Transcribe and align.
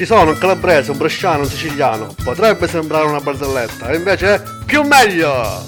Ci 0.00 0.06
sono 0.06 0.30
un 0.30 0.38
calabrese, 0.38 0.92
un 0.92 0.96
bresciano, 0.96 1.42
un 1.42 1.46
siciliano. 1.46 2.14
Potrebbe 2.24 2.66
sembrare 2.66 3.06
una 3.06 3.20
barzelletta, 3.20 3.90
e 3.90 3.96
invece 3.96 4.34
è 4.36 4.42
più 4.64 4.80
meglio! 4.80 5.62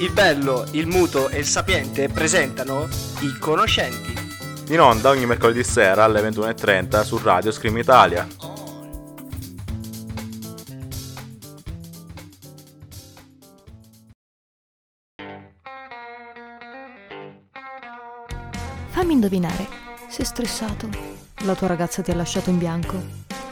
Il 0.00 0.10
bello, 0.12 0.66
il 0.72 0.86
muto 0.86 1.30
e 1.30 1.38
il 1.38 1.46
sapiente 1.46 2.10
presentano 2.10 2.86
I 3.20 3.38
Conoscenti. 3.38 4.14
In 4.68 4.80
onda 4.80 5.08
ogni 5.08 5.24
mercoledì 5.24 5.64
sera 5.64 6.04
alle 6.04 6.20
21.30 6.28 7.02
su 7.04 7.18
Radio 7.22 7.50
Scream 7.50 7.78
Italia. 7.78 8.26
Fammi 18.90 19.12
indovinare, 19.14 19.66
sei 20.10 20.26
stressato? 20.26 20.90
La 21.44 21.54
tua 21.54 21.68
ragazza 21.68 22.02
ti 22.02 22.10
ha 22.10 22.14
lasciato 22.14 22.50
in 22.50 22.58
bianco? 22.58 23.27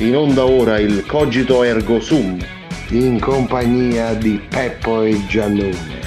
In 0.00 0.14
onda 0.14 0.44
ora 0.44 0.78
il 0.78 1.06
Cogito 1.06 1.62
Ergo 1.62 2.00
Sum, 2.00 2.38
in 2.90 3.18
compagnia 3.18 4.12
di 4.12 4.38
Peppo 4.46 5.00
e 5.00 5.24
Giannone, 5.26 6.00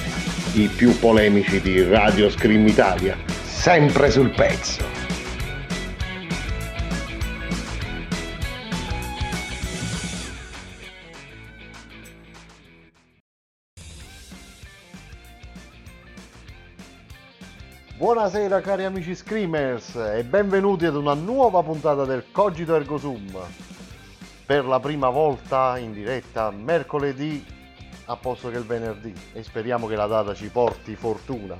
i 0.52 0.68
più 0.68 0.96
polemici 1.00 1.60
di 1.60 1.82
Radio 1.82 2.30
Scream 2.30 2.68
Italia, 2.68 3.16
sempre 3.42 4.08
sul 4.12 4.30
pezzo. 4.30 4.84
Buonasera 17.96 18.60
cari 18.60 18.84
amici 18.84 19.16
Screamers 19.16 19.96
e 19.96 20.22
benvenuti 20.22 20.86
ad 20.86 20.94
una 20.94 21.14
nuova 21.14 21.60
puntata 21.64 22.04
del 22.04 22.26
Cogito 22.30 22.76
Ergo 22.76 22.96
Sum 22.96 23.38
per 24.50 24.64
la 24.64 24.80
prima 24.80 25.10
volta 25.10 25.78
in 25.78 25.92
diretta 25.92 26.50
mercoledì 26.50 27.46
a 28.06 28.16
posto 28.16 28.50
che 28.50 28.56
il 28.56 28.64
venerdì 28.64 29.14
e 29.32 29.44
speriamo 29.44 29.86
che 29.86 29.94
la 29.94 30.06
data 30.06 30.34
ci 30.34 30.48
porti 30.48 30.96
fortuna. 30.96 31.56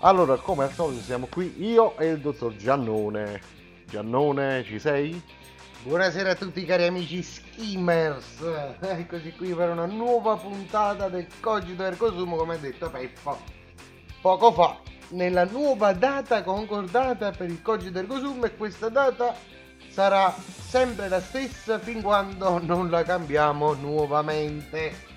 Allora, 0.00 0.36
come 0.36 0.64
al 0.64 0.72
solito 0.72 1.00
siamo 1.00 1.26
qui 1.30 1.54
io 1.64 1.96
e 1.96 2.08
il 2.08 2.18
dottor 2.18 2.54
Giannone. 2.54 3.40
Giannone, 3.86 4.62
ci 4.62 4.78
sei? 4.78 5.22
Buonasera 5.84 6.32
a 6.32 6.34
tutti 6.34 6.66
cari 6.66 6.84
amici 6.84 7.22
skimmers, 7.22 8.44
eccoci 8.80 9.32
qui 9.32 9.54
per 9.54 9.70
una 9.70 9.86
nuova 9.86 10.36
puntata 10.36 11.08
del 11.08 11.28
Cogito 11.40 11.82
Ergo 11.82 12.12
Sum 12.12 12.36
come 12.36 12.56
ha 12.56 12.58
detto 12.58 12.90
Peppo 12.90 13.38
poco 14.20 14.52
fa 14.52 14.78
nella 15.12 15.44
nuova 15.44 15.94
data 15.94 16.42
concordata 16.42 17.30
per 17.30 17.48
il 17.48 17.62
Cogito 17.62 17.98
Ergo 17.98 18.18
Sum 18.18 18.44
e 18.44 18.54
questa 18.54 18.90
data 18.90 19.34
sarà 19.90 20.34
sempre 20.68 21.08
la 21.08 21.20
stessa 21.20 21.78
fin 21.78 22.00
quando 22.00 22.58
non 22.62 22.90
la 22.90 23.02
cambiamo 23.02 23.74
nuovamente. 23.74 25.08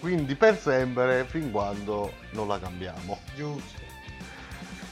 Quindi 0.00 0.34
per 0.34 0.58
sempre 0.58 1.24
fin 1.26 1.50
quando 1.50 2.12
non 2.30 2.48
la 2.48 2.58
cambiamo. 2.58 3.18
Giusto. 3.34 3.82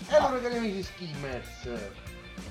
E 0.08 0.14
allora 0.14 0.40
cari 0.40 0.56
amici 0.56 0.82
skimmers, 0.82 1.68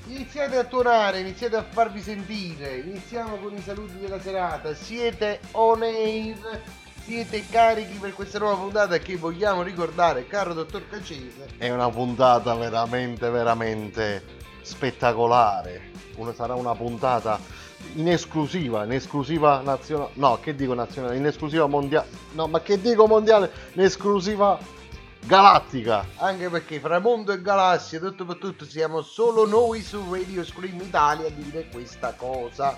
iniziate 0.08 0.58
a 0.58 0.64
tuonare, 0.64 1.20
iniziate 1.20 1.56
a 1.56 1.64
farvi 1.64 2.02
sentire, 2.02 2.78
iniziamo 2.78 3.36
con 3.36 3.56
i 3.56 3.62
saluti 3.62 4.00
della 4.00 4.20
serata, 4.20 4.74
siete 4.74 5.40
on 5.52 5.84
air, 5.84 6.62
siete 7.04 7.46
carichi 7.48 7.98
per 7.98 8.14
questa 8.14 8.40
nuova 8.40 8.56
puntata 8.56 8.98
che 8.98 9.16
vogliamo 9.16 9.62
ricordare, 9.62 10.26
caro 10.26 10.56
dottor 10.56 10.90
Caccese. 10.90 11.50
È 11.58 11.70
una 11.70 11.90
puntata 11.90 12.56
veramente, 12.56 13.30
veramente 13.30 14.24
spettacolare. 14.62 15.91
Una- 16.22 16.34
sarà 16.34 16.54
una 16.56 16.76
puntata 16.76 17.40
in 17.96 18.08
esclusiva, 18.08 18.84
in 18.84 18.92
esclusiva 18.92 19.62
nazionale. 19.62 20.12
No, 20.14 20.40
che 20.40 20.56
dico 20.56 20.74
nazionale? 20.74 21.18
In 21.18 21.26
esclusiva 21.26 21.66
mondiale. 21.66 22.08
No, 22.34 22.48
ma 22.48 22.62
che 22.62 22.80
dico 22.80 23.08
mondiale? 23.08 23.52
In 23.74 23.82
esclusiva 23.82 24.58
galattica. 25.26 26.06
Anche 26.18 26.50
perché 26.50 26.80
fra 26.80 27.00
mondo 27.00 27.32
e 27.32 27.42
galassia, 27.42 28.00
tutto 28.00 28.26
per 28.26 28.38
tutto, 28.38 28.66
siamo 28.66 29.02
solo 29.02 29.48
noi 29.48 29.82
su 29.82 30.02
Radio 30.12 30.44
Scream 30.44 30.80
Italia 30.82 31.28
a 31.28 31.32
dire 31.32 31.68
questa 31.72 32.14
cosa. 32.16 32.78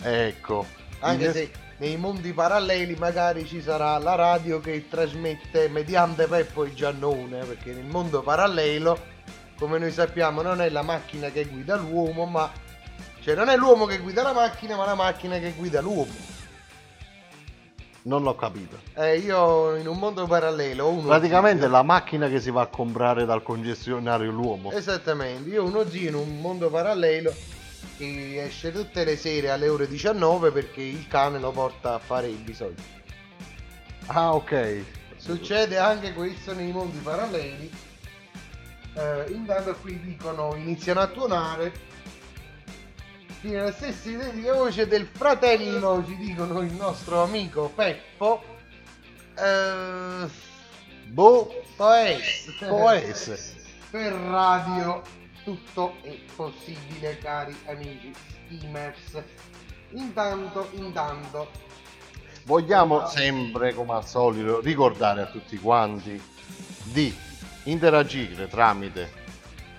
Ecco. 0.00 0.64
Anche 1.00 1.26
es- 1.26 1.32
se 1.32 1.50
nei 1.78 1.96
mondi 1.96 2.32
paralleli 2.32 2.94
magari 2.94 3.44
ci 3.46 3.60
sarà 3.60 3.98
la 3.98 4.14
radio 4.14 4.60
che 4.60 4.86
trasmette 4.88 5.68
mediante 5.68 6.26
Peppo 6.26 6.64
e 6.64 6.72
Giannone, 6.72 7.44
perché 7.44 7.72
nel 7.72 7.86
mondo 7.86 8.22
parallelo, 8.22 8.96
come 9.58 9.78
noi 9.78 9.90
sappiamo, 9.92 10.42
non 10.42 10.60
è 10.60 10.68
la 10.70 10.82
macchina 10.82 11.28
che 11.30 11.44
guida 11.46 11.76
l'uomo, 11.76 12.24
ma 12.26 12.50
cioè 13.24 13.34
non 13.34 13.48
è 13.48 13.56
l'uomo 13.56 13.86
che 13.86 13.96
guida 14.00 14.22
la 14.22 14.34
macchina, 14.34 14.76
ma 14.76 14.84
la 14.84 14.94
macchina 14.94 15.38
che 15.38 15.52
guida 15.56 15.80
l'uomo. 15.80 16.12
Non 18.02 18.22
l'ho 18.22 18.34
capito. 18.36 18.78
Eh, 18.96 19.16
io 19.16 19.76
in 19.76 19.88
un 19.88 19.96
mondo 19.98 20.26
parallelo 20.26 20.84
ho 20.84 20.90
uno 20.90 21.08
Praticamente 21.08 21.62
zio- 21.62 21.70
la 21.70 21.82
macchina 21.82 22.28
che 22.28 22.38
si 22.38 22.50
va 22.50 22.60
a 22.60 22.66
comprare 22.66 23.24
dal 23.24 23.42
concessionario 23.42 24.30
l'uomo. 24.30 24.72
Esattamente, 24.72 25.48
io 25.48 25.62
ho 25.62 25.66
uno 25.66 25.88
zio 25.88 26.08
in 26.08 26.14
un 26.14 26.38
mondo 26.38 26.68
parallelo 26.68 27.34
che 27.96 28.44
esce 28.44 28.72
tutte 28.72 29.04
le 29.04 29.16
sere 29.16 29.48
alle 29.48 29.68
ore 29.68 29.88
19 29.88 30.50
perché 30.50 30.82
il 30.82 31.08
cane 31.08 31.38
lo 31.38 31.50
porta 31.50 31.94
a 31.94 31.98
fare 31.98 32.26
i 32.26 32.34
bisogni. 32.34 32.74
Ah, 34.08 34.34
ok. 34.34 34.82
Succede 35.16 35.78
anche 35.78 36.12
questo 36.12 36.52
nei 36.52 36.72
mondi 36.72 36.98
paralleli. 36.98 37.70
Eh, 38.96 39.24
intanto 39.30 39.74
qui 39.80 39.98
dicono 39.98 40.54
iniziano 40.56 41.00
a 41.00 41.06
tuonare. 41.06 41.92
Fino 43.44 43.60
alla 43.60 43.72
stessa 43.72 44.08
identica 44.08 44.54
voce 44.54 44.86
del 44.86 45.06
fratello, 45.06 46.02
ci 46.06 46.16
dicono 46.16 46.62
il 46.62 46.72
nostro 46.72 47.24
amico 47.24 47.70
Peppo. 47.74 48.42
Eh, 49.36 50.26
Boh, 51.08 51.62
può 51.76 52.88
essere. 52.88 53.38
Per 53.90 54.12
radio 54.14 55.02
tutto 55.44 55.96
è 56.00 56.18
possibile, 56.34 57.18
cari 57.18 57.54
amici 57.66 58.14
steamers. 58.46 59.22
Intanto, 59.90 60.70
intanto, 60.72 61.50
Vogliamo 62.44 63.06
sempre, 63.08 63.74
come 63.74 63.92
al 63.92 64.06
solito, 64.06 64.60
ricordare 64.60 65.20
a 65.20 65.26
tutti 65.26 65.58
quanti 65.58 66.18
di 66.84 67.14
interagire 67.64 68.48
tramite 68.48 69.12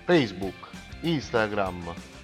Facebook, 0.04 0.68
Instagram 1.00 2.14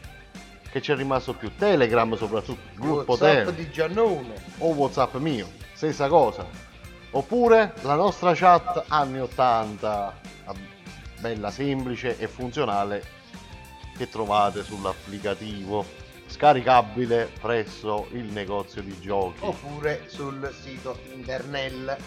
che 0.73 0.81
c'è 0.81 0.97
rimasto 0.97 1.35
più 1.35 1.55
Telegram 1.55 2.17
soprattutto, 2.17 2.61
il 2.73 2.81
gruppo 2.81 3.13
WhatsApp 3.13 3.29
Telegram 3.29 3.55
di 3.55 3.71
Giannone. 3.71 4.35
o 4.59 4.69
Whatsapp 4.69 5.15
mio, 5.17 5.49
stessa 5.75 6.09
cosa. 6.09 6.47
Oppure 7.11 7.75
la 7.83 7.95
nostra 7.95 8.35
chat 8.35 8.85
anni 8.89 9.21
80, 9.21 10.21
ah, 10.47 10.55
bella 11.21 11.51
semplice 11.51 12.19
e 12.19 12.27
funzionale 12.27 13.05
che 13.99 14.09
trovate 14.09 14.65
sull'applicativo 14.65 15.85
scaricabile 16.27 17.31
presso 17.39 18.09
il 18.13 18.25
negozio 18.33 18.81
di 18.81 18.99
giochi. 18.99 19.45
oppure 19.45 20.05
sul 20.07 20.51
sito 20.59 20.99
internet 21.13 21.99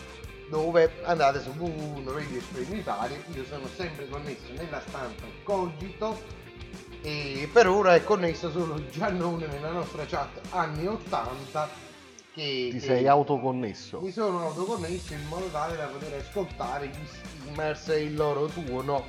dove 0.50 0.91
andate 1.03 1.39
su 1.39 1.50
www.radio 1.51 2.41
Stream 2.41 2.73
Italia 2.73 3.17
io 3.31 3.45
sono 3.45 3.67
sempre 3.75 4.09
connesso 4.09 4.51
nella 4.57 4.81
stanza 4.81 5.23
Cogito 5.44 6.19
e 7.05 7.47
per 7.53 7.67
ora 7.67 7.93
è 7.93 8.03
connesso 8.03 8.49
solo 8.49 8.89
Giannone 8.89 9.45
nella 9.45 9.69
nostra 9.69 10.05
chat 10.05 10.41
anni 10.49 10.87
80 10.87 11.69
che, 12.33 12.69
Ti 12.71 12.79
sei 12.79 13.07
autoconnesso? 13.07 14.01
mi 14.01 14.11
sono 14.11 14.41
autoconnesso 14.47 15.13
in 15.13 15.23
modo 15.27 15.45
tale 15.47 15.77
da 15.77 15.85
poter 15.85 16.19
ascoltare 16.19 16.87
gli 16.87 17.05
streamers 17.05 17.89
e 17.89 18.01
il 18.01 18.15
loro 18.15 18.47
tuono 18.47 19.05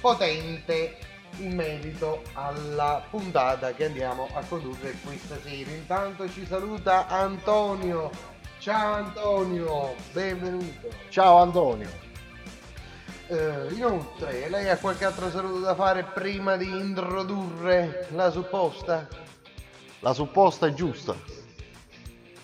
potente 0.00 0.96
in 1.38 1.54
merito 1.54 2.22
alla 2.34 3.04
puntata 3.10 3.72
che 3.72 3.86
andiamo 3.86 4.28
a 4.34 4.42
condurre 4.48 4.94
questa 5.04 5.36
sera. 5.42 5.70
Intanto 5.70 6.30
ci 6.30 6.46
saluta 6.46 7.08
Antonio. 7.08 8.10
Ciao 8.58 8.94
Antonio, 8.94 9.94
benvenuto. 10.12 10.88
Ciao 11.08 11.38
Antonio. 11.38 12.11
Eh, 13.32 13.72
inoltre, 13.72 14.50
lei 14.50 14.68
ha 14.68 14.76
qualche 14.76 15.06
altro 15.06 15.30
saluto 15.30 15.60
da 15.60 15.74
fare 15.74 16.04
prima 16.04 16.56
di 16.56 16.68
introdurre 16.68 18.06
la 18.10 18.30
supposta? 18.30 19.08
La 20.00 20.12
supposta 20.12 20.66
è 20.66 20.74
giusta. 20.74 21.16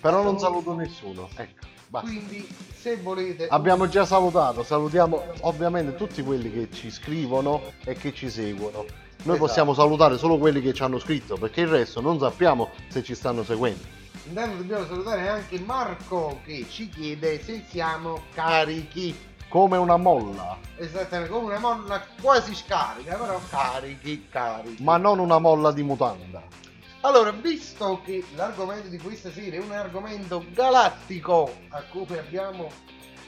Però 0.01 0.23
non 0.23 0.39
saluto 0.39 0.75
nessuno. 0.75 1.29
Ecco, 1.37 1.67
basta. 1.89 2.09
Quindi, 2.09 2.49
se 2.75 2.97
volete... 2.97 3.49
Abbiamo 3.49 3.87
già 3.87 4.07
salutato, 4.07 4.63
salutiamo 4.63 5.25
ovviamente 5.43 5.95
tutti 5.95 6.23
quelli 6.23 6.51
che 6.51 6.71
ci 6.73 6.91
scrivono 6.91 7.65
e 7.85 7.93
che 7.93 8.15
ci 8.15 8.31
seguono. 8.31 8.79
Noi 8.79 9.35
Esatto. 9.35 9.37
possiamo 9.37 9.75
salutare 9.75 10.17
solo 10.17 10.39
quelli 10.39 10.63
che 10.63 10.73
ci 10.73 10.83
hanno 10.83 10.99
scritto, 10.99 11.37
perché 11.37 11.61
il 11.61 11.69
resto 11.69 12.01
non 12.01 12.19
sappiamo 12.19 12.71
se 12.89 13.03
ci 13.03 13.15
stanno 13.15 13.45
seguendo. 13.45 13.83
Intanto 14.27 14.57
dobbiamo 14.57 14.87
salutare 14.87 15.29
anche 15.29 15.59
Marco 15.59 16.41
che 16.47 16.65
ci 16.71 16.89
chiede 16.89 17.43
se 17.43 17.63
siamo 17.69 18.23
carichi. 18.33 19.28
Come 19.49 19.77
una 19.79 19.97
molla, 19.97 20.57
Esattamente, 20.77 21.33
come 21.33 21.57
una 21.57 21.59
molla 21.59 22.05
quasi 22.21 22.55
scarica, 22.55 23.17
però 23.17 23.41
carichi, 23.49 24.29
carichi. 24.31 24.83
ma 24.83 24.97
non 24.99 25.19
una 25.19 25.39
molla 25.39 25.73
di 25.73 25.83
mutanda. 25.83 26.43
Allora, 27.01 27.31
visto 27.31 28.01
che 28.05 28.25
l'argomento 28.35 28.89
di 28.89 28.99
questa 28.99 29.31
sera 29.33 29.57
è 29.57 29.61
un 29.61 29.73
argomento 29.73 30.45
galattico 30.53 31.51
a 31.71 31.83
cui 31.83 32.17
abbiamo 32.19 32.69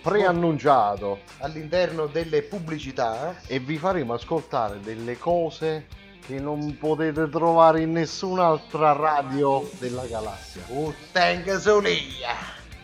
Preannunciato 0.03 1.21
all'interno 1.41 2.07
delle 2.07 2.41
pubblicità, 2.43 3.37
e 3.47 3.59
vi 3.59 3.77
faremo 3.77 4.15
ascoltare 4.15 4.81
delle 4.81 5.19
cose 5.19 5.87
che 6.27 6.41
non 6.41 6.79
potete 6.79 7.29
trovare 7.29 7.83
in 7.83 7.93
nessun'altra 7.93 8.93
radio 8.93 9.69
della 9.79 10.07
galassia. 10.07 10.63
Uttenga 10.69 11.59
Solia. 11.59 12.35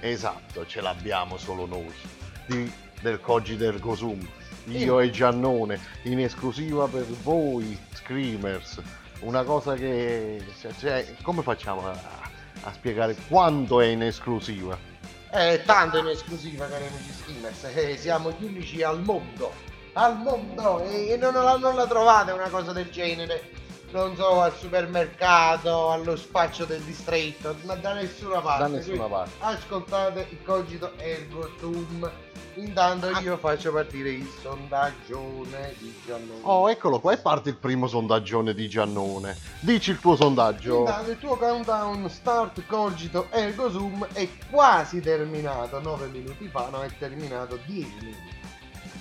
Esatto, 0.01 0.67
ce 0.67 0.81
l'abbiamo 0.83 1.39
solo 1.39 1.65
noi. 1.65 1.95
Di- 2.47 2.71
del 3.01 3.21
Cogito 3.21 3.65
Ergo 3.65 3.95
Sum. 3.95 4.27
Io 4.67 4.99
e 5.01 5.11
Giannone, 5.11 5.79
in 6.03 6.19
esclusiva 6.19 6.87
per 6.87 7.07
voi, 7.23 7.79
Screamers. 7.95 8.81
Una 9.21 9.45
cosa 9.45 9.75
che... 9.75 10.43
cioè, 10.79 11.15
come 11.23 11.43
facciamo 11.43 11.87
a, 11.87 11.97
a 12.63 12.73
spiegare 12.73 13.17
quanto 13.29 13.81
è 13.81 13.87
in 13.87 14.03
esclusiva? 14.03 14.77
È 15.31 15.63
tanto 15.65 15.99
in 15.99 16.07
esclusiva, 16.07 16.67
cari 16.67 16.87
amici 16.87 17.13
skimmers, 17.13 17.65
eh, 17.75 17.97
siamo 17.97 18.31
gli 18.39 18.45
unici 18.45 18.83
al 18.83 19.03
mondo, 19.03 19.53
al 19.93 20.17
mondo, 20.19 20.83
e, 20.85 21.11
e 21.11 21.17
non, 21.17 21.35
la, 21.35 21.57
non 21.57 21.75
la 21.75 21.87
trovate 21.87 22.33
una 22.33 22.49
cosa 22.49 22.73
del 22.73 22.91
genere, 22.91 23.51
non 23.97 24.15
so, 24.15 24.43
al 24.43 24.55
supermercato, 24.55 25.91
allo 25.91 26.17
spaccio 26.17 26.67
del 26.67 26.83
distretto, 26.83 27.57
ma 27.63 27.75
da 27.77 27.95
nessuna 27.95 28.41
parte. 28.41 28.63
Da 28.63 28.69
nessuna 28.69 29.07
parte. 29.07 29.31
Ascoltate 29.39 30.27
il 30.31 30.43
cogito 30.43 30.93
ergo 30.99 31.51
sum. 31.59 32.11
Intanto 32.57 33.11
io 33.21 33.37
faccio 33.37 33.71
partire 33.73 34.11
il 34.11 34.29
sondaggione 34.41 35.75
di 35.79 35.95
Giannone. 36.05 36.41
Oh, 36.43 36.71
eccolo 36.71 37.01
qua, 37.01 37.13
e 37.13 37.19
parte 37.19 37.51
il 37.51 37.57
primo 37.57 37.87
sondaggione 37.87 38.55
di 38.55 38.69
Giannone. 38.69 39.37
Dici 39.61 39.91
il 39.91 39.99
tuo 39.99 40.17
sondaggio. 40.17 40.81
Intanto 40.81 41.11
il 41.11 41.19
tuo 41.19 41.37
countdown 41.37 42.09
start 42.09 42.65
cogito 42.67 43.29
ergo 43.31 43.71
sum 43.71 44.07
è 44.13 44.29
quasi 44.51 45.01
terminato 45.01 45.81
9 45.81 46.07
minuti 46.09 46.49
fa, 46.49 46.69
no 46.71 46.83
è 46.83 46.89
terminato 46.99 47.59
10 47.65 47.95
minuti. 48.01 48.35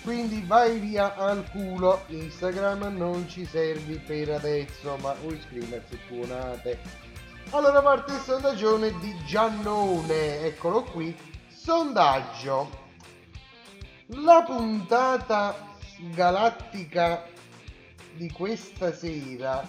Quindi 0.06 0.42
vai 0.46 0.80
via 0.80 1.16
al 1.16 1.50
culo, 1.50 2.04
Instagram 2.08 2.96
non 2.96 3.28
ci 3.28 3.46
servi 3.46 3.98
per 3.98 4.30
adesso, 4.30 4.96
ma 5.02 5.14
voi 5.22 5.38
screamers 5.42 5.88
tuonate. 6.08 6.80
Allora 7.50 7.82
parte 7.82 8.14
il 8.14 8.20
sondaggione 8.20 8.98
di 9.00 9.14
Giannone, 9.26 10.46
eccolo 10.46 10.84
qui. 10.84 11.14
Sondaggio. 11.50 12.70
La 14.06 14.44
puntata 14.46 15.76
galattica 16.14 17.26
di 18.14 18.32
questa 18.32 18.94
sera 18.94 19.68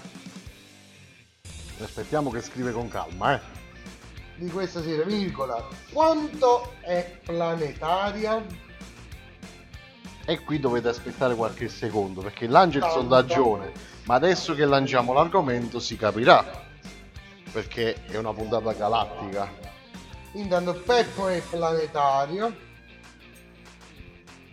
Aspettiamo 1.79 2.31
che 2.31 2.41
scrive 2.41 2.73
con 2.73 2.89
calma, 2.89 3.35
eh. 3.35 3.41
di 4.37 4.49
questa 4.49 4.83
sera, 4.83 5.05
virgola, 5.05 5.63
quanto 5.93 6.73
è 6.81 7.21
planetaria? 7.23 8.66
E 10.29 10.43
qui 10.43 10.59
dovete 10.59 10.89
aspettare 10.89 11.37
qualche 11.37 11.69
secondo 11.69 12.21
perché 12.21 12.49
lancia 12.49 12.79
il 12.79 12.91
sondaggione, 12.91 13.71
ma 14.07 14.17
adesso 14.17 14.55
che 14.55 14.65
lanciamo 14.65 15.13
l'argomento 15.13 15.79
si 15.79 15.97
capirà. 15.97 16.65
Perché 17.53 18.05
è 18.07 18.17
una 18.17 18.33
puntata 18.33 18.73
galattica. 18.73 19.49
Intanto 20.33 20.75
Peppo 20.75 21.29
è 21.29 21.41
planetario, 21.49 22.55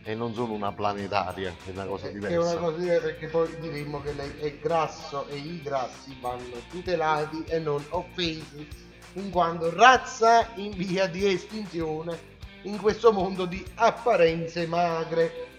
E 0.04 0.14
non 0.16 0.34
solo 0.34 0.54
una 0.54 0.72
planetaria, 0.72 1.56
è 1.66 1.72
una 1.72 1.86
cosa 1.86 2.04
che 2.04 2.10
è 2.10 2.14
diversa. 2.14 2.52
una 2.52 2.60
cosa 2.60 2.78
diversa 2.78 3.06
perché 3.06 3.28
poi 3.28 3.60
diremmo 3.60 4.02
che 4.02 4.14
lei 4.14 4.32
è 4.40 4.58
grasso 4.60 5.28
e 5.30 5.38
i 5.38 5.62
grassi 5.64 6.16
vanno 6.22 6.62
tutelati 6.70 7.46
e 7.48 7.58
non 7.60 7.84
offesi, 7.90 8.68
in 9.14 9.30
quanto 9.32 9.74
razza 9.74 10.50
in 10.56 10.72
via 10.72 11.08
di 11.08 11.26
estinzione 11.26 12.32
in 12.64 12.78
questo 12.78 13.12
mondo 13.12 13.46
di 13.46 13.66
apparenze 13.76 14.68
magre. 14.68 15.53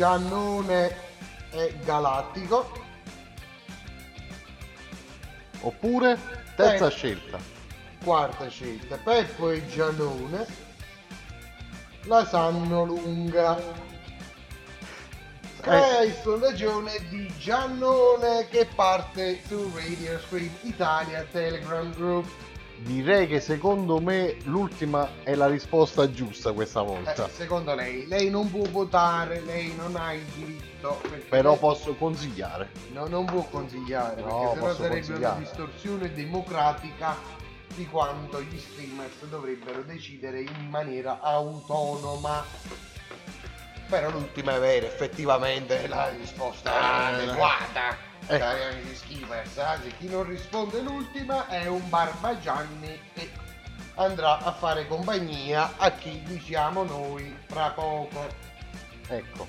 Giannone 0.00 0.94
è 1.48 1.72
galattico, 1.82 2.70
Oppure, 5.60 6.18
terza 6.54 6.88
Eh. 6.88 6.90
scelta. 6.90 7.38
quarta 8.04 8.46
scelta, 8.48 8.98
Peppo 8.98 9.48
e 9.48 9.66
Giannone 9.66 10.46
la 12.02 12.26
sanno 12.26 12.84
lunga. 12.84 13.58
Crea 15.62 16.02
il 16.02 16.12
sondaggione 16.22 16.92
di 17.08 17.32
Giannone 17.38 18.48
che 18.50 18.68
parte 18.74 19.40
su 19.48 19.72
Radio 19.74 20.20
Scream 20.20 20.52
Italia 20.60 21.24
Telegram 21.32 21.90
Group. 21.94 22.28
Direi 22.78 23.26
che 23.26 23.40
secondo 23.40 24.00
me 24.00 24.36
l'ultima 24.44 25.08
è 25.22 25.34
la 25.34 25.46
risposta 25.46 26.10
giusta 26.10 26.52
questa 26.52 26.82
Eh, 26.82 26.84
volta. 26.84 27.28
secondo 27.28 27.74
lei, 27.74 28.06
lei 28.06 28.28
non 28.30 28.50
può 28.50 28.64
votare, 28.70 29.40
lei 29.40 29.74
non 29.74 29.96
ha 29.96 30.12
il 30.12 30.22
diritto. 30.34 31.00
Però 31.30 31.56
posso 31.56 31.94
consigliare. 31.94 32.70
No, 32.92 33.06
non 33.08 33.24
può 33.24 33.42
consigliare, 33.50 34.20
No, 34.20 34.26
perché 34.52 34.54
sennò 34.60 34.74
sarebbe 34.74 35.14
una 35.14 35.36
distorsione 35.38 36.12
democratica 36.12 37.16
di 37.74 37.86
quanto 37.86 38.40
gli 38.42 38.58
streamers 38.58 39.24
dovrebbero 39.28 39.82
decidere 39.82 40.40
in 40.42 40.68
maniera 40.68 41.20
autonoma. 41.20 42.44
Però 43.88 44.10
l'ultima 44.10 44.56
è 44.56 44.58
vera, 44.58 44.86
effettivamente 44.86 45.82
è 45.84 45.86
la 45.86 46.08
risposta 46.08 46.72
Eh, 46.72 47.14
adeguata. 47.22 47.96
eh. 48.26 48.38
Cari 48.38 48.62
amici 48.64 48.94
streamers, 48.96 49.58
anzi 49.58 49.94
chi 49.98 50.08
non 50.08 50.24
risponde 50.24 50.80
l'ultima 50.80 51.46
è 51.48 51.66
un 51.66 51.88
Barbagianni 51.88 53.00
che 53.14 53.30
andrà 53.94 54.38
a 54.38 54.52
fare 54.52 54.86
compagnia 54.88 55.74
a 55.76 55.90
chi 55.92 56.20
diciamo 56.24 56.82
noi 56.82 57.36
fra 57.46 57.70
poco. 57.70 58.26
Ecco. 59.08 59.46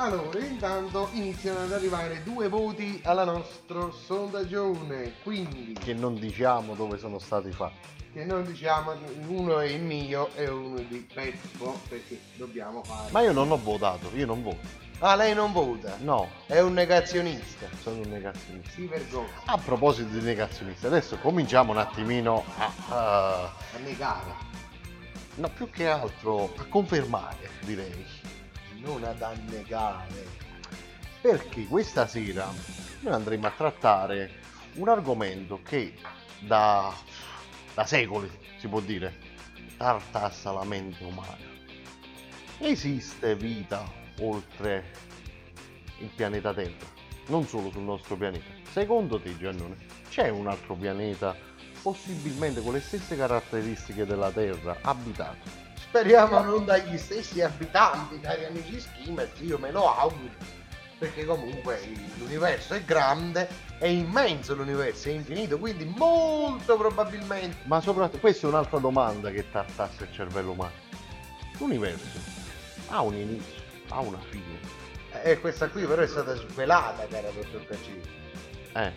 Allora, 0.00 0.38
intanto 0.38 1.08
iniziano 1.14 1.58
ad 1.62 1.72
arrivare 1.72 2.22
due 2.22 2.48
voti 2.48 3.00
alla 3.04 3.24
nostro 3.24 3.90
sondaggione, 3.90 5.14
quindi 5.24 5.72
Che 5.72 5.92
non 5.92 6.14
diciamo 6.14 6.74
dove 6.76 6.98
sono 6.98 7.18
stati 7.18 7.50
fatti. 7.50 7.88
che 8.12 8.24
noi 8.24 8.44
diciamo 8.44 8.92
uno 9.26 9.58
è 9.58 9.66
il 9.66 9.82
mio 9.82 10.28
e 10.36 10.48
uno 10.48 10.78
di 10.78 11.04
Peppo 11.12 11.80
perché 11.88 12.20
dobbiamo 12.36 12.84
fare. 12.84 13.10
Ma 13.10 13.22
io 13.22 13.32
non 13.32 13.50
ho 13.50 13.56
votato, 13.60 14.08
io 14.14 14.24
non 14.26 14.40
voto. 14.42 14.86
Ah, 15.00 15.16
lei 15.16 15.34
non 15.34 15.50
vota? 15.52 15.96
No, 16.00 16.28
È 16.46 16.60
un 16.60 16.74
negazionista. 16.74 17.66
sono 17.82 17.96
un 18.02 18.08
negazionista. 18.08 18.70
Si 18.70 18.86
vergogna 18.86 19.28
A 19.46 19.58
proposito 19.58 20.10
di 20.16 20.20
negazionisti, 20.24 20.86
adesso 20.86 21.18
cominciamo 21.18 21.72
un 21.72 21.78
attimino 21.78 22.44
a, 22.56 22.72
a- 22.88 23.42
a 23.44 23.78
negare, 23.84 24.30
no, 25.36 25.48
più 25.50 25.68
che 25.70 25.88
altro 25.88 26.52
a 26.56 26.64
confermare, 26.68 27.48
direi. 27.64 28.06
Non 28.80 29.04
ad 29.04 29.22
annegare. 29.22 30.46
Perché 31.20 31.66
questa 31.66 32.06
sera 32.06 32.48
noi 33.00 33.12
andremo 33.12 33.46
a 33.46 33.50
trattare 33.50 34.30
un 34.74 34.88
argomento 34.88 35.60
che 35.62 35.94
da, 36.40 36.94
da 37.74 37.84
secoli, 37.84 38.30
si 38.58 38.68
può 38.68 38.80
dire, 38.80 39.16
tartassa 39.76 40.52
la 40.52 40.64
mente 40.64 41.04
umana. 41.04 41.46
Esiste 42.58 43.36
vita 43.36 43.84
oltre 44.20 44.90
il 45.98 46.10
pianeta 46.14 46.52
Terra, 46.54 46.86
non 47.26 47.46
solo 47.46 47.70
sul 47.70 47.82
nostro 47.82 48.16
pianeta. 48.16 48.50
Secondo 48.70 49.20
te, 49.20 49.36
Giannone, 49.36 49.76
c'è 50.08 50.28
un 50.28 50.46
altro 50.48 50.74
pianeta 50.74 51.36
possibilmente 51.82 52.60
con 52.60 52.72
le 52.72 52.80
stesse 52.80 53.16
caratteristiche 53.16 54.04
della 54.04 54.30
Terra 54.30 54.78
abitato? 54.82 55.67
Speriamo 55.88 56.42
non 56.42 56.66
dagli 56.66 56.98
stessi 56.98 57.40
abitanti, 57.40 58.20
cari 58.20 58.44
amici 58.44 58.78
skimmers, 58.78 59.40
io 59.40 59.58
me 59.58 59.70
lo 59.70 59.90
auguro. 59.90 60.34
Perché 60.98 61.24
comunque 61.24 61.80
l'universo 62.18 62.74
è 62.74 62.82
grande, 62.82 63.48
è 63.78 63.86
immenso 63.86 64.54
l'universo, 64.54 65.08
è 65.08 65.12
infinito, 65.12 65.58
quindi 65.58 65.84
molto 65.86 66.76
probabilmente 66.76 67.56
Ma 67.64 67.80
soprattutto, 67.80 68.18
questa 68.18 68.46
è 68.46 68.50
un'altra 68.50 68.78
domanda 68.78 69.30
che 69.30 69.48
tartassa 69.50 70.02
il 70.02 70.12
cervello 70.12 70.50
umano. 70.50 70.72
L'universo 71.56 72.18
ha 72.88 73.00
un 73.00 73.14
inizio, 73.14 73.62
ha 73.88 74.00
una 74.00 74.20
fine. 74.28 74.58
E 75.22 75.40
questa 75.40 75.68
qui 75.68 75.86
però 75.86 76.02
è 76.02 76.06
stata 76.06 76.34
svelata, 76.34 77.06
cara 77.06 77.30
dottor 77.30 77.64
Caccini. 77.66 78.02
Eh, 78.74 78.92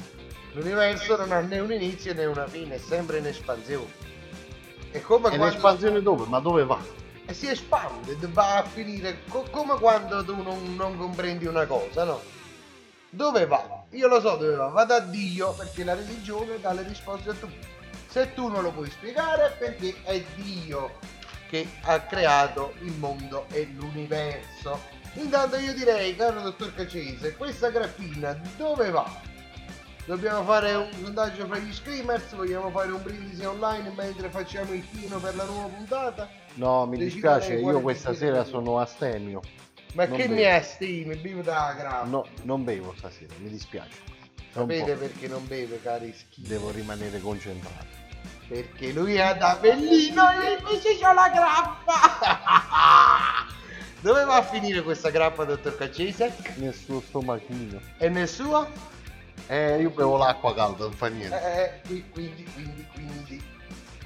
L'universo 0.54 1.16
non 1.16 1.32
ha 1.32 1.40
né 1.40 1.60
un 1.60 1.72
inizio 1.72 2.14
né 2.14 2.26
una 2.26 2.48
fine, 2.48 2.76
è 2.76 2.80
sempre 2.80 3.20
in 3.20 3.28
espansione. 3.28 4.10
È 4.92 5.00
come 5.02 5.28
e 5.28 5.38
quando... 5.38 5.46
l'espansione 5.46 6.02
dove? 6.02 6.26
Ma 6.28 6.40
dove 6.40 6.66
va? 6.66 6.78
E 7.26 7.34
si 7.34 7.48
espande, 7.48 8.18
va 8.20 8.58
a 8.58 8.64
finire 8.64 9.20
co- 9.30 9.48
come 9.50 9.76
quando 9.80 10.24
tu 10.26 10.42
non, 10.42 10.76
non 10.76 10.98
comprendi 10.98 11.46
una 11.46 11.66
cosa, 11.66 12.04
no? 12.04 12.22
Dove 13.10 13.46
va? 13.46 13.84
Io 13.92 14.08
lo 14.08 14.20
so 14.20 14.36
dove 14.36 14.56
va, 14.56 14.68
va 14.68 14.84
da 14.84 15.00
Dio 15.00 15.52
perché 15.54 15.84
la 15.84 15.96
religione 15.96 16.60
dà 16.60 16.74
le 16.74 16.84
risposte 16.84 17.30
a 17.30 17.34
tutti. 17.34 17.68
Se 18.08 18.34
tu 18.34 18.50
non 18.50 18.64
lo 18.64 18.72
puoi 18.72 18.90
spiegare 18.90 19.56
perché 19.58 19.96
è 20.04 20.22
Dio 20.36 20.92
che 21.48 21.68
ha 21.84 22.00
creato 22.02 22.74
il 22.82 22.94
mondo 22.94 23.46
e 23.52 23.70
l'universo. 23.74 24.80
Intanto 25.14 25.58
io 25.58 25.74
direi, 25.74 26.16
caro 26.16 26.42
dottor 26.42 26.74
Cacese, 26.74 27.36
questa 27.36 27.70
graffina 27.70 28.40
dove 28.58 28.90
va? 28.90 29.30
Dobbiamo 30.06 30.44
fare 30.44 30.74
un 30.74 30.90
sondaggio 30.92 31.46
fra 31.46 31.58
gli 31.60 31.72
screamers, 31.74 32.34
vogliamo 32.34 32.70
fare 32.72 32.92
un 32.92 33.02
brindisi 33.04 33.46
online 33.46 33.94
mentre 33.96 34.30
facciamo 34.30 34.74
il 34.74 34.84
chino 34.90 35.20
per 35.20 35.36
la 35.36 35.44
nuova 35.46 35.68
puntata? 35.68 36.28
No, 36.56 36.86
mi 36.86 36.98
Decidere 36.98 37.38
dispiace, 37.40 37.62
io 37.62 37.80
questa 37.82 38.14
sera 38.14 38.44
sono 38.44 38.80
astemio. 38.80 39.42
Ma 39.94 40.06
Non 40.06 40.18
che 40.18 40.24
bevo. 40.24 40.36
mi 40.36 40.44
estimi, 40.46 41.16
bevo 41.18 41.42
da 41.42 41.76
graffa. 41.78 42.06
No, 42.06 42.26
non 42.44 42.64
bevo 42.64 42.94
stasera, 42.98 43.34
mi 43.40 43.50
dispiace. 43.50 44.00
Sapete 44.52 44.96
perché 44.96 45.28
non 45.28 45.46
beve, 45.48 45.80
cari 45.82 46.12
schifi? 46.14 46.48
Devo 46.48 46.72
rimanere 46.72 47.20
concentrato. 47.20 48.00
Perché 48.48 48.92
lui 48.92 49.16
è 49.16 49.22
ad 49.22 49.42
Avellino 49.42 50.30
e 50.32 50.58
invece 50.60 50.98
c'ho 51.00 51.14
la 51.14 51.30
grappa! 51.30 51.94
Dove 54.02 54.24
va 54.26 54.38
a 54.38 54.42
finire 54.42 54.82
questa 54.82 55.10
grappa, 55.10 55.46
dottor 55.46 55.78
Caccese? 55.78 56.34
Nel 56.56 56.74
suo 56.74 57.00
stomachino. 57.02 57.80
E 57.98 58.10
nel 58.10 58.28
suo? 58.28 58.68
Eh, 59.48 59.82
io 59.82 59.90
bevo 59.90 60.18
l'acqua 60.18 60.54
calda, 60.54 60.84
non 60.86 60.94
fa 60.94 61.08
niente. 61.08 61.36
Eh, 61.36 61.82
qui- 61.88 62.10
quindi, 62.12 62.44
quindi, 62.54 62.88
quindi. 62.94 63.44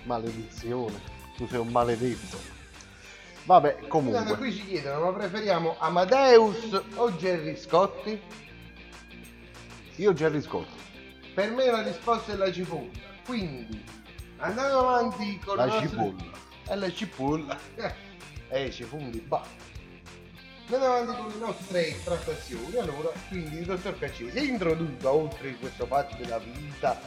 Maledizione. 0.03 0.99
Tu 1.37 1.47
sei 1.47 1.59
un 1.59 1.67
maledetto. 1.67 2.37
Vabbè, 3.43 3.87
comunque. 3.87 4.37
qui 4.37 4.53
ci 4.53 4.65
chiedono, 4.65 5.05
ma 5.05 5.17
preferiamo 5.17 5.75
Amadeus 5.77 6.81
o 6.95 7.15
Gerry 7.15 7.55
Scotti? 7.57 8.19
Io 9.97 10.13
Gerry 10.13 10.41
Scott. 10.41 10.67
Per 11.33 11.51
me 11.51 11.65
la 11.69 11.81
risposta 11.83 12.31
è 12.33 12.35
la 12.35 12.51
cipolla. 12.51 12.89
Quindi, 13.25 13.83
andando 14.37 14.79
avanti 14.79 15.39
con 15.45 15.57
La 15.57 15.65
nostri- 15.65 15.89
cipolla. 15.89 16.23
È 16.67 16.75
la 16.75 16.91
cipolla. 16.91 17.59
Eh, 18.49 18.71
cipolla, 18.71 19.19
bah. 19.27 19.43
Andiamo 20.67 20.95
avanti 20.95 21.15
con 21.21 21.27
le 21.27 21.37
nostre 21.45 21.95
trattazioni. 22.03 22.75
Allora, 22.77 23.09
quindi 23.29 23.57
il 23.57 23.65
dottor 23.65 23.99
Caccese 23.99 24.39
introduca, 24.39 25.11
oltre 25.11 25.55
questo 25.57 25.85
fatto 25.85 26.15
della 26.17 26.39
vita 26.39 26.99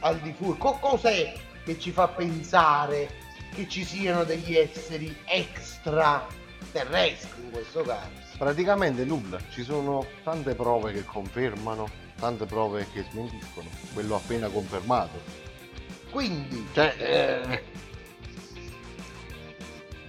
al 0.00 0.18
di 0.18 0.32
fuori, 0.32 0.58
co- 0.58 0.78
cos'è 0.80 1.32
che 1.64 1.78
ci 1.78 1.92
fa 1.92 2.08
pensare 2.08 3.08
che 3.54 3.68
ci 3.68 3.84
siano 3.84 4.24
degli 4.24 4.56
esseri 4.56 5.16
extraterrestri 5.26 7.42
in 7.42 7.52
questo 7.52 7.82
caso? 7.82 8.10
Praticamente 8.36 9.04
nulla. 9.04 9.38
Ci 9.48 9.62
sono 9.62 10.04
tante 10.24 10.56
prove 10.56 10.92
che 10.92 11.04
confermano, 11.04 11.88
tante 12.18 12.46
prove 12.46 12.84
che 12.92 13.04
smentiscono. 13.10 13.68
Quello 13.92 14.16
appena 14.16 14.48
confermato. 14.48 15.20
Quindi, 16.10 16.66
Cioè, 16.72 16.94
eh... 16.98 17.62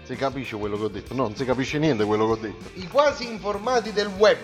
Si 0.09 0.15
capisce 0.15 0.57
quello 0.57 0.75
che 0.75 0.83
ho 0.85 0.87
detto? 0.87 1.13
No, 1.13 1.21
non 1.21 1.35
si 1.35 1.45
capisce 1.45 1.77
niente 1.77 2.03
quello 2.03 2.25
che 2.25 2.31
ho 2.31 2.35
detto. 2.37 2.79
i 2.79 2.87
quasi 2.87 3.27
informati 3.27 3.93
del 3.93 4.07
web 4.07 4.39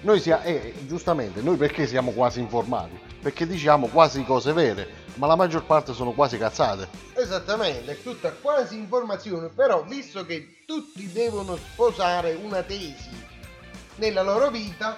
Noi 0.00 0.18
siamo, 0.18 0.42
eh, 0.42 0.74
giustamente, 0.88 1.40
noi 1.40 1.56
perché 1.56 1.86
siamo 1.86 2.10
quasi 2.10 2.40
informati? 2.40 2.98
Perché 3.22 3.46
diciamo 3.46 3.86
quasi 3.86 4.24
cose 4.24 4.52
vere, 4.52 4.88
ma 5.14 5.28
la 5.28 5.36
maggior 5.36 5.66
parte 5.66 5.92
sono 5.92 6.10
quasi 6.10 6.36
cazzate. 6.36 6.88
Esattamente, 7.12 7.92
è 7.92 8.02
tutta 8.02 8.32
quasi 8.32 8.76
informazione, 8.76 9.50
però 9.54 9.84
visto 9.84 10.26
che 10.26 10.64
tutti 10.66 11.08
devono 11.12 11.54
sposare 11.58 12.34
una 12.34 12.64
tesi 12.64 13.10
nella 13.94 14.22
loro 14.22 14.50
vita, 14.50 14.96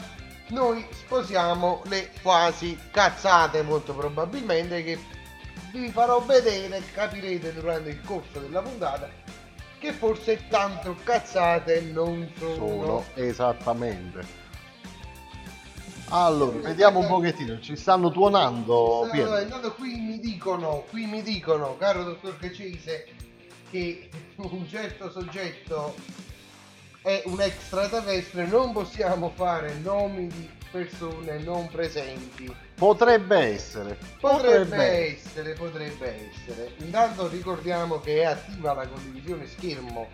noi 0.48 0.82
sposiamo 0.92 1.82
le 1.88 2.12
quasi 2.22 2.74
cazzate 2.90 3.60
molto 3.60 3.92
probabilmente 3.92 4.82
che 4.82 4.98
vi 5.72 5.90
farò 5.90 6.22
vedere, 6.22 6.82
capirete 6.94 7.52
durante 7.52 7.90
il 7.90 8.00
corso 8.00 8.38
della 8.38 8.62
puntata 8.62 9.25
che 9.86 9.92
forse 9.92 10.48
tanto 10.48 10.96
cazzate 11.04 11.80
non 11.80 12.28
sono. 12.36 12.54
Sono 12.56 13.04
esattamente. 13.14 14.44
Allora, 16.08 16.58
vediamo 16.58 17.00
un 17.00 17.06
pochettino, 17.06 17.60
ci 17.60 17.76
stanno 17.76 18.10
tuonando 18.10 19.02
Allora, 19.02 19.10
Piero. 19.10 19.38
intanto 19.40 19.74
qui 19.74 19.96
mi 19.96 20.18
dicono, 20.18 20.84
qui 20.90 21.06
mi 21.06 21.22
dicono, 21.22 21.76
caro 21.76 22.02
dottor 22.04 22.36
Cacese, 22.38 23.06
che 23.70 24.08
un 24.36 24.66
certo 24.68 25.10
soggetto 25.10 25.94
è 27.02 27.22
un 27.26 27.40
extraterrestre, 27.40 28.46
non 28.46 28.72
possiamo 28.72 29.30
fare 29.34 29.74
nomi 29.82 30.26
di 30.28 30.48
persone 30.70 31.38
non 31.38 31.68
presenti. 31.68 32.54
Potrebbe 32.74 33.36
essere. 33.38 33.98
Potrebbe 34.20 35.14
essere, 35.14 35.52
potrebbe 35.54 36.30
essere. 36.30 36.74
Intanto 36.78 37.28
ricordiamo 37.28 38.00
che 38.00 38.20
è 38.20 38.24
attiva 38.24 38.74
la 38.74 38.86
condivisione 38.86 39.46
schermo 39.46 40.08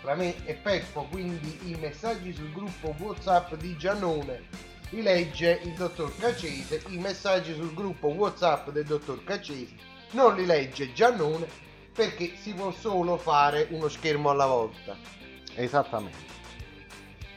tra 0.00 0.14
me 0.14 0.34
e 0.44 0.54
Peppo, 0.54 1.06
quindi 1.10 1.58
i 1.64 1.76
messaggi 1.76 2.34
sul 2.34 2.52
gruppo 2.52 2.94
WhatsApp 2.98 3.54
di 3.54 3.76
Giannone 3.76 4.42
li 4.90 5.02
legge 5.02 5.60
il 5.64 5.72
dottor 5.72 6.14
Cacese, 6.18 6.82
i 6.88 6.98
messaggi 6.98 7.54
sul 7.54 7.72
gruppo 7.72 8.08
WhatsApp 8.08 8.68
del 8.68 8.84
dottor 8.84 9.24
Cacese 9.24 9.92
non 10.10 10.34
li 10.36 10.46
legge 10.46 10.92
Giannone 10.92 11.46
perché 11.92 12.34
si 12.36 12.52
può 12.52 12.70
solo 12.72 13.16
fare 13.16 13.68
uno 13.70 13.88
schermo 13.88 14.30
alla 14.30 14.46
volta, 14.46 14.96
Esattamente. 15.56 16.33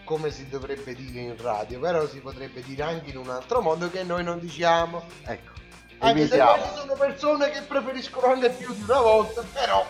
Come 0.08 0.32
si 0.32 0.48
dovrebbe 0.48 0.96
dire 0.96 1.20
in 1.20 1.36
radio, 1.38 1.82
però 1.82 2.08
si 2.08 2.20
potrebbe 2.20 2.64
dire 2.64 2.82
anche 2.82 3.10
in 3.10 3.18
un 3.18 3.30
altro 3.30 3.60
modo 3.60 3.90
che 3.90 4.04
noi 4.04 4.24
non 4.24 4.40
diciamo. 4.40 5.04
Ecco. 5.26 5.52
Anche 6.00 6.28
se 6.28 6.36
Evitiamo. 6.36 6.52
poi 6.54 6.62
ci 6.62 6.76
sono 6.76 6.94
persone 6.94 7.50
che 7.50 7.62
preferiscono 7.64 8.28
anche 8.28 8.50
più 8.52 8.74
di 8.74 8.84
una 8.84 9.02
volta, 9.02 9.44
però 9.52 9.86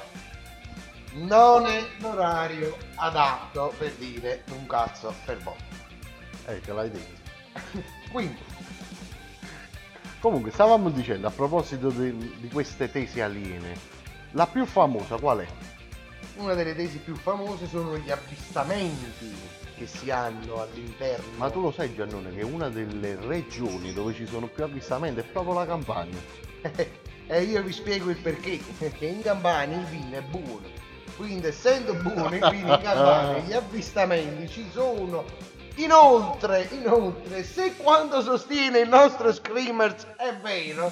non 1.14 1.68
è 1.68 1.84
l'orario 2.00 2.76
adatto 2.96 3.74
per 3.78 3.92
dire 3.94 4.44
un 4.50 4.66
cazzo 4.66 5.14
per 5.24 5.38
volta. 5.38 5.76
Ecco, 6.48 6.74
l'hai 6.74 6.90
detto. 6.90 7.22
Quindi, 8.12 8.56
Comunque, 10.20 10.50
stavamo 10.50 10.90
dicendo 10.90 11.28
a 11.28 11.32
proposito 11.32 11.90
di, 11.90 12.38
di 12.40 12.50
queste 12.50 12.90
tesi 12.90 13.22
aliene, 13.22 13.78
la 14.32 14.48
più 14.48 14.66
famosa 14.66 15.16
qual 15.18 15.40
è? 15.40 15.48
una 16.38 16.54
delle 16.54 16.76
tesi 16.76 17.00
più 17.00 17.16
famose 17.16 17.68
sono 17.68 17.98
gli 17.98 18.12
avvistamenti 18.12 19.36
che 19.78 19.88
si 19.88 20.10
hanno 20.10 20.62
all'interno. 20.62 21.26
Ma 21.38 21.50
tu 21.50 21.62
lo 21.62 21.72
sai 21.72 21.94
Giannone 21.94 22.34
che 22.34 22.44
una 22.44 22.70
delle 22.70 23.16
regioni 23.16 23.94
dove 23.94 24.14
ci 24.14 24.26
sono 24.26 24.48
più 24.48 24.64
avvistamenti 24.64 25.20
è 25.20 25.24
proprio 25.24 25.54
la 25.54 25.66
Campania. 25.66 26.20
E 27.30 27.42
io 27.42 27.62
vi 27.62 27.74
spiego 27.74 28.10
il 28.10 28.16
perché. 28.16 28.58
Perché 28.78 29.08
in 29.08 29.22
Campania 29.22 29.76
il 29.76 29.86
vino 29.88 30.16
è 30.16 30.22
buono. 30.22 30.66
Quindi 31.18 31.48
essendo 31.48 31.94
buono 31.96 32.34
il 32.34 32.50
vino 32.50 32.74
in 32.74 32.80
Campania, 32.82 33.40
gli 33.40 33.52
avvistamenti 33.52 34.48
ci 34.48 34.66
sono 34.72 35.26
Inoltre, 35.78 36.68
inoltre, 36.72 37.44
se 37.44 37.76
quanto 37.76 38.22
sostiene 38.22 38.80
il 38.80 38.90
nostro 38.90 39.32
Screamers 39.32 40.08
è 40.18 40.34
vero, 40.42 40.92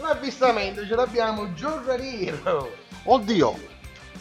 l'avvistamento 0.00 0.86
ce 0.86 0.94
l'abbiamo 0.94 1.52
giornaliero. 1.52 2.70
Oddio, 3.04 3.58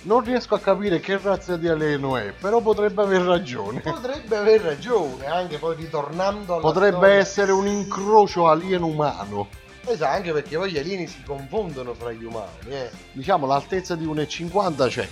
non 0.04 0.24
riesco 0.24 0.56
a 0.56 0.60
capire 0.60 1.00
che 1.00 1.18
razza 1.18 1.58
di 1.58 1.68
alieno 1.68 2.16
è, 2.18 2.32
però 2.32 2.62
potrebbe 2.62 3.02
aver 3.04 3.22
ragione. 3.22 3.82
Potrebbe 3.82 4.38
aver 4.38 4.62
ragione, 4.62 5.26
anche 5.26 5.58
poi 5.58 5.76
ritornando 5.76 6.54
alla 6.54 6.62
Potrebbe 6.62 6.96
storia. 6.98 7.16
essere 7.16 7.52
un 7.52 7.68
incrocio 7.68 8.48
alieno-umano. 8.48 9.48
Esatto, 9.86 10.16
anche 10.16 10.32
perché 10.32 10.58
poi 10.58 10.72
gli 10.72 10.78
alieni 10.78 11.08
si 11.08 11.24
confondono 11.24 11.94
fra 11.94 12.12
gli 12.12 12.24
umani, 12.24 12.70
eh. 12.70 12.90
Diciamo 13.12 13.46
l'altezza 13.48 13.96
di 13.96 14.06
1,50 14.06 14.88
c'è, 14.88 15.08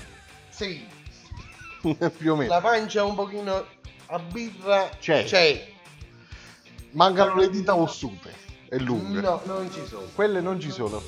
Sì, 0.49 0.85
più 2.17 2.33
o 2.33 2.35
meno. 2.35 2.49
la 2.53 2.61
pancia 2.61 3.03
un 3.03 3.15
pochino 3.15 3.65
a 4.07 4.19
birra 4.19 4.89
C'è. 4.99 5.23
c'è. 5.25 5.67
Mancano 6.91 7.35
le 7.35 7.49
dita 7.49 7.75
ossute 7.75 8.31
e 8.69 8.79
lunghe. 8.79 9.19
No, 9.21 9.41
non 9.45 9.69
ci 9.71 9.85
sono. 9.85 10.05
Quelle 10.15 10.41
non 10.41 10.59
ci 10.59 10.71
sono. 10.71 11.01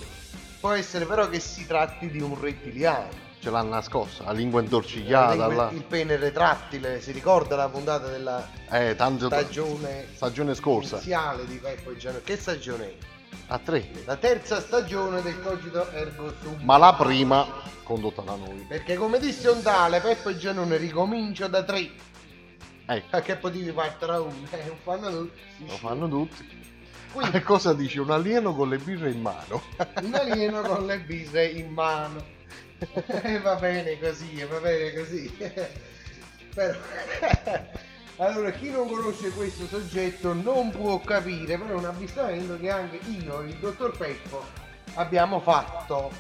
Può 0.59 0.71
essere 0.71 1.05
però 1.05 1.29
che 1.29 1.39
si 1.39 1.65
tratti 1.65 2.09
di 2.09 2.19
un 2.21 2.39
rettiliano. 2.39 3.27
Ce 3.41 3.50
l'ha 3.50 3.62
nascosta, 3.62 4.25
la 4.25 4.31
lingua 4.34 4.62
intorcigliata. 4.62 5.48
Il- 5.48 5.55
la- 5.55 5.69
Il 5.72 5.84
pene 5.84 6.17
retrattile, 6.17 7.00
si 7.01 7.12
ricorda 7.13 7.55
la 7.55 7.69
puntata 7.69 8.08
della 8.08 8.46
Eh, 8.69 8.96
tanto 8.98 9.27
stagione 9.27 10.08
stagione 10.13 10.53
scorsa. 10.55 10.96
iniziale 10.98 11.46
di 11.46 11.55
Peppo 11.55 11.91
e 11.91 11.98
Gianni? 11.98 12.22
Che 12.22 12.36
stagione 12.36 12.84
è? 12.86 12.96
A 13.48 13.58
tre. 13.60 13.89
La 14.05 14.17
terza 14.17 14.60
stagione 14.60 15.22
del 15.22 15.41
Cogito 15.41 15.89
Ergo 15.91 16.34
Sum. 16.41 16.58
Ma 16.63 16.77
la 16.77 16.93
prima 16.96 17.48
condotta 17.84 18.22
da 18.22 18.36
noi. 18.36 18.65
Perché 18.67 18.96
come 18.96 19.19
disse 19.19 19.48
un 19.48 19.62
tale, 19.62 20.01
Peppo 20.01 20.29
e 20.29 20.38
Giannone 20.38 20.75
ricomincio 20.77 21.48
da 21.48 21.63
tre. 21.63 21.89
Ecco, 22.86 23.15
A 23.15 23.22
che 23.22 23.36
potevi 23.38 23.72
partire 23.72 24.12
da 24.12 24.22
uno? 24.22 24.34
Eh, 24.51 24.63
non 24.67 24.77
fanno 24.84 25.10
tutti. 25.10 25.39
sì, 25.58 25.65
lo 25.65 25.72
sì. 25.74 25.79
fanno 25.79 26.10
tutti. 26.10 26.58
Quindi, 27.13 27.41
cosa 27.41 27.74
dice? 27.74 28.01
Un 28.01 28.12
alieno 28.12 28.53
con 28.53 28.67
le 28.69 28.77
birre 28.77 29.10
in 29.12 29.22
mano. 29.22 29.62
un 30.03 30.13
alieno 30.13 30.62
con 30.62 30.86
le 30.86 31.00
birre 31.00 31.46
in 31.48 31.72
mano. 31.72 32.38
E 33.24 33.39
va 33.39 33.55
bene 33.55 34.00
così, 34.00 34.43
va 34.43 34.59
bene 34.59 34.93
così. 34.93 35.38
Però... 36.53 36.77
Allora, 38.21 38.51
chi 38.51 38.69
non 38.69 38.89
conosce 38.89 39.29
questo 39.29 39.65
soggetto 39.67 40.33
non 40.33 40.71
può 40.71 41.00
capire, 41.00 41.57
però 41.57 41.75
è 41.75 41.77
un 41.77 41.86
avvistamento 41.86 42.59
che 42.59 42.69
anche 42.69 43.00
io 43.09 43.41
e 43.41 43.45
il 43.48 43.55
dottor 43.55 43.95
Peppo 43.95 44.43
abbiamo 44.95 45.39
fatto 45.39 46.12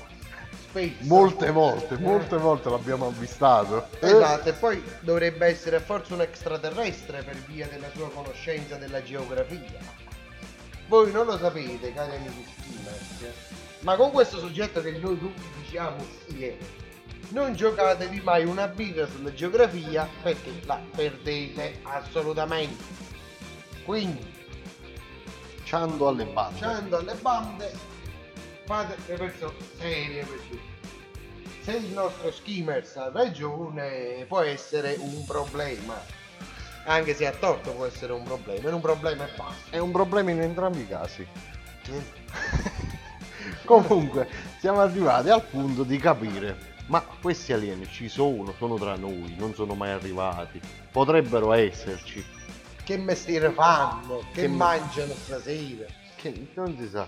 spesso. 0.69 0.95
Molte 0.99 1.51
volte, 1.51 1.95
Eh. 1.95 1.97
molte 1.97 2.37
volte 2.37 2.69
l'abbiamo 2.69 3.07
avvistato. 3.07 3.89
Esatto, 3.99 4.47
e 4.47 4.53
poi 4.53 4.81
dovrebbe 5.01 5.45
essere 5.47 5.81
forse 5.81 6.13
un 6.13 6.21
extraterrestre 6.21 7.21
per 7.23 7.35
via 7.47 7.67
della 7.67 7.89
sua 7.93 8.09
conoscenza 8.09 8.77
della 8.77 9.03
geografia. 9.03 9.79
Voi 10.87 11.11
non 11.11 11.25
lo 11.25 11.37
sapete, 11.37 11.93
cari 11.93 12.15
amici 12.15 12.45
skimmers, 12.57 13.48
ma 13.81 13.95
con 13.95 14.11
questo 14.11 14.39
soggetto 14.39 14.81
che 14.81 14.91
noi 14.91 15.17
tutti 15.17 15.41
diciamo 15.61 16.05
sì 16.27 16.45
è, 16.45 16.57
non 17.29 17.53
giocatevi 17.53 18.21
mai 18.21 18.45
una 18.45 18.67
birra 18.67 19.07
sulla 19.07 19.33
geografia 19.33 20.07
perché 20.21 20.51
la 20.65 20.81
perdete 20.95 21.79
assolutamente. 21.83 22.83
Quindi, 23.85 24.37
Ciando 25.63 26.07
alle 26.07 26.25
bande. 26.25 26.59
lasciando 26.59 26.97
alle 26.97 27.13
bande, 27.15 27.73
fate 28.65 28.95
le 29.05 29.15
persone 29.17 29.53
serie 29.77 30.23
per 30.23 30.39
tutti. 30.49 30.77
Se 31.61 31.71
il 31.73 31.93
nostro 31.93 32.31
skimmers 32.31 32.95
ha 32.95 33.11
ragione, 33.13 34.25
può 34.27 34.41
essere 34.41 34.95
un 34.99 35.23
problema. 35.25 36.01
Anche 36.85 37.13
se 37.13 37.27
a 37.27 37.31
torto 37.31 37.71
può 37.73 37.85
essere 37.85 38.13
un 38.13 38.23
problema, 38.23 38.69
è 38.69 38.73
un 38.73 38.81
problema 38.81 39.27
e 39.27 39.31
basta. 39.35 39.69
È 39.69 39.77
un 39.77 39.91
problema 39.91 40.31
in 40.31 40.41
entrambi 40.41 40.81
i 40.81 40.87
casi. 40.87 41.27
Comunque, 43.65 44.27
siamo 44.59 44.79
arrivati 44.81 45.29
al 45.29 45.43
punto 45.43 45.83
di 45.83 45.97
capire. 45.97 46.67
Ma 46.87 47.03
questi 47.21 47.53
alieni 47.53 47.87
ci 47.87 48.09
sono, 48.09 48.53
sono 48.57 48.75
tra 48.75 48.95
noi, 48.95 49.35
non 49.37 49.53
sono 49.53 49.75
mai 49.75 49.91
arrivati. 49.91 50.59
Potrebbero 50.91 51.53
esserci. 51.53 52.25
Che 52.83 52.97
mestiere 52.97 53.51
fanno? 53.51 54.23
Che, 54.33 54.41
Che- 54.41 54.47
mangiano 54.47 55.13
stasera? 55.13 55.85
Che 56.15 56.47
non 56.55 56.75
si 56.79 56.89
sa. 56.89 57.07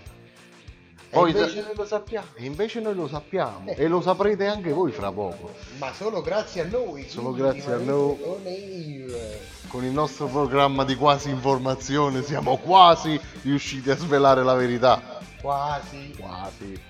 E 1.14 1.14
Poi 1.14 1.30
invece 1.32 1.62
noi 1.62 1.74
lo 1.74 1.84
sappiamo. 1.84 2.26
E 2.34 2.44
invece 2.44 2.80
noi 2.80 2.94
lo 2.94 3.06
sappiamo 3.08 3.74
e 3.74 3.86
lo 3.86 4.00
saprete 4.00 4.46
anche 4.46 4.72
voi 4.72 4.92
fra 4.92 5.12
poco 5.12 5.52
Ma 5.76 5.92
solo 5.92 6.22
grazie 6.22 6.62
a 6.62 6.64
noi. 6.70 7.06
Solo 7.06 7.32
quindi 7.32 7.42
grazie 7.42 7.72
a 7.72 7.76
rimanete 7.76 7.90
noi. 7.90 8.18
on 8.22 8.46
air. 8.46 9.38
con 9.68 9.84
il 9.84 9.90
nostro 9.90 10.26
programma 10.26 10.84
di 10.84 10.94
quasi 10.94 11.28
informazione 11.28 12.22
siamo 12.22 12.56
quasi 12.56 13.20
riusciti 13.42 13.90
a 13.90 13.96
svelare 13.96 14.42
la 14.42 14.54
verità 14.54 15.20
Quasi. 15.42 16.14
quasi 16.18 16.80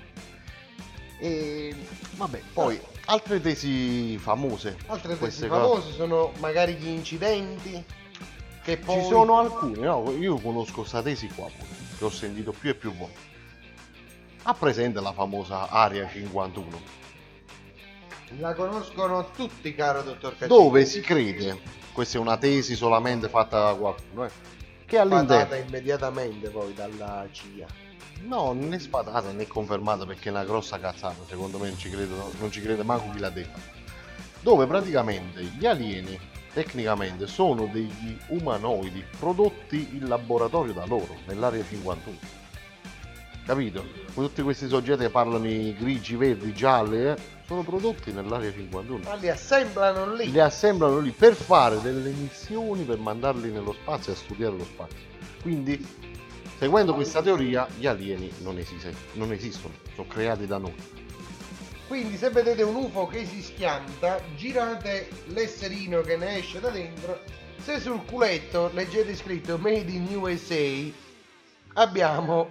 e 1.18 1.74
vabbè 2.16 2.42
poi 2.52 2.80
altre 3.06 3.40
tesi 3.40 4.18
famose 4.18 4.76
Altre 4.86 5.16
tesi 5.16 5.46
famose 5.46 5.92
sono 5.92 6.32
magari 6.38 6.74
gli 6.74 6.88
incidenti. 6.88 7.84
Che 8.62 8.76
poi 8.76 9.00
ci 9.00 9.08
sono 9.08 9.38
alcune 9.38 9.86
no 9.86 10.10
io 10.18 10.38
conosco 10.38 10.80
questa 10.80 11.00
tesi 11.02 11.28
qua 11.28 11.46
pure 11.46 11.70
che 11.96 12.04
ho 12.04 12.10
sentito 12.10 12.52
più 12.52 12.70
e 12.70 12.74
più 12.74 12.92
volte 12.94 13.30
ha 14.42 14.54
presente 14.54 15.00
la 15.00 15.12
famosa 15.12 15.68
Area 15.68 16.08
51 16.08 16.80
La 18.38 18.54
conoscono 18.54 19.30
tutti, 19.30 19.74
caro 19.74 20.02
dottor 20.02 20.32
Cacciari. 20.32 20.48
dove 20.52 20.84
si 20.84 21.00
crede 21.00 21.60
questa 21.92 22.18
è 22.18 22.20
una 22.20 22.36
tesi 22.36 22.74
solamente 22.74 23.28
fatta 23.28 23.62
da 23.62 23.74
qualcuno 23.74 24.24
eh, 24.24 24.30
che 24.86 24.98
all'interno 24.98 25.54
immediatamente 25.54 26.50
poi 26.50 26.74
dalla 26.74 27.26
CIA. 27.30 27.91
No, 28.20 28.56
è 28.70 28.78
sfatata 28.78 29.32
né 29.32 29.46
confermata 29.46 30.06
perché 30.06 30.28
è 30.28 30.32
una 30.32 30.44
grossa 30.44 30.78
cazzata, 30.78 31.24
secondo 31.28 31.58
me 31.58 31.68
non 31.68 31.78
ci, 31.78 31.90
credo, 31.90 32.32
non 32.38 32.50
ci 32.50 32.60
crede 32.60 32.82
manco 32.82 33.10
chi 33.12 33.18
l'ha 33.18 33.30
detta. 33.30 33.58
Dove 34.40 34.66
praticamente 34.66 35.42
gli 35.42 35.66
alieni 35.66 36.18
tecnicamente 36.52 37.26
sono 37.26 37.66
degli 37.66 38.16
umanoidi 38.28 39.04
prodotti 39.18 39.88
in 39.92 40.08
laboratorio 40.08 40.72
da 40.72 40.84
loro, 40.86 41.16
nell'area 41.26 41.64
51. 41.64 42.40
Capito? 43.44 43.84
Tutti 44.14 44.40
questi 44.42 44.68
soggetti 44.68 45.02
che 45.02 45.10
parlano 45.10 45.48
i 45.48 45.74
grigi, 45.76 46.14
verdi, 46.14 46.52
gialli, 46.52 47.08
eh, 47.08 47.16
sono 47.46 47.62
prodotti 47.62 48.12
nell'area 48.12 48.52
51. 48.52 49.02
Ma 49.04 49.14
li 49.14 49.28
assemblano 49.28 50.14
lì. 50.14 50.30
Li 50.30 50.38
assemblano 50.38 50.98
lì 51.00 51.10
per 51.10 51.34
fare 51.34 51.80
delle 51.80 52.10
missioni 52.10 52.84
per 52.84 52.98
mandarli 52.98 53.50
nello 53.50 53.72
spazio 53.72 54.12
a 54.12 54.16
studiare 54.16 54.56
lo 54.56 54.64
spazio. 54.64 55.10
Quindi, 55.42 55.84
seguendo 56.62 56.94
questa 56.94 57.20
teoria, 57.20 57.66
gli 57.76 57.88
alieni 57.88 58.30
non, 58.38 58.56
esiste- 58.56 58.94
non 59.14 59.32
esistono, 59.32 59.74
sono 59.96 60.06
creati 60.06 60.46
da 60.46 60.58
noi. 60.58 60.72
Quindi 61.88 62.16
se 62.16 62.30
vedete 62.30 62.62
un 62.62 62.76
UFO 62.76 63.08
che 63.08 63.26
si 63.26 63.42
schianta, 63.42 64.20
girate 64.36 65.08
l'esserino 65.26 66.02
che 66.02 66.16
ne 66.16 66.38
esce 66.38 66.60
da 66.60 66.68
dentro. 66.70 67.18
Se 67.64 67.80
sul 67.80 68.04
culetto 68.04 68.70
leggete 68.74 69.16
scritto 69.16 69.58
Made 69.58 69.90
in 69.90 70.06
USA, 70.14 70.88
abbiamo 71.72 72.48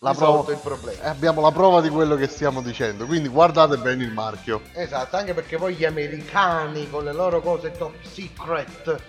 La 0.00 0.12
prova- 0.12 0.52
il 0.52 0.58
problema. 0.58 1.02
Abbiamo 1.04 1.40
la 1.40 1.50
prova 1.50 1.80
di 1.80 1.88
quello 1.88 2.16
che 2.16 2.28
stiamo 2.28 2.60
dicendo, 2.60 3.06
quindi 3.06 3.28
guardate 3.28 3.78
bene 3.78 4.04
il 4.04 4.12
marchio. 4.12 4.60
Esatto, 4.74 5.16
anche 5.16 5.32
perché 5.32 5.56
poi 5.56 5.74
gli 5.74 5.86
americani 5.86 6.88
con 6.90 7.02
le 7.02 7.14
loro 7.14 7.40
cose 7.40 7.70
top 7.70 7.94
secret 8.02 9.02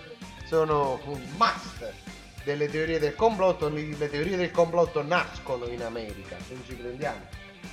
sono 0.46 0.98
un 1.04 1.20
master 1.36 1.92
delle 2.50 2.68
teorie 2.68 2.98
del 2.98 3.14
complotto. 3.14 3.68
Le 3.68 4.10
teorie 4.10 4.36
del 4.36 4.50
complotto 4.50 5.02
nascono 5.02 5.66
in 5.66 5.82
America, 5.82 6.36
se 6.46 6.54
non 6.54 6.64
ci 6.66 6.74
prendiamo 6.74 7.20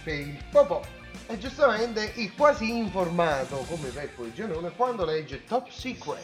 per 0.03 0.13
il 0.13 0.43
popò. 0.51 0.81
E 1.27 1.37
giustamente 1.37 2.13
il 2.15 2.33
quasi 2.35 2.77
informato 2.77 3.57
come 3.67 3.89
Peppo 3.89 4.25
e 4.25 4.33
Gianone 4.33 4.71
quando 4.71 5.03
legge 5.03 5.43
top 5.45 5.69
secret. 5.69 6.23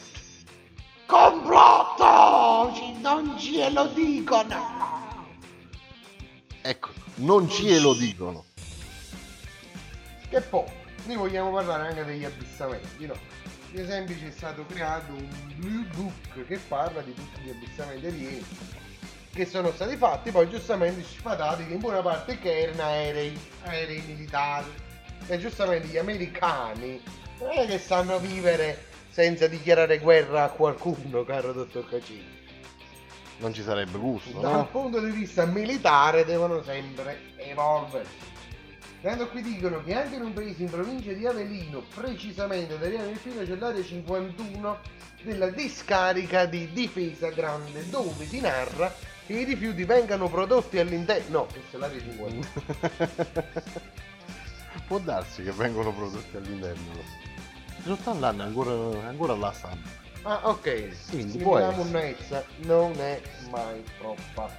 Complotto! 1.05 2.71
Non 3.01 3.37
ce 3.37 3.71
dicono! 3.93 5.01
Ecco, 6.61 6.89
non 7.15 7.49
ce 7.49 7.81
dicono. 7.97 8.45
Che 10.29 10.41
poi, 10.41 10.65
noi 11.05 11.15
vogliamo 11.17 11.51
parlare 11.51 11.89
anche 11.89 12.05
degli 12.05 12.23
abissamenti, 12.23 13.05
no? 13.05 13.15
Ad 13.73 13.79
esempio 13.79 14.15
c'è 14.15 14.29
stato 14.29 14.63
creato 14.67 15.13
un 15.13 15.27
Blue 15.55 15.83
Book 15.95 16.45
che 16.45 16.59
parla 16.67 17.01
di 17.01 17.11
tutti 17.11 17.41
gli 17.41 17.49
abissamenti 17.49 18.05
alieni 18.05 18.45
che 19.33 19.47
sono 19.47 19.71
stati 19.71 19.97
fatti, 19.97 20.29
poi 20.29 20.47
giustamente 20.47 21.01
sfatati 21.01 21.65
che 21.65 21.73
in 21.73 21.79
buona 21.79 22.03
parte 22.03 22.37
che 22.37 22.55
erano 22.55 22.83
aerei, 22.83 23.35
aerei 23.63 24.03
militari. 24.05 24.71
E 25.25 25.39
giustamente 25.39 25.87
gli 25.87 25.97
americani 25.97 27.01
non 27.39 27.49
è 27.49 27.65
che 27.65 27.79
sanno 27.79 28.19
vivere 28.19 28.85
senza 29.09 29.47
dichiarare 29.47 29.97
guerra 29.97 30.43
a 30.43 30.49
qualcuno, 30.49 31.23
caro 31.23 31.51
dottor 31.51 31.89
Cacini. 31.89 32.41
Non 33.37 33.55
ci 33.55 33.63
sarebbe 33.63 33.97
gusto, 33.97 34.39
Dal 34.39 34.53
no? 34.53 34.67
punto 34.67 34.99
di 34.99 35.09
vista 35.09 35.45
militare 35.45 36.25
devono 36.25 36.61
sempre 36.61 37.33
evolversi. 37.37 38.32
Tanto 39.03 39.27
qui 39.27 39.41
dicono 39.41 39.83
che 39.83 39.93
anche 39.95 40.15
in 40.15 40.21
un 40.21 40.31
paese 40.31 40.63
in 40.63 40.69
provincia 40.69 41.11
di 41.11 41.27
Avellino, 41.27 41.83
precisamente 41.93 42.75
ad 42.75 42.83
Ariano 42.83 43.09
Irpino, 43.09 43.43
c'è 43.43 43.55
l'area 43.57 43.83
51 43.83 44.79
della 45.23 45.49
discarica 45.49 46.45
di 46.45 46.71
difesa 46.71 47.27
grande, 47.27 47.89
dove 47.89 48.25
si 48.25 48.39
narra 48.39 48.95
che 49.25 49.33
i 49.33 49.43
rifiuti 49.43 49.83
vengano 49.83 50.29
prodotti 50.29 50.79
all'interno. 50.79 51.39
No, 51.39 51.47
questa 51.47 51.75
è 51.75 51.79
l'area 51.81 51.99
51. 51.99 52.47
Può 54.87 54.99
darsi 54.99 55.43
che 55.43 55.51
vengono 55.51 55.91
prodotti 55.91 56.37
all'interno. 56.37 56.93
Ci 57.83 57.97
stanno 57.99 58.19
l'anno 58.21 58.43
ancora, 58.43 59.05
ancora 59.05 59.35
là 59.35 59.51
stanno. 59.51 59.81
Ah, 60.21 60.39
ok. 60.43 60.61
Quindi 60.61 60.95
Quindi 61.09 61.37
può 61.39 61.57
la 61.57 61.73
essere. 61.73 61.83
monnezza 61.83 62.45
non 62.59 62.93
è 63.01 63.21
mai 63.49 63.83
troppa. 63.97 64.49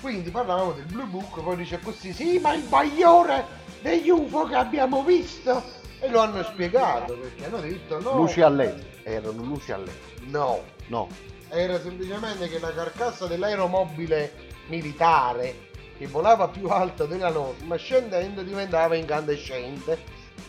Quindi 0.00 0.30
parlavamo 0.30 0.72
del 0.72 0.84
Blue 0.84 1.06
Book, 1.06 1.42
poi 1.42 1.56
dice 1.56 1.78
così, 1.80 2.12
sì, 2.12 2.38
ma 2.38 2.54
il 2.54 2.62
bagliore 2.62 3.44
degli 3.80 4.08
UFO 4.10 4.44
che 4.46 4.54
abbiamo 4.54 5.02
visto! 5.02 5.76
E 6.00 6.08
lo 6.08 6.20
hanno 6.20 6.42
spiegato, 6.44 7.14
perché 7.18 7.44
hanno 7.46 7.60
detto 7.60 8.00
no. 8.00 8.14
Luci 8.16 8.40
a 8.40 8.48
LED. 8.48 8.84
Erano 9.02 9.42
luci 9.42 9.72
a 9.72 9.78
LED. 9.78 9.90
No, 10.28 10.62
No. 10.86 11.08
era 11.48 11.80
semplicemente 11.80 12.48
che 12.48 12.60
la 12.60 12.72
carcassa 12.72 13.26
dell'aeromobile 13.26 14.32
militare 14.68 15.66
che 15.96 16.06
volava 16.06 16.46
più 16.48 16.68
alto 16.68 17.06
della 17.06 17.30
norma 17.30 17.74
scendendo 17.76 18.42
diventava 18.42 18.94
incandescente 18.94 19.98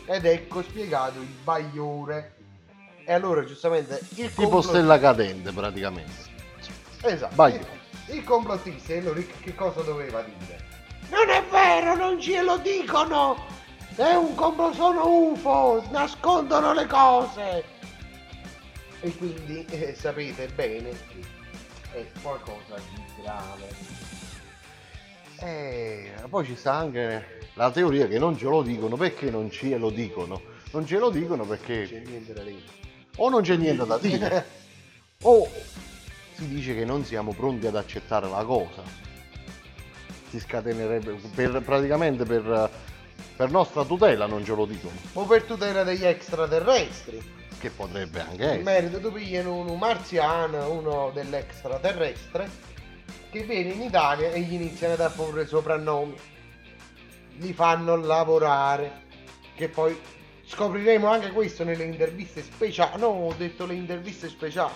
ed 0.05 0.25
ecco 0.25 0.61
spiegato 0.61 1.19
il 1.19 1.33
bagliore 1.43 2.35
e 3.05 3.13
allora 3.13 3.43
giustamente 3.43 3.99
il 4.15 4.27
Tipo 4.27 4.41
complot- 4.49 4.67
stella 4.69 4.99
cadente 4.99 5.51
praticamente. 5.51 6.27
esatto 7.01 7.33
Bagliore. 7.35 7.78
Il, 8.11 8.23
complottista 8.23 8.93
e 8.93 8.99
allora 8.99 9.21
che 9.41 9.55
cosa 9.55 9.81
doveva 9.81 10.21
dire? 10.21 10.59
Non 11.09 11.29
è 11.29 11.43
vero 11.49 11.95
non 11.95 12.19
ce 12.19 12.41
lo 12.41 12.57
dicono! 12.57 13.35
È 13.95 14.13
un 14.13 14.33
complotto 14.35 14.73
sono 14.73 15.07
UFO 15.07 15.83
nascondono 15.91 16.73
le 16.73 16.85
cose! 16.85 17.63
E 19.01 19.15
quindi 19.15 19.65
eh, 19.69 19.95
sapete 19.95 20.47
bene 20.47 20.89
che 20.89 21.39
è 21.93 22.05
qualcosa 22.21 22.75
di 22.75 23.21
grave. 23.21 23.67
E 25.41 26.11
poi 26.29 26.45
ci 26.45 26.55
sta 26.55 26.73
anche 26.73 27.39
la 27.53 27.71
teoria 27.71 28.07
che 28.07 28.19
non 28.19 28.37
ce 28.37 28.45
lo 28.45 28.61
dicono. 28.61 28.97
Perché 28.97 29.29
non 29.29 29.49
ce 29.49 29.77
lo 29.77 29.89
dicono. 29.89 30.41
Non 30.71 30.85
ce 30.85 30.97
lo 30.97 31.09
dicono 31.09 31.43
c'è 31.43 31.49
perché 31.57 32.03
niente 32.05 32.33
da 32.33 32.43
dire. 32.43 32.61
o 33.17 33.29
non 33.29 33.41
c'è 33.41 33.55
niente 33.55 33.85
da 33.85 33.97
dire 33.97 34.45
o 35.23 35.49
si 36.39 36.47
dice 36.47 36.73
che 36.73 36.85
non 36.85 37.03
siamo 37.03 37.33
pronti 37.33 37.67
ad 37.67 37.75
accettare 37.75 38.29
la 38.29 38.43
cosa. 38.45 38.81
Si 40.29 40.39
scatenerebbe 40.39 41.19
per, 41.35 41.61
praticamente 41.61 42.23
per, 42.23 42.69
per 43.35 43.51
nostra 43.51 43.83
tutela 43.83 44.25
non 44.25 44.45
ce 44.45 44.55
lo 44.55 44.65
dicono. 44.65 44.93
o 45.13 45.25
per 45.25 45.43
tutela 45.43 45.83
degli 45.83 46.05
extraterrestri 46.05 47.19
Che 47.59 47.69
potrebbe 47.71 48.21
anche 48.21 48.35
in 48.35 48.41
essere. 48.43 48.63
merito 48.63 48.99
tu 49.01 49.11
pigliano 49.11 49.55
uno 49.55 49.75
marziano 49.75 50.71
uno 50.71 51.11
dell'extraterrestre 51.13 52.49
che 53.31 53.43
viene 53.43 53.71
in 53.71 53.81
Italia 53.81 54.29
e 54.29 54.39
gli 54.41 54.53
iniziano 54.53 54.93
a 54.93 54.97
dare 54.97 55.13
pure 55.15 55.45
soprannomi 55.45 56.15
li 57.39 57.53
fanno 57.53 57.95
lavorare 57.95 59.01
che 59.55 59.67
poi 59.67 59.99
scopriremo 60.45 61.07
anche 61.07 61.31
questo 61.31 61.63
nelle 61.63 61.83
interviste 61.83 62.43
speciali 62.43 62.99
no 63.01 63.07
ho 63.07 63.33
detto 63.33 63.65
le 63.65 63.73
interviste 63.73 64.29
speciali 64.29 64.73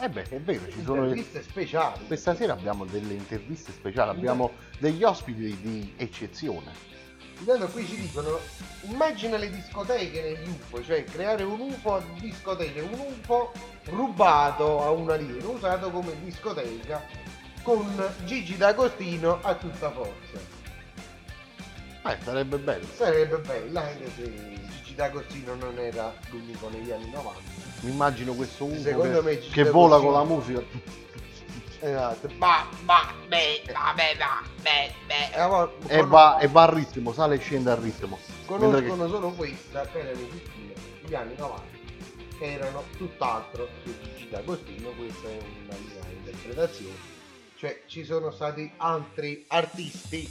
Eh 0.00 0.08
beh, 0.08 0.28
è 0.28 0.40
vero, 0.40 0.70
ci 0.70 0.82
sono. 0.82 1.04
interviste 1.04 1.42
speciali 1.42 2.06
Questa 2.06 2.34
sera 2.34 2.52
abbiamo 2.52 2.84
delle 2.84 3.14
interviste 3.14 3.72
speciali, 3.72 4.10
abbiamo 4.10 4.52
degli 4.78 5.02
ospiti 5.04 5.56
di 5.60 5.94
eccezione. 5.96 6.92
Intanto 7.38 7.66
qui 7.68 7.86
ci 7.86 7.96
dicono, 7.96 8.38
immagina 8.82 9.36
le 9.36 9.50
discoteche 9.50 10.22
negli 10.22 10.48
UFO, 10.48 10.82
cioè 10.82 11.04
creare 11.04 11.42
un 11.42 11.60
UFO 11.60 11.94
a 11.96 12.02
discoteche, 12.18 12.80
un 12.80 12.98
UFO 12.98 13.52
rubato 13.86 14.82
a 14.82 14.90
un 14.90 15.10
alieno, 15.10 15.50
usato 15.50 15.90
come 15.90 16.12
discoteca, 16.22 17.02
con 17.62 18.14
Gigi 18.24 18.56
D'Agostino 18.56 19.40
a 19.42 19.54
tutta 19.54 19.90
forza. 19.90 20.38
Eh, 22.06 22.18
sarebbe 22.22 22.58
bello. 22.58 22.86
Sarebbe 22.94 23.38
bella 23.38 23.82
anche 23.82 24.10
se 24.16 24.32
Gigi 24.76 24.94
D'Agostino 24.94 25.54
non 25.54 25.78
era 25.78 26.14
l'unico 26.30 26.68
negli 26.68 26.90
anni 26.90 27.10
90. 27.10 27.53
Mi 27.84 27.90
immagino 27.90 28.32
questo 28.34 28.64
UFO 28.64 28.80
Secondo 28.80 29.20
che, 29.20 29.24
me 29.24 29.42
ci 29.42 29.50
che 29.50 29.56
deve 29.62 29.70
vola 29.70 29.98
con 29.98 30.12
la 30.12 30.24
musica. 30.24 30.62
Esatto. 31.80 32.28
Ba, 32.38 32.66
ba, 32.84 33.12
be, 33.28 33.62
ba, 33.66 33.92
be, 33.94 34.16
ba, 34.16 34.42
be, 34.62 34.94
be. 35.06 35.34
Allora, 35.36 35.70
E 35.86 35.98
con- 35.98 36.08
va, 36.08 36.38
e 36.38 36.48
va 36.48 36.62
al 36.62 36.68
ritmo, 36.68 37.12
sale 37.12 37.34
e 37.34 37.38
scende 37.38 37.70
al 37.70 37.76
ritmo. 37.76 38.18
Mentre 38.48 38.80
che- 38.82 38.88
conoscono 38.88 39.08
solo 39.08 39.30
questa 39.32 39.80
per 39.82 40.04
le 40.04 40.16
discipline 40.16 40.72
gli 41.06 41.14
anni 41.14 41.34
90 41.36 41.62
che 42.38 42.52
erano 42.52 42.84
tutt'altro 42.96 43.68
che 43.84 43.94
Gigi 44.02 44.28
D'Agostino 44.30 44.88
questa 44.96 45.28
è 45.28 45.38
una 45.66 45.76
mia 45.78 46.10
interpretazione 46.16 46.94
cioè 47.56 47.82
ci 47.86 48.04
sono 48.04 48.30
stati 48.30 48.72
altri 48.78 49.44
artisti 49.48 50.28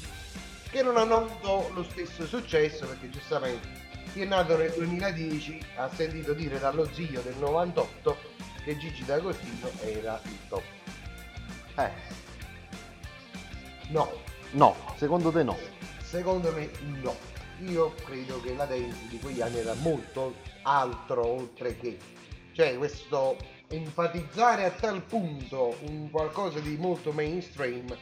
che 0.71 0.81
non 0.81 0.97
hanno 0.97 1.15
avuto 1.17 1.69
lo 1.75 1.83
stesso 1.83 2.25
successo 2.25 2.87
perché 2.87 3.09
giustamente 3.11 3.82
chi 4.13 4.21
è 4.21 4.25
nato 4.25 4.55
nel 4.55 4.71
2010 4.71 5.65
ha 5.75 5.89
sentito 5.93 6.33
dire 6.33 6.59
dallo 6.59 6.87
zio 6.93 7.21
del 7.21 7.35
98 7.37 8.17
che 8.63 8.77
Gigi 8.77 9.03
D'Agostino 9.03 9.69
era 9.81 10.21
il 10.23 10.37
top 10.47 10.63
Eh, 11.75 11.91
no 13.89 14.31
no, 14.53 14.75
secondo 14.95 15.31
te 15.31 15.43
no. 15.43 15.57
Secondo 16.01 16.51
me 16.51 16.69
no. 17.01 17.15
Io 17.59 17.93
credo 18.05 18.41
che 18.41 18.55
la 18.55 18.65
dance 18.65 19.07
di 19.09 19.19
quegli 19.19 19.41
anni 19.41 19.57
era 19.57 19.73
molto 19.75 20.35
altro 20.63 21.25
oltre 21.25 21.77
che. 21.77 21.97
Cioè 22.51 22.77
questo 22.77 23.37
enfatizzare 23.69 24.65
a 24.65 24.71
tal 24.71 25.01
punto 25.03 25.75
un 25.87 26.09
qualcosa 26.09 26.59
di 26.59 26.77
molto 26.77 27.11
mainstream. 27.11 27.95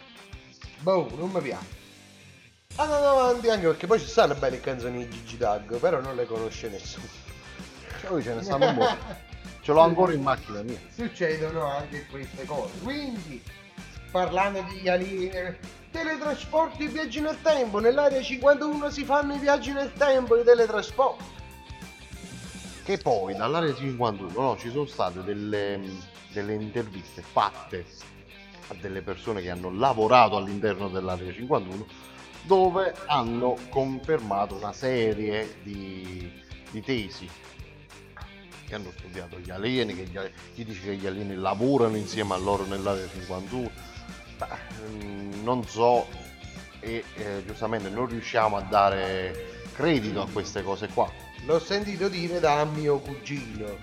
Boh, 0.80 1.10
non 1.15 1.30
mi 1.30 1.41
piace. 1.41 1.81
Andando 2.75 3.07
avanti 3.07 3.49
anche 3.49 3.67
perché 3.67 3.88
poi 3.88 3.99
ci 3.99 4.07
stanno 4.07 4.34
belle 4.36 4.60
canzoni 4.60 5.07
di 5.07 5.10
Gigi 5.10 5.38
Dag, 5.38 5.77
però 5.77 5.99
non 5.99 6.15
le 6.15 6.25
conosce 6.25 6.69
nessuno. 6.69 7.07
Cioè, 7.99 8.10
poi 8.10 8.23
ce 8.23 8.34
ne 8.34 8.43
stanno 8.43 8.67
un 8.67 8.77
po'. 8.77 9.29
Ce 9.62 9.71
l'ho 9.73 9.81
ancora 9.81 10.12
in 10.12 10.23
macchina 10.23 10.63
mia. 10.63 10.79
Succedono 10.89 11.65
anche 11.65 12.07
queste 12.07 12.45
cose. 12.45 12.73
Quindi, 12.81 13.43
parlando 14.10 14.63
di 14.63 14.89
alieni, 14.89 15.55
teletrasporti 15.91 16.86
e 16.86 16.88
viaggi 16.88 17.21
nel 17.21 17.39
tempo. 17.43 17.79
Nell'area 17.79 18.21
51 18.23 18.89
si 18.89 19.03
fanno 19.03 19.36
i 19.36 19.38
viaggi 19.38 19.71
nel 19.71 19.93
tempo, 19.93 20.36
i 20.36 20.43
teletrasporti. 20.43 21.23
Che 22.84 22.97
poi 22.97 23.36
dall'area 23.36 23.75
51 23.75 24.31
no, 24.41 24.57
ci 24.57 24.71
sono 24.71 24.88
state 24.88 25.23
delle, 25.23 25.79
delle 26.34 26.55
interviste 26.55 27.21
fatte 27.21 27.86
a 28.69 28.73
delle 28.73 29.03
persone 29.03 29.41
che 29.43 29.51
hanno 29.51 29.71
lavorato 29.71 30.38
all'interno 30.38 30.89
dell'area 30.89 31.31
51 31.31 31.86
dove 32.43 32.93
hanno 33.06 33.58
confermato 33.69 34.56
una 34.56 34.73
serie 34.73 35.58
di, 35.63 36.32
di 36.71 36.82
tesi 36.82 37.30
che 38.67 38.75
hanno 38.75 38.91
studiato 38.97 39.38
gli 39.39 39.51
alieni, 39.51 39.95
che 39.95 40.04
gli, 40.04 40.17
chi 40.54 40.63
dice 40.63 40.82
che 40.82 40.95
gli 40.95 41.06
alieni 41.06 41.36
lavorano 41.36 41.97
insieme 41.97 42.34
a 42.34 42.38
loro 42.38 42.65
nell'area 42.65 43.08
51, 43.08 43.69
Beh, 44.38 44.47
mm, 45.04 45.43
non 45.43 45.67
so 45.67 46.08
e 46.80 47.04
eh, 47.15 47.43
giustamente 47.45 47.89
non 47.89 48.08
riusciamo 48.08 48.58
a 48.58 48.62
dare 48.62 49.62
credito 49.73 50.21
a 50.21 50.27
queste 50.27 50.63
cose 50.63 50.88
qua. 50.88 51.10
L'ho 51.45 51.60
sentito 51.60 52.08
dire 52.10 52.39
da 52.39 52.65
mio 52.65 52.99
cugino. 52.99 53.77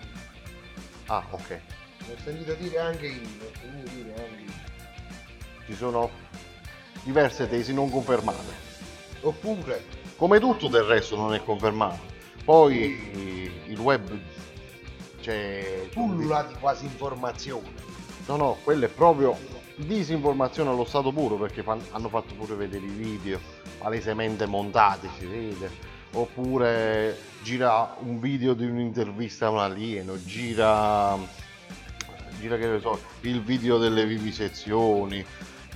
Ah, 1.06 1.24
ok. 1.30 1.60
L'ho 2.06 2.16
sentito 2.22 2.54
dire 2.54 2.78
anche 2.78 3.06
io. 3.06 3.28
L'ho 3.38 3.50
sentito 3.60 3.94
dire 3.94 4.10
anche 4.10 4.42
io. 4.42 4.52
Ci 5.66 5.74
sono 5.74 6.10
diverse 7.02 7.48
tesi 7.48 7.72
non 7.72 7.90
confermate. 7.90 8.66
Oppure, 9.20 9.84
Come 10.18 10.40
tutto 10.40 10.66
del 10.66 10.82
resto 10.82 11.14
non 11.14 11.32
è 11.32 11.44
confermato. 11.44 12.00
Poi 12.44 13.52
il 13.66 13.78
web 13.78 14.18
c'è... 15.20 15.86
pullula 15.92 16.42
di 16.42 16.54
quasi 16.58 16.86
informazione. 16.86 17.70
No, 18.26 18.34
no, 18.34 18.58
quello 18.64 18.86
è 18.86 18.88
proprio 18.88 19.38
disinformazione 19.76 20.70
allo 20.70 20.84
stato 20.84 21.12
puro 21.12 21.36
perché 21.36 21.62
fan- 21.62 21.80
hanno 21.92 22.08
fatto 22.08 22.34
pure 22.34 22.56
vedere 22.56 22.84
i 22.84 22.88
video 22.88 23.38
palesemente 23.78 24.44
montati, 24.46 25.08
si 25.16 25.26
vede. 25.26 25.70
Oppure 26.14 27.16
gira 27.42 27.94
un 28.00 28.18
video 28.18 28.54
di 28.54 28.64
un'intervista 28.64 29.46
a 29.46 29.50
un 29.50 29.58
alieno, 29.60 30.20
gira, 30.24 31.16
gira 32.40 32.56
che 32.56 32.66
ne 32.66 32.80
so, 32.80 33.00
il 33.20 33.40
video 33.40 33.78
delle 33.78 34.04
vivisezioni, 34.04 35.24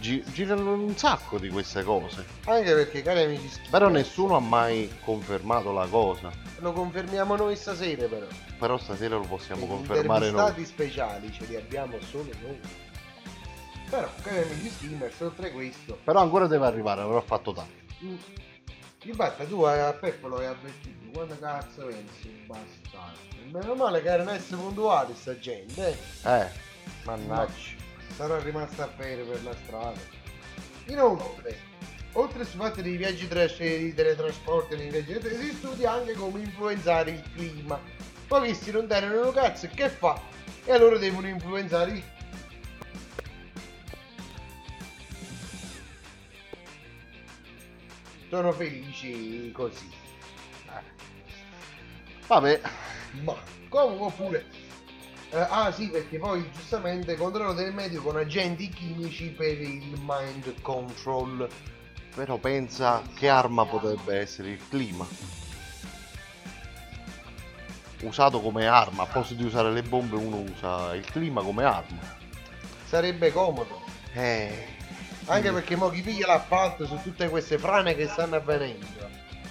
gi- 0.03 0.25
girano 0.33 0.73
un 0.73 0.97
sacco 0.97 1.39
di 1.39 1.49
queste 1.49 1.85
cose. 1.85 2.27
Anche 2.47 2.75
perché, 2.75 3.03
cari 3.03 3.23
amici, 3.23 3.49
schifi, 3.49 3.71
Però 3.71 3.89
nessuno 3.89 4.37
ha 4.37 4.41
mai 4.41 4.91
confermato 5.05 5.73
la 5.73 5.87
cosa. 5.87 6.31
lo 6.59 6.73
confermiamo 6.73 7.37
noi 7.37 7.55
stasera 7.57 8.07
però. 8.07 8.27
Però 8.59 8.77
stasera 8.77 9.17
lo 9.17 9.25
possiamo 9.25 9.65
confermare 9.67 10.31
noi. 10.31 10.41
intervistati 10.41 10.65
speciali 10.67 11.33
ce 11.33 11.45
li 11.47 11.57
abbiamo 11.57 11.99
solo 12.01 12.31
noi. 12.43 12.59
Però, 13.89 14.09
cari 14.23 14.39
amici 14.43 14.71
skimmers, 14.71 15.21
oltre 15.21 15.51
questo, 15.53 15.99
Però 16.05 16.21
ancora 16.21 16.47
deve 16.47 16.67
arrivare, 16.67 17.03
avrà 17.03 17.21
fatto 17.21 17.53
tanto. 17.53 17.81
Mm. 18.05 18.17
Infatti 19.05 19.47
tu 19.49 19.63
a 19.63 19.93
Peppo 19.93 20.29
lo 20.29 20.37
hai 20.39 20.47
avvertito, 20.47 21.11
quando 21.13 21.37
cazzo 21.39 21.87
pensi? 21.87 22.29
Bastardo. 22.47 23.19
Meno 23.51 23.75
male 23.75 24.01
che 24.03 24.09
erano 24.09 24.31
essere 24.31 24.57
puntuali 24.61 25.13
sta 25.15 25.39
gente, 25.39 25.89
eh. 25.89 26.31
Eh, 26.31 26.49
mannaggia. 27.05 27.81
Sarà 28.15 28.39
rimasta 28.41 28.85
a 28.85 28.89
pere 28.89 29.23
per 29.23 29.43
la 29.43 29.55
strada. 29.65 30.01
Inoltre, 30.87 31.59
oltre 32.13 32.41
al 32.41 32.47
fatto 32.47 32.83
dei 32.83 32.97
viaggi 32.97 33.27
tra 33.29 33.47
di 33.47 33.95
teletrasporti 33.95 34.77
nei 34.77 34.91
viaggi, 34.91 35.19
si 35.37 35.53
studia 35.55 35.93
anche 35.93 36.15
come 36.15 36.41
influenzare 36.41 37.11
il 37.11 37.23
clima. 37.35 37.81
Ma 38.29 38.39
questi 38.39 38.71
non 38.71 38.87
un 39.27 39.33
cazzo, 39.33 39.69
che 39.75 39.89
fa? 39.89 40.21
E 40.65 40.73
allora 40.73 40.99
devono 40.99 41.29
influenzare 41.29 41.91
il 41.91 42.03
sono 48.33 48.51
felici 48.53 49.53
così. 49.53 49.91
Vabbè, 52.27 52.61
Ma 53.25 53.37
comunque 53.69 54.11
pure. 54.13 54.62
Eh, 55.33 55.47
ah 55.49 55.73
sì, 55.73 55.89
perché 55.89 56.19
poi 56.19 56.49
giustamente 56.53 57.17
controllo 57.17 57.55
del 57.55 57.73
medico 57.73 58.03
con 58.03 58.17
agenti 58.19 58.69
chimici 58.69 59.29
per 59.29 59.61
il 59.61 59.99
mind 60.05 60.61
control. 60.61 61.49
però 62.15 62.37
pensa 62.37 63.03
che 63.15 63.29
arma 63.31 63.65
potrebbe 63.65 64.19
essere 64.19 64.51
il 64.51 64.61
clima. 64.69 65.07
Usato 68.03 68.41
come 68.41 68.67
arma, 68.67 69.05
a 69.05 69.07
posto 69.07 69.33
di 69.35 69.45
usare 69.45 69.71
le 69.73 69.83
bombe 69.83 70.17
uno 70.17 70.39
usa 70.41 70.95
il 70.95 71.05
clima 71.07 71.41
come 71.43 71.65
arma. 71.65 72.01
Sarebbe 72.85 73.33
comodo. 73.33 73.81
Eh, 74.13 74.67
Anche 75.27 75.53
perché 75.53 75.77
mo 75.77 75.89
chi 75.89 76.03
piglia 76.03 76.27
l'appalto 76.27 76.85
su 76.85 76.99
tutte 77.01 77.29
queste 77.29 77.57
frane 77.59 77.95
che 77.95 78.09
stanno 78.09 78.37
avvenendo. 78.37 78.87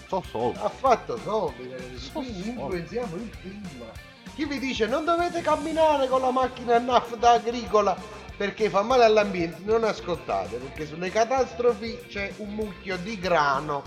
so 0.07 0.21
solo. 0.29 0.53
Ha 0.61 0.69
fatto 0.69 1.17
soldi, 1.17 1.69
ragazzi, 1.71 2.11
quindi 2.11 2.49
influenziamo 2.49 3.15
il 3.15 3.29
clima. 3.39 4.10
Chi 4.41 4.47
vi 4.47 4.57
dice 4.57 4.87
non 4.87 5.05
dovete 5.05 5.41
camminare 5.41 6.07
con 6.07 6.19
la 6.21 6.31
macchina 6.31 6.77
a 6.77 6.79
nafta 6.79 7.33
agricola 7.33 7.95
perché 8.35 8.71
fa 8.71 8.81
male 8.81 9.03
all'ambiente? 9.03 9.61
Non 9.65 9.83
ascoltate, 9.83 10.57
perché 10.57 10.87
sulle 10.87 11.11
catastrofi 11.11 11.99
c'è 12.07 12.33
un 12.37 12.55
mucchio 12.55 12.97
di 12.97 13.19
grano 13.19 13.83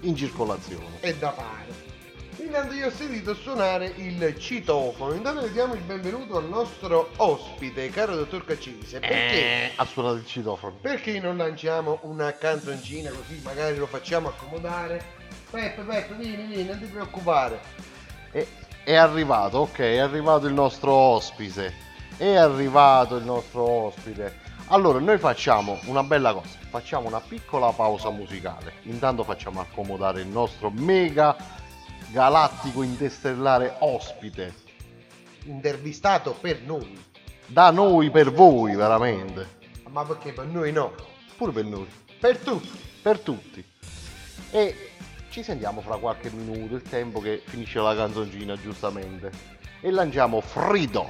In 0.00 0.14
circolazione. 0.14 1.00
e 1.00 1.16
da 1.16 1.32
fare. 1.32 2.44
Intanto 2.44 2.74
io 2.74 2.88
ho 2.88 2.90
sentito 2.90 3.32
suonare 3.32 3.90
il 3.96 4.36
citofono, 4.38 5.14
intanto 5.14 5.40
le 5.40 5.52
diamo 5.52 5.72
il 5.72 5.80
benvenuto 5.80 6.36
al 6.36 6.46
nostro 6.46 7.08
ospite, 7.16 7.88
caro 7.88 8.16
dottor 8.16 8.44
Caccese, 8.44 9.00
perché? 9.00 9.72
Ha 9.76 9.84
suonato 9.86 10.16
il 10.16 10.26
citofono. 10.26 10.76
Perché 10.78 11.18
non 11.20 11.38
lanciamo 11.38 12.00
una 12.02 12.34
canzoncina 12.34 13.08
così 13.08 13.40
magari 13.42 13.78
lo 13.78 13.86
facciamo 13.86 14.28
accomodare? 14.28 15.02
Peppe, 15.50 15.80
Peppe, 15.80 16.14
vieni, 16.16 16.44
vieni, 16.44 16.68
non 16.68 16.78
ti 16.78 16.84
preoccupare. 16.84 17.60
E- 18.32 18.66
è 18.88 18.94
arrivato, 18.94 19.58
ok, 19.58 19.80
è 19.80 19.98
arrivato 19.98 20.46
il 20.46 20.54
nostro 20.54 20.92
ospite. 20.92 21.74
È 22.16 22.34
arrivato 22.36 23.16
il 23.16 23.24
nostro 23.24 23.68
ospite. 23.68 24.40
Allora, 24.68 24.98
noi 24.98 25.18
facciamo 25.18 25.78
una 25.84 26.02
bella 26.02 26.32
cosa. 26.32 26.56
Facciamo 26.70 27.06
una 27.06 27.20
piccola 27.20 27.70
pausa 27.72 28.08
musicale. 28.08 28.76
Intanto 28.84 29.24
facciamo 29.24 29.60
accomodare 29.60 30.22
il 30.22 30.28
nostro 30.28 30.70
mega 30.70 31.36
galattico 32.10 32.82
interstellare 32.82 33.76
ospite. 33.80 34.54
Intervistato 35.44 36.32
per 36.32 36.62
noi. 36.62 36.98
Da 37.44 37.70
noi 37.70 38.10
per 38.10 38.32
voi, 38.32 38.74
veramente. 38.74 39.58
Ma 39.90 40.02
perché 40.02 40.32
per 40.32 40.46
noi 40.46 40.72
no? 40.72 40.94
Pure 41.36 41.52
per 41.52 41.66
noi. 41.66 41.86
Per 42.18 42.38
tutti. 42.38 42.80
Per 43.02 43.18
tutti. 43.18 43.62
E 44.50 44.87
ci 45.38 45.44
sentiamo 45.44 45.80
fra 45.80 45.98
qualche 45.98 46.30
minuto, 46.30 46.74
il 46.74 46.82
tempo 46.82 47.20
che 47.20 47.42
finisce 47.44 47.78
la 47.78 47.94
canzoncina, 47.94 48.56
giustamente. 48.56 49.30
E 49.80 49.90
lanciamo 49.92 50.40
Freedom. 50.40 51.06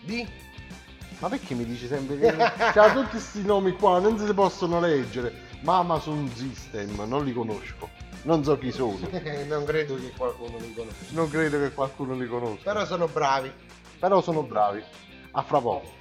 Di? 0.00 0.26
Ma 1.18 1.28
perché 1.28 1.54
mi 1.54 1.66
dici 1.66 1.86
sempre 1.86 2.18
che 2.18 2.32
c'ha 2.72 2.92
tutti 2.92 3.10
questi 3.10 3.42
nomi 3.44 3.72
qua, 3.72 3.98
non 3.98 4.18
si 4.18 4.32
possono 4.32 4.80
leggere? 4.80 5.32
Mama 5.60 5.98
Sound 5.98 6.32
System, 6.32 7.02
non 7.06 7.24
li 7.24 7.34
conosco. 7.34 7.90
Non 8.22 8.42
so 8.42 8.56
chi 8.56 8.72
sono. 8.72 8.98
non 9.48 9.64
credo 9.64 9.96
che 9.96 10.10
qualcuno 10.16 10.56
li 10.56 10.72
conosca. 10.72 11.04
Non 11.10 11.28
credo 11.28 11.58
che 11.58 11.72
qualcuno 11.72 12.14
li 12.14 12.26
conosca. 12.26 12.72
Però 12.72 12.86
sono 12.86 13.06
bravi. 13.06 13.52
Però 13.98 14.22
sono 14.22 14.42
bravi. 14.42 14.82
A 15.32 15.42
fra 15.42 15.60
poco. 15.60 15.92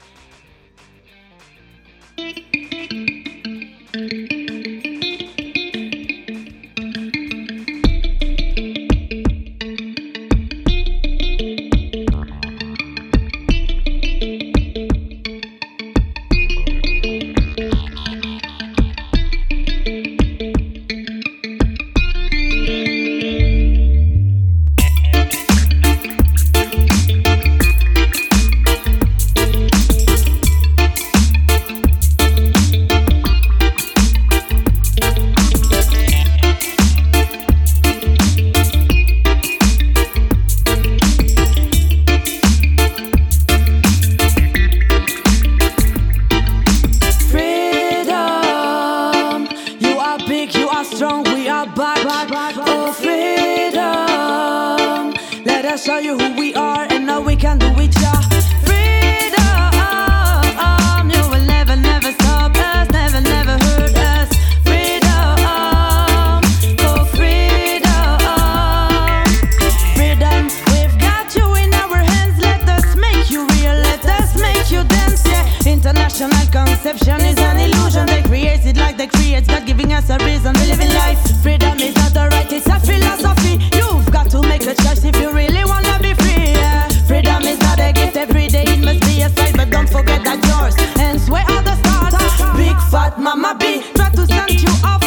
Fat 93.04 93.20
mama 93.20 93.54
B, 93.60 93.84
try 93.96 94.10
to 94.12 94.26
send 94.26 94.62
you 94.62 94.70
off 94.86 95.03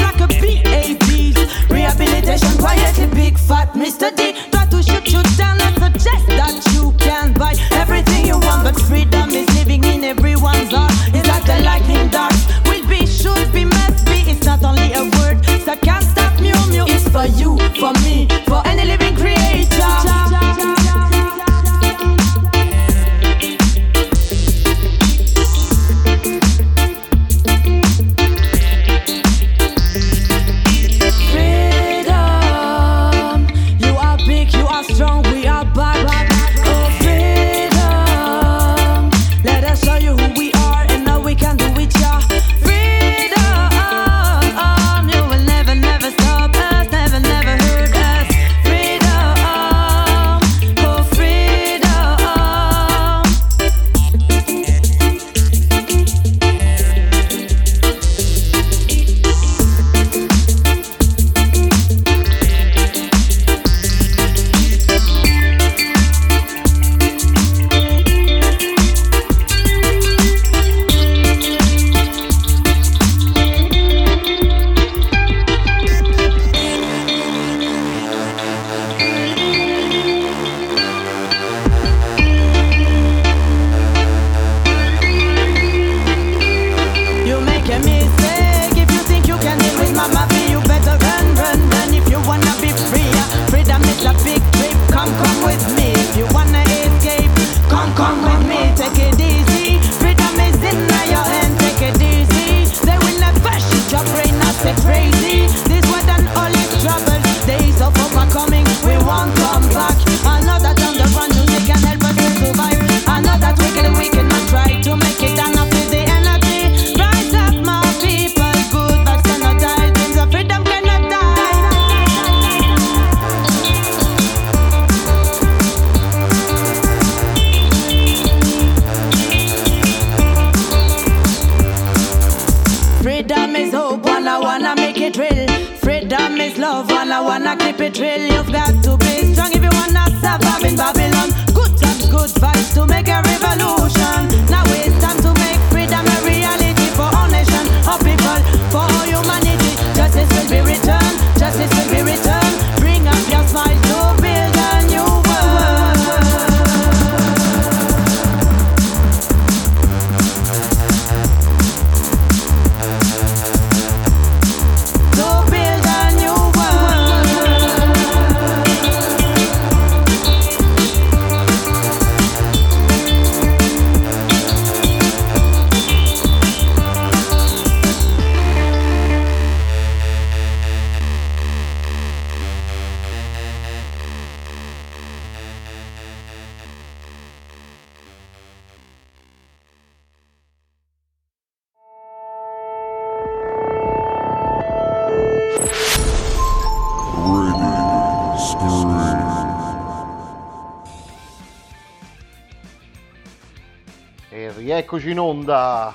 onda 205.46 205.94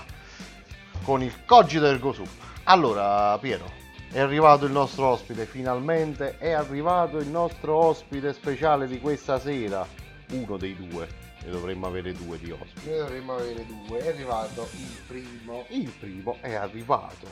con 1.04 1.22
il 1.22 1.44
Cogito 1.46 1.84
del 1.84 2.00
Gosù. 2.00 2.24
Allora, 2.64 3.38
Piero, 3.38 3.70
è 4.10 4.20
arrivato 4.20 4.66
il 4.66 4.72
nostro 4.72 5.08
ospite, 5.08 5.46
finalmente 5.46 6.38
è 6.38 6.52
arrivato 6.52 7.18
il 7.18 7.28
nostro 7.28 7.76
ospite 7.76 8.32
speciale 8.34 8.88
di 8.88 9.00
questa 9.02 9.40
sera. 9.40 9.86
Uno 10.32 10.56
dei 10.56 10.76
due, 10.76 11.08
ne 11.44 11.52
dovremmo 11.52 11.88
avere 11.88 12.14
due 12.14 12.40
di 12.40 12.52
ospiti. 12.52 12.90
Noi 12.90 13.00
dovremmo 13.00 13.34
avere 13.36 13.66
due. 13.66 14.00
È 14.00 14.08
arrivato 14.08 14.70
il 14.72 14.98
primo. 15.06 15.66
Il 15.68 15.92
primo 16.00 16.38
è 16.40 16.54
arrivato. 16.54 17.28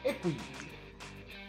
E 0.00 0.18
quindi 0.18 0.70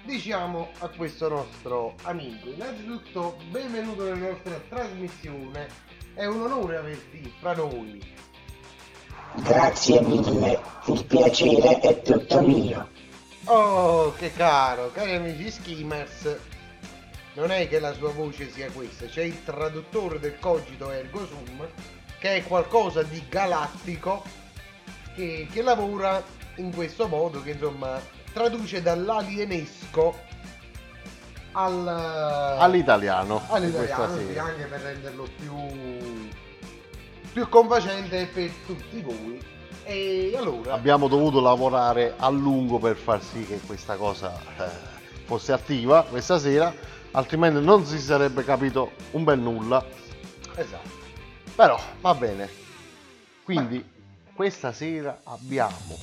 diciamo 0.04 0.72
a 0.80 0.90
questo 0.90 1.30
nostro 1.30 1.96
amico, 2.04 2.50
innanzitutto 2.50 3.38
benvenuto 3.50 4.04
nella 4.04 4.32
nostra 4.32 4.60
trasmissione. 4.68 5.68
È 6.14 6.26
un 6.26 6.42
onore 6.42 6.76
averti 6.76 7.34
fra 7.40 7.56
noi. 7.56 8.32
Grazie 9.36 10.00
mille, 10.02 10.60
il 10.86 11.06
piacere 11.06 11.80
è 11.80 12.02
tutto 12.02 12.42
mio. 12.42 12.88
Oh, 13.46 14.14
che 14.14 14.32
caro, 14.32 14.92
cari 14.92 15.16
amici 15.16 15.50
skimmers. 15.50 16.38
Non 17.34 17.50
è 17.52 17.68
che 17.68 17.80
la 17.80 17.94
sua 17.94 18.12
voce 18.12 18.52
sia 18.52 18.70
questa, 18.72 19.06
c'è 19.06 19.24
il 19.24 19.44
traduttore 19.44 20.20
del 20.20 20.38
cogito 20.40 20.92
ergo 20.92 21.26
sum, 21.26 21.68
che 22.20 22.36
è 22.36 22.44
qualcosa 22.44 23.02
di 23.02 23.24
galattico, 23.28 24.24
che, 25.16 25.48
che 25.52 25.62
lavora 25.64 26.22
in 26.58 26.74
questo 26.74 27.08
modo, 27.08 27.42
che 27.42 27.52
insomma 27.52 28.00
traduce 28.32 28.84
dall'alienesco 28.84 30.16
al, 31.54 31.88
All'italiano. 31.88 33.42
all'italiano, 33.50 34.16
sì, 34.16 34.38
anche 34.38 34.66
per 34.66 34.80
renderlo 34.82 35.28
più, 35.38 36.30
più 37.34 37.50
confacente 37.50 38.28
per 38.28 38.52
tutti 38.66 39.02
voi. 39.02 39.42
E 39.84 40.34
allora... 40.38 40.74
Abbiamo 40.74 41.08
dovuto 41.08 41.42
lavorare 41.42 42.14
a 42.16 42.30
lungo 42.30 42.78
per 42.78 42.96
far 42.96 43.22
sì 43.22 43.46
che 43.46 43.60
questa 43.66 43.96
cosa 43.96 44.40
eh, 44.60 44.70
fosse 45.26 45.52
attiva 45.52 46.04
questa 46.04 46.38
sera, 46.38 46.74
altrimenti 47.12 47.60
non 47.60 47.86
si 47.86 47.98
sarebbe 48.00 48.44
capito 48.46 48.92
un 49.12 49.24
bel 49.24 49.40
nulla. 49.40 49.84
Esatto. 50.56 51.02
Però 51.56 51.80
va 52.02 52.14
bene. 52.14 52.50
Quindi 53.44 53.84
questa 54.36 54.72
sera 54.72 55.22
abbiamo 55.24 55.98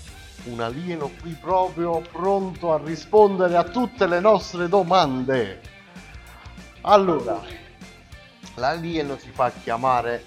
un 0.44 0.60
alieno 0.60 1.10
qui 1.20 1.36
proprio 1.40 2.02
pronto 2.10 2.72
a 2.72 2.80
rispondere 2.82 3.56
a 3.56 3.64
tutte 3.64 4.06
le 4.06 4.20
nostre 4.20 4.68
domande. 4.68 5.60
Allora, 6.82 7.40
l'alieno 8.56 9.16
si 9.16 9.30
fa 9.30 9.50
chiamare 9.50 10.24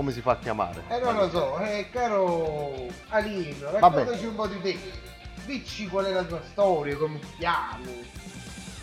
come 0.00 0.12
si 0.12 0.22
fa 0.22 0.30
a 0.30 0.36
chiamare? 0.38 0.82
Eh 0.88 0.98
non 0.98 1.14
lo 1.14 1.28
so, 1.28 1.58
eh, 1.58 1.90
caro 1.92 2.86
Alino, 3.10 3.70
raccontaci 3.70 4.24
un 4.24 4.34
po' 4.34 4.46
di 4.46 4.58
te. 4.62 4.78
Dici 5.44 5.88
qual 5.88 6.06
è 6.06 6.10
la 6.10 6.22
tua 6.22 6.40
storia, 6.50 6.96
come 6.96 7.18
ti 7.18 7.26
chiami, 7.36 8.02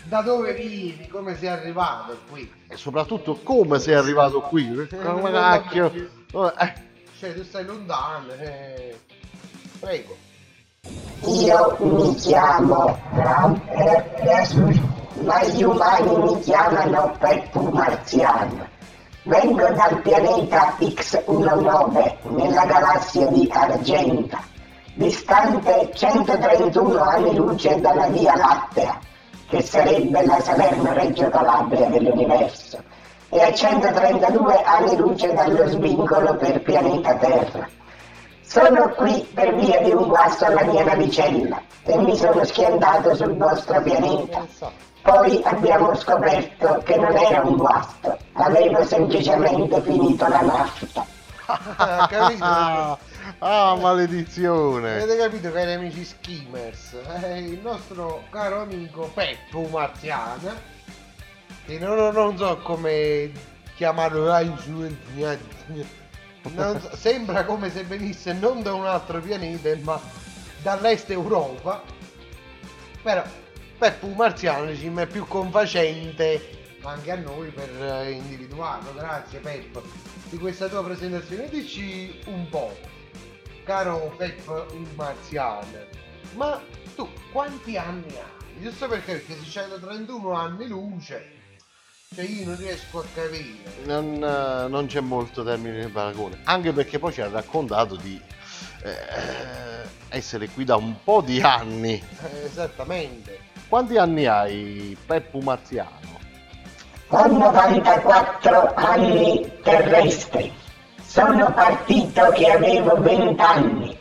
da 0.04 0.20
dove 0.22 0.52
vivi, 0.54 1.08
come 1.08 1.36
sei 1.36 1.48
arrivato 1.48 2.18
qui. 2.30 2.48
E 2.68 2.76
soprattutto 2.76 3.34
come 3.42 3.80
sei 3.80 3.94
arrivato 3.94 4.42
qui? 4.42 4.86
Come 4.86 5.32
cacchio? 5.32 5.92
Eh, 5.92 6.72
Cioè 7.18 7.34
tu 7.34 7.42
stai 7.42 7.64
lontano, 7.64 8.32
eh. 8.34 8.96
Prego. 9.80 10.16
Io 11.24 11.76
mi 11.80 12.14
chiamo 12.14 12.96
Ram 13.14 13.60
Erasmus, 13.66 14.78
ma 15.24 15.44
gli 15.44 15.64
umani 15.64 16.16
mi 16.16 16.40
chiamano 16.42 17.16
Peppu 17.18 17.70
Marziano. 17.70 18.67
Vengo 19.28 19.68
dal 19.74 20.00
pianeta 20.00 20.74
X19 20.78 22.14
nella 22.30 22.64
galassia 22.64 23.26
di 23.26 23.46
Argenta, 23.52 24.38
distante 24.94 25.90
131 25.92 26.98
anni 26.98 27.34
luce 27.34 27.78
dalla 27.78 28.06
Via 28.06 28.34
Lattea, 28.34 28.98
che 29.50 29.60
sarebbe 29.60 30.24
la 30.24 30.40
Salerno-Reggio 30.40 31.28
Calabria 31.28 31.90
dell'universo, 31.90 32.82
e 33.28 33.42
a 33.42 33.52
132 33.52 34.62
anni 34.62 34.96
luce 34.96 35.34
dallo 35.34 35.66
svincolo 35.66 36.34
per 36.36 36.62
pianeta 36.62 37.14
Terra. 37.16 37.68
Sono 38.48 38.88
qui 38.94 39.28
per 39.34 39.54
via 39.56 39.78
di 39.82 39.90
un 39.90 40.08
guasto 40.08 40.46
alla 40.46 40.64
mia 40.64 40.82
navicella 40.82 41.62
e 41.82 41.98
mi 41.98 42.16
sono 42.16 42.42
schiantato 42.46 43.14
sul 43.14 43.36
vostro 43.36 43.82
pianeta. 43.82 44.46
Poi 45.02 45.42
abbiamo 45.44 45.94
scoperto 45.94 46.80
che 46.82 46.96
non 46.96 47.14
era 47.14 47.42
un 47.42 47.58
guasto, 47.58 48.16
avevo 48.32 48.82
semplicemente 48.86 49.82
finito 49.82 50.26
la 50.28 50.40
nafta. 50.40 51.06
Ah, 51.44 52.06
capito? 52.08 52.44
ah, 53.40 53.76
maledizione! 53.76 55.02
Avete 55.02 55.18
capito 55.18 55.52
cari 55.52 55.74
amici 55.74 56.04
skimmers? 56.06 56.96
Eh, 57.22 57.40
il 57.40 57.60
nostro 57.60 58.22
caro 58.30 58.62
amico 58.62 59.10
Peppo 59.12 59.68
Marziana, 59.70 60.56
che 61.66 61.78
non, 61.78 62.14
non 62.14 62.38
so 62.38 62.56
come 62.62 63.30
chiamarlo, 63.76 64.24
dai, 64.24 64.50
su- 64.56 64.96
non 66.54 66.80
sembra 66.94 67.44
come 67.44 67.70
se 67.70 67.84
venisse 67.84 68.32
non 68.32 68.62
da 68.62 68.72
un 68.74 68.86
altro 68.86 69.20
pianeta 69.20 69.74
ma 69.82 70.00
dall'est 70.62 71.10
Europa, 71.10 71.82
però 73.02 73.22
Peppo 73.78 74.08
Marziano 74.08 74.74
ci 74.74 74.92
è 74.92 75.06
più 75.06 75.26
confacente 75.26 76.56
anche 76.82 77.10
a 77.10 77.16
noi 77.16 77.50
per 77.50 77.70
eh, 77.82 78.10
individuarlo. 78.12 78.92
Grazie 78.94 79.40
Peppo 79.40 79.82
di 80.24 80.38
questa 80.38 80.68
tua 80.68 80.84
presentazione. 80.84 81.48
Dici 81.48 82.20
un 82.26 82.48
po', 82.48 82.76
caro 83.64 84.12
Peppo 84.16 84.66
Marziano, 84.94 85.86
ma 86.34 86.60
tu 86.94 87.08
quanti 87.32 87.76
anni 87.76 88.08
hai? 88.08 88.62
Giusto 88.62 88.88
perché, 88.88 89.12
perché 89.12 89.34
se 89.34 89.50
c'hai 89.50 89.68
da 89.68 89.78
31 89.78 90.32
anni 90.32 90.66
luce, 90.66 91.37
cioè 92.18 92.26
io 92.26 92.46
non 92.46 92.56
riesco 92.56 92.98
a 92.98 93.04
capire. 93.14 93.84
Non, 93.84 94.14
eh, 94.14 94.68
non 94.68 94.86
c'è 94.86 95.00
molto 95.00 95.44
termine 95.44 95.84
di 95.84 95.90
paragone, 95.92 96.40
anche 96.44 96.72
perché 96.72 96.98
poi 96.98 97.12
ci 97.12 97.20
ha 97.20 97.28
raccontato 97.28 97.94
di 97.94 98.20
eh, 98.82 99.86
essere 100.08 100.48
qui 100.48 100.64
da 100.64 100.74
un 100.74 100.96
po' 101.04 101.20
di 101.20 101.40
anni. 101.40 101.92
Eh, 101.92 102.44
esattamente. 102.44 103.38
Quanti 103.68 103.96
anni 103.98 104.26
hai, 104.26 104.96
Peppu 105.06 105.38
Marziano? 105.40 106.18
Ho 107.10 107.26
94 107.26 108.74
anni 108.74 109.52
terrestri. 109.62 110.52
Sono 111.00 111.52
partito 111.52 112.30
che 112.30 112.50
avevo 112.50 113.00
20 113.00 113.40
anni. 113.40 113.97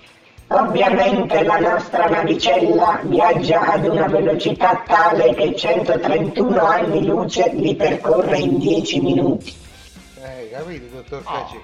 Ovviamente 0.49 1.43
la 1.43 1.59
nostra 1.59 2.07
navicella 2.07 3.01
viaggia 3.03 3.73
ad 3.73 3.85
una 3.85 4.07
velocità 4.07 4.81
tale 4.87 5.33
che 5.35 5.53
131 5.53 6.59
anni 6.61 7.05
luce 7.05 7.51
li 7.53 7.75
percorre 7.75 8.39
in 8.39 8.57
10 8.57 9.01
minuti. 9.01 9.53
Eh, 10.23 10.49
capito, 10.49 10.95
dottor 10.95 11.23
Caci? 11.23 11.59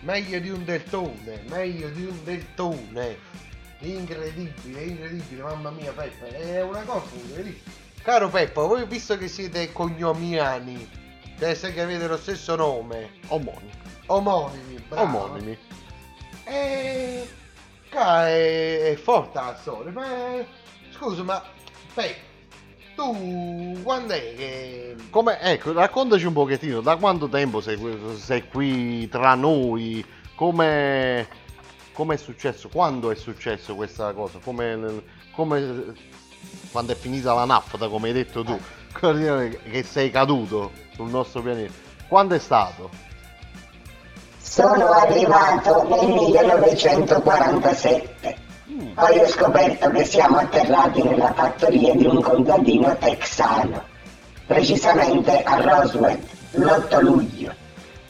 Meglio 0.00 0.40
di 0.40 0.50
un 0.50 0.62
deltone, 0.62 1.42
meglio 1.48 1.88
di 1.88 2.04
un 2.04 2.22
deltone. 2.22 3.16
Incredibile, 3.78 4.82
incredibile, 4.82 5.42
mamma 5.42 5.70
mia 5.70 5.92
Peppa, 5.92 6.26
è 6.26 6.62
una 6.62 6.82
cosa 6.82 7.06
incredibile. 7.14 7.62
Caro 8.02 8.28
Peppa, 8.28 8.62
voi 8.62 8.84
visto 8.86 9.16
che 9.16 9.28
siete 9.28 9.72
cognomiani, 9.72 10.86
deve 11.38 11.52
essere 11.52 11.72
che 11.72 11.80
avete 11.80 12.06
lo 12.06 12.18
stesso 12.18 12.54
nome, 12.56 13.10
Omonimi. 13.28 13.70
omonimi, 14.06 14.84
bravo. 14.86 15.24
Omonimi. 15.24 15.58
E... 16.44 17.28
Ca 17.88 18.28
è, 18.28 18.98
forte 19.02 19.38
la 19.38 19.56
storia, 19.60 19.92
ma... 19.92 20.06
Scusa, 20.90 21.22
ma... 21.22 21.42
Peppa, 21.94 22.26
tu 22.94 23.78
quando 23.82 24.12
è 24.12 24.34
che... 24.36 24.96
Come, 25.10 25.40
ecco, 25.40 25.72
raccontaci 25.72 26.26
un 26.26 26.32
pochettino, 26.32 26.80
da 26.80 26.96
quanto 26.96 27.28
tempo 27.28 27.60
sei, 27.60 27.76
qui- 27.76 28.16
sei 28.18 28.48
qui 28.48 29.08
tra 29.08 29.34
noi? 29.34 30.04
Come, 30.34 31.28
come 31.92 32.14
è 32.14 32.18
successo? 32.18 32.68
Quando 32.68 33.10
è 33.10 33.14
successo 33.14 33.74
questa 33.74 34.12
cosa? 34.12 34.38
Come, 34.42 35.02
come- 35.32 35.94
quando 36.70 36.92
è 36.92 36.96
finita 36.96 37.34
la 37.34 37.44
nafta, 37.44 37.88
come 37.88 38.08
hai 38.08 38.14
detto 38.14 38.44
tu, 38.44 38.58
che 39.70 39.82
sei 39.84 40.10
caduto 40.10 40.72
sul 40.94 41.08
nostro 41.08 41.40
pianeta? 41.42 41.72
Quando 42.08 42.34
è 42.34 42.38
stato? 42.38 43.07
Sono 44.48 44.88
arrivato 44.88 45.86
nel 45.88 46.08
1947. 46.08 48.36
Poi 48.94 49.18
ho 49.18 49.28
scoperto 49.28 49.90
che 49.90 50.04
siamo 50.04 50.38
atterrati 50.38 51.02
nella 51.02 51.34
fattoria 51.34 51.94
di 51.94 52.06
un 52.06 52.22
contadino 52.22 52.96
texano, 52.96 53.84
precisamente 54.46 55.42
a 55.42 55.60
Roswell, 55.60 56.18
l'8 56.52 57.02
luglio. 57.02 57.54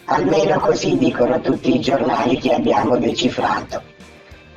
Almeno 0.05 0.61
così 0.61 0.97
dicono 0.97 1.41
tutti 1.41 1.75
i 1.75 1.81
giornali 1.81 2.39
che 2.39 2.55
abbiamo 2.55 2.97
decifrato. 2.97 3.88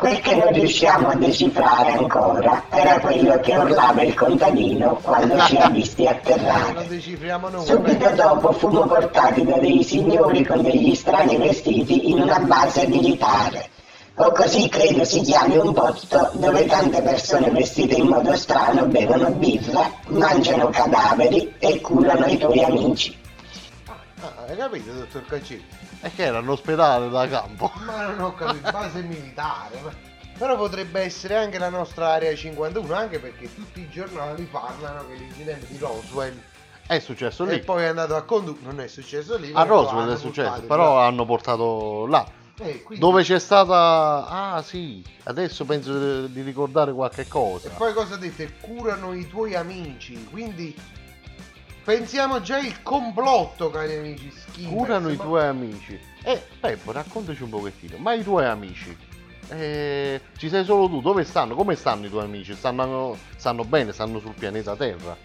Quel 0.01 0.19
che 0.19 0.33
non 0.35 0.51
riusciamo 0.51 1.09
a 1.09 1.15
decifrare 1.15 1.91
ancora 1.91 2.63
era 2.71 2.99
quello 2.99 3.39
che 3.39 3.55
urlava 3.55 4.01
il 4.01 4.15
contadino 4.15 4.95
quando 4.95 5.37
ci 5.41 5.55
ha 5.57 5.69
visti 5.69 6.07
atterrare. 6.07 6.87
Subito 7.63 8.09
dopo 8.15 8.51
fummo 8.51 8.87
portati 8.87 9.45
da 9.45 9.59
dei 9.59 9.83
signori 9.83 10.43
con 10.43 10.63
degli 10.63 10.95
strani 10.95 11.37
vestiti 11.37 12.09
in 12.09 12.19
una 12.19 12.39
base 12.39 12.87
militare. 12.87 13.69
O 14.15 14.31
così 14.31 14.67
credo 14.69 15.05
si 15.05 15.21
chiami 15.21 15.57
un 15.57 15.71
posto 15.71 16.31
dove 16.33 16.65
tante 16.65 16.99
persone 17.03 17.51
vestite 17.51 17.93
in 17.93 18.07
modo 18.07 18.35
strano 18.35 18.87
bevono 18.87 19.29
birra, 19.29 19.87
mangiano 20.07 20.69
cadaveri 20.69 21.53
e 21.59 21.79
curano 21.79 22.25
i 22.25 22.39
tuoi 22.39 22.63
amici. 22.63 23.15
Ah, 23.85 24.45
hai 24.47 24.57
capito, 24.57 24.93
dottor 24.93 25.25
Caccini? 25.27 25.63
È 26.01 26.11
che 26.13 26.23
era 26.23 26.39
l'ospedale 26.39 27.09
da 27.09 27.27
campo. 27.27 27.71
Ma 27.85 28.07
non 28.07 28.19
ho 28.21 28.33
capito, 28.33 28.71
base 28.71 29.01
militare. 29.03 29.79
ma- 29.83 29.93
Però 30.37 30.57
potrebbe 30.57 31.01
essere 31.01 31.35
anche 31.37 31.59
la 31.59 31.69
nostra 31.69 32.09
area 32.13 32.35
51, 32.35 32.93
anche 32.95 33.19
perché 33.19 33.53
tutti 33.53 33.81
i 33.81 33.89
giornali 33.89 34.43
parlano 34.45 35.05
che 35.07 35.13
l'incidente 35.13 35.67
di 35.69 35.77
Roswell 35.77 36.41
È 36.87 36.97
successo 36.99 37.45
e 37.45 37.53
lì. 37.53 37.59
poi 37.61 37.83
è 37.83 37.87
andato 37.87 38.15
a 38.15 38.23
condurre, 38.23 38.59
non 38.63 38.79
è 38.79 38.87
successo 38.87 39.37
lì. 39.37 39.51
A 39.53 39.61
Roswell 39.63 40.11
è 40.11 40.17
successo, 40.17 40.61
però 40.63 40.95
là. 40.95 41.05
hanno 41.05 41.25
portato 41.25 42.07
là. 42.07 42.25
Eh, 42.57 42.81
quindi- 42.83 42.99
Dove 43.03 43.21
c'è 43.23 43.39
stata... 43.39 44.25
Ah 44.27 44.61
sì, 44.63 45.03
adesso 45.23 45.63
penso 45.65 46.25
di 46.27 46.41
ricordare 46.41 46.91
qualche 46.93 47.27
cosa. 47.27 47.67
E 47.67 47.71
poi 47.71 47.93
cosa 47.93 48.17
dite? 48.17 48.53
Curano 48.59 49.13
i 49.13 49.27
tuoi 49.27 49.55
amici, 49.55 50.27
quindi 50.29 50.75
pensiamo 51.83 52.41
già 52.41 52.59
il 52.59 52.81
complotto, 52.81 53.69
cari 53.69 53.95
amici. 53.95 54.31
Schifo. 54.31 54.69
Curano 54.69 55.09
i 55.09 55.17
tuoi 55.17 55.45
amici. 55.45 55.99
E 56.23 56.41
Peppo, 56.59 56.91
raccontaci 56.91 57.43
un 57.43 57.49
pochettino. 57.49 57.97
Ma 57.97 58.13
i 58.13 58.23
tuoi 58.23 58.45
amici? 58.45 58.95
Eh, 59.49 60.21
ci 60.37 60.49
sei 60.49 60.63
solo 60.63 60.87
tu? 60.87 61.01
Dove 61.01 61.23
stanno? 61.23 61.55
Come 61.55 61.75
stanno 61.75 62.05
i 62.05 62.09
tuoi 62.09 62.23
amici? 62.23 62.53
Stanno, 62.53 63.17
stanno 63.35 63.63
bene? 63.65 63.91
Stanno 63.91 64.19
sul 64.19 64.33
pianeta 64.33 64.75
Terra? 64.75 65.15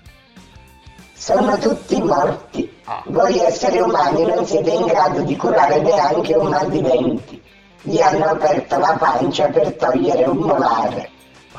Sono 1.12 1.56
tutti 1.58 2.00
morti. 2.02 2.70
Ah. 2.84 3.02
Voi 3.06 3.38
esseri 3.38 3.78
umani 3.78 4.24
non 4.26 4.44
siete 4.44 4.70
in 4.70 4.84
grado 4.86 5.22
di 5.22 5.36
curare 5.36 5.80
neanche 5.80 6.34
un 6.34 6.48
mal 6.48 6.68
di 6.68 6.82
denti. 6.82 7.42
Gli 7.82 8.00
hanno 8.00 8.24
aperto 8.24 8.78
la 8.78 8.96
pancia 8.98 9.48
per 9.48 9.74
togliere 9.74 10.24
un 10.24 10.38
molare. 10.38 11.10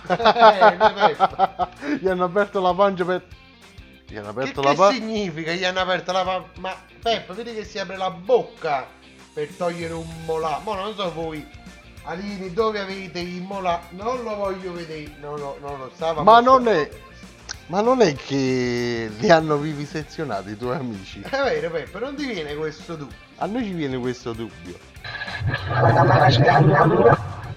Eh. 0.08 1.98
Gli 2.00 2.08
hanno 2.08 2.24
aperto 2.24 2.62
la 2.62 2.74
pancia 2.74 3.04
per... 3.04 3.26
Gli 4.10 4.16
hanno 4.16 4.34
Che, 4.34 4.39
aperto 4.39 4.62
che 4.62 4.68
la 4.68 4.74
pancia... 4.74 4.97
significa? 4.97 5.51
Gli 5.51 5.64
hanno 5.66 5.80
aperto 5.80 6.12
la 6.12 6.24
pa- 6.24 6.45
Ma 6.60 6.76
Peppa, 7.01 7.34
vedi 7.34 7.53
che 7.53 7.66
si 7.66 7.78
apre 7.78 7.97
la 7.97 8.10
bocca 8.10 8.88
per 9.34 9.49
togliere 9.49 9.93
un 9.93 10.08
molà. 10.26 10.62
Ma 10.64 10.76
non 10.76 10.95
so 10.95 11.12
voi, 11.12 11.45
Alini, 12.03 12.53
dove 12.53 12.80
avete 12.80 13.20
il 13.20 13.41
molà? 13.41 13.82
Non 13.89 14.24
lo 14.24 14.36
voglio 14.36 14.72
vedere. 14.72 15.12
Non 15.20 15.38
lo, 15.38 15.58
non 15.62 15.78
lo 15.78 15.91
stava. 15.93 16.24
Ma 16.24 16.39
non 16.39 16.68
è... 16.68 16.89
Ma 17.68 17.82
non 17.82 17.99
è 17.99 18.16
che 18.16 19.12
li 19.18 19.30
hanno 19.30 19.58
vivisezionati 19.58 20.51
i 20.51 20.58
tuoi 20.58 20.78
amici? 20.78 21.20
È 21.20 21.30
vero, 21.30 21.70
Peppa, 21.70 21.99
non 21.99 22.16
ti 22.16 22.26
viene 22.26 22.55
questo 22.55 22.95
dubbio. 22.95 23.16
A 23.36 23.45
noi 23.45 23.66
ci 23.66 23.74
viene 23.74 23.97
questo 23.97 24.32
dubbio. 24.32 24.80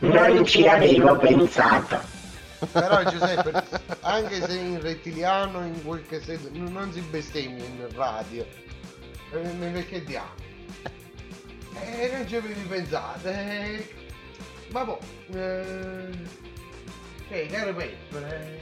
Non 0.01 0.45
ci 0.45 0.67
avevo 0.67 1.17
pensato. 1.17 2.01
Però 2.73 3.03
Giuseppe, 3.05 3.65
anche 4.01 4.43
se 4.47 4.55
in 4.55 4.81
rettiliano, 4.81 5.61
in 5.65 5.83
quel 5.85 6.05
che 6.07 6.21
sei, 6.21 6.39
non 6.53 6.93
si 6.93 7.01
bestemmia 7.01 7.65
in 7.65 7.89
radio. 7.95 8.45
Eh, 9.33 9.39
Perché 9.39 10.05
diamo? 10.05 10.29
Eh, 11.83 12.11
non 12.13 12.27
ci 12.29 12.37
avevi 12.37 12.61
pensato. 12.63 13.29
eh. 13.29 13.95
Ma 14.73 14.85
boh. 14.85 14.99
Eh, 15.33 16.11
eh, 17.29 17.47
caro 17.47 17.75
Peppa, 17.75 18.19
eh, 18.29 18.59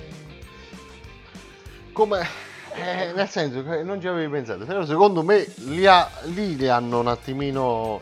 Come... 1.92 2.26
eh, 2.74 3.12
nel 3.14 3.28
senso 3.28 3.64
che 3.64 3.82
non 3.82 4.01
ci 4.01 4.07
avevi 4.07 4.30
pensato. 4.30 4.64
Però 4.64 4.84
secondo 4.84 5.22
me 5.22 5.46
li, 5.66 5.86
ha- 5.86 6.09
lì 6.24 6.55
li 6.57 6.68
hanno 6.68 7.01
un 7.01 7.09
attimino 7.09 8.01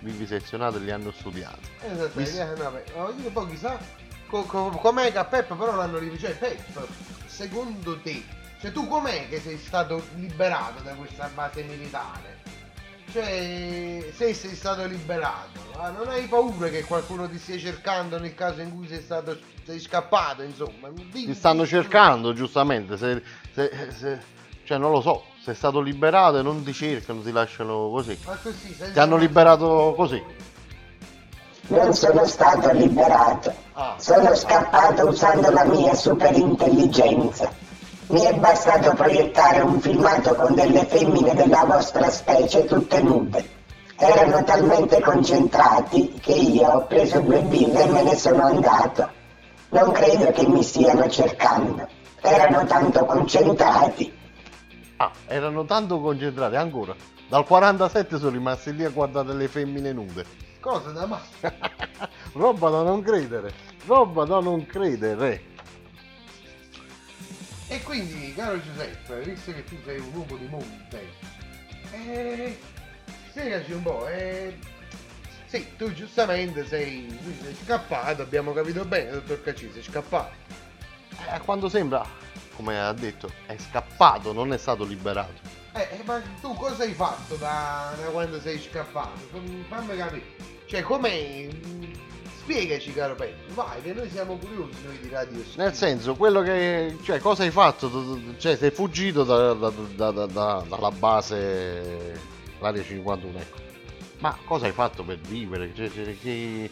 vivisezionati 0.00 0.76
e 0.76 0.80
li 0.80 0.90
hanno 0.90 1.12
studiati. 1.12 1.68
Esatto, 1.92 2.10
Visto- 2.18 2.40
eh, 2.40 2.56
no, 2.56 2.70
beh, 2.70 2.84
oh, 2.94 3.14
io 3.22 3.30
poi 3.30 3.48
chissà 3.50 3.78
co- 4.30 4.44
co- 4.44 4.70
com'è 4.70 5.10
che 5.12 5.18
a 5.18 5.24
Peppa 5.24 5.54
però 5.56 5.74
l'hanno 5.74 5.98
rivisto. 5.98 6.26
Cioè, 6.26 6.36
Peppa, 6.36 6.86
secondo 7.26 7.98
te, 8.00 8.22
cioè 8.60 8.72
tu 8.72 8.86
com'è 8.86 9.28
che 9.28 9.40
sei 9.40 9.58
stato 9.58 10.02
liberato 10.14 10.82
da 10.82 10.92
questa 10.94 11.28
base 11.34 11.62
militare? 11.62 12.38
Cioè, 13.12 14.12
se 14.14 14.32
sei 14.34 14.54
stato 14.54 14.86
liberato, 14.86 15.58
ah, 15.76 15.90
non 15.90 16.08
hai 16.08 16.26
paura 16.26 16.68
che 16.68 16.84
qualcuno 16.84 17.28
ti 17.28 17.38
stia 17.40 17.58
cercando 17.58 18.20
nel 18.20 18.34
caso 18.36 18.60
in 18.60 18.72
cui 18.76 18.86
sei 18.86 19.02
stato 19.02 19.36
sei 19.64 19.80
scappato, 19.80 20.42
insomma? 20.42 20.88
Dimmi- 20.90 21.26
Ti 21.26 21.34
stanno 21.34 21.66
cercando, 21.66 22.32
giustamente. 22.32 22.96
Se, 22.96 23.20
se- 23.52 23.90
se- 23.90 24.18
cioè, 24.64 24.78
non 24.78 24.92
lo 24.92 25.00
so. 25.00 25.24
Sei 25.42 25.54
stato 25.56 25.80
liberato 25.80 26.38
e 26.38 26.42
non 26.42 26.62
ti 26.62 26.72
cercano, 26.72 27.20
ti 27.22 27.32
lasciano 27.32 27.90
così. 27.90 28.16
Ma 28.26 28.36
così, 28.36 28.76
Ti 28.76 28.98
hanno 28.98 29.16
liberato 29.16 29.94
così. 29.96 30.22
Non 31.70 31.94
sono 31.94 32.24
stato 32.26 32.72
liberato. 32.72 33.54
Ah. 33.74 33.94
Sono 33.96 34.34
scappato 34.34 35.06
usando 35.06 35.52
la 35.52 35.64
mia 35.64 35.94
superintelligenza. 35.94 37.48
Mi 38.08 38.22
è 38.22 38.34
bastato 38.34 38.92
proiettare 38.94 39.60
un 39.60 39.80
filmato 39.80 40.34
con 40.34 40.56
delle 40.56 40.84
femmine 40.86 41.32
della 41.32 41.64
vostra 41.64 42.10
specie 42.10 42.64
tutte 42.64 43.00
nude. 43.00 43.48
Erano 43.96 44.42
talmente 44.42 45.00
concentrati 45.00 46.12
che 46.20 46.32
io 46.32 46.66
ho 46.66 46.86
preso 46.86 47.20
due 47.20 47.40
birre 47.42 47.84
e 47.84 47.90
me 47.90 48.02
ne 48.02 48.16
sono 48.16 48.46
andato. 48.46 49.08
Non 49.68 49.92
credo 49.92 50.32
che 50.32 50.48
mi 50.48 50.64
stiano 50.64 51.08
cercando. 51.08 51.86
Erano 52.20 52.66
tanto 52.66 53.04
concentrati. 53.04 54.12
Ah, 54.96 55.12
erano 55.28 55.64
tanto 55.64 56.00
concentrati 56.00 56.56
ancora. 56.56 56.96
Dal 57.28 57.46
47 57.46 58.18
sono 58.18 58.30
rimasti 58.30 58.74
lì 58.74 58.84
a 58.84 58.90
guardare 58.90 59.32
le 59.34 59.46
femmine 59.46 59.92
nude. 59.92 60.49
Cosa 60.60 60.90
da 60.90 61.06
ma? 61.06 61.20
Roba 62.32 62.68
da 62.68 62.82
non 62.82 63.02
credere. 63.02 63.52
Roba 63.86 64.24
da 64.26 64.40
non 64.40 64.66
credere. 64.66 65.48
E 67.68 67.82
quindi, 67.82 68.34
caro 68.34 68.60
Giuseppe, 68.60 69.20
visto 69.20 69.52
che 69.52 69.64
tu 69.64 69.76
sei 69.84 69.98
un 69.98 70.12
uomo 70.12 70.36
di 70.36 70.46
monte, 70.48 71.08
eh, 71.92 72.58
spiegaci 73.28 73.72
un 73.72 73.82
po', 73.82 74.08
eh, 74.08 74.58
sì, 75.46 75.76
tu 75.76 75.92
giustamente 75.92 76.66
sei, 76.66 77.06
sei 77.40 77.56
scappato, 77.64 78.22
abbiamo 78.22 78.52
capito 78.52 78.84
bene, 78.84 79.12
dottor 79.12 79.42
Cacci, 79.42 79.70
sei 79.72 79.82
scappato. 79.82 80.34
Eh, 81.26 81.30
a 81.30 81.40
quanto 81.40 81.68
sembra, 81.68 82.04
come 82.56 82.78
ha 82.80 82.92
detto, 82.92 83.30
è 83.46 83.56
scappato, 83.56 84.32
non 84.32 84.52
è 84.52 84.58
stato 84.58 84.84
liberato. 84.84 85.49
Eh, 85.72 85.88
eh, 85.92 86.02
ma 86.04 86.20
tu 86.40 86.52
cosa 86.54 86.82
hai 86.82 86.92
fatto 86.94 87.36
da, 87.36 87.92
da 87.96 88.08
quando 88.10 88.40
sei 88.40 88.58
scappato? 88.60 89.20
Fammi 89.68 89.96
capire. 89.96 90.22
Cioè, 90.66 90.82
com'è? 90.82 91.48
Spiegaci, 92.40 92.92
caro 92.92 93.14
Petro, 93.14 93.36
vai, 93.54 93.80
che 93.82 93.92
noi 93.92 94.10
siamo 94.10 94.36
curiosi, 94.36 94.72
noi 94.84 94.98
di 95.00 95.08
Radio 95.08 95.38
Schifo. 95.42 95.62
Nel 95.62 95.74
senso, 95.74 96.14
quello 96.16 96.42
che. 96.42 96.96
Cioè, 97.04 97.20
cosa 97.20 97.44
hai 97.44 97.50
fatto? 97.50 98.18
Cioè, 98.38 98.56
sei 98.56 98.70
fuggito 98.72 99.22
da- 99.22 99.52
da- 99.52 99.70
da- 99.70 100.10
da- 100.10 100.26
da- 100.26 100.64
dalla 100.68 100.90
base. 100.90 102.18
L'area 102.58 102.82
51, 102.82 103.38
ecco. 103.38 103.58
Ma 104.18 104.36
cosa 104.44 104.66
hai 104.66 104.72
fatto 104.72 105.02
per 105.04 105.18
vivere? 105.18 105.72
Cioè, 105.74 105.90
cioè, 105.92 106.18
che- 106.20 106.70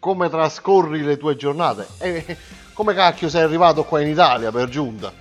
come 0.00 0.28
trascorri 0.28 1.02
le 1.02 1.16
tue 1.16 1.36
giornate. 1.36 1.86
E 1.98 2.36
come 2.74 2.94
cacchio 2.94 3.28
sei 3.28 3.42
arrivato 3.42 3.84
qua 3.84 4.00
in 4.00 4.08
Italia 4.08 4.50
per 4.50 4.68
giunta? 4.68 5.12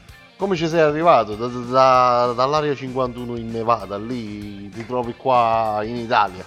Come 0.41 0.55
ci 0.55 0.67
sei 0.67 0.79
arrivato? 0.79 1.35
Da- 1.35 1.45
da- 1.45 2.33
dall'area 2.35 2.73
51 2.73 3.37
in 3.37 3.51
Nevada, 3.51 3.95
lì 3.99 4.67
ti 4.69 4.83
trovi 4.87 5.13
qua 5.15 5.81
in 5.83 5.97
Italia. 5.97 6.43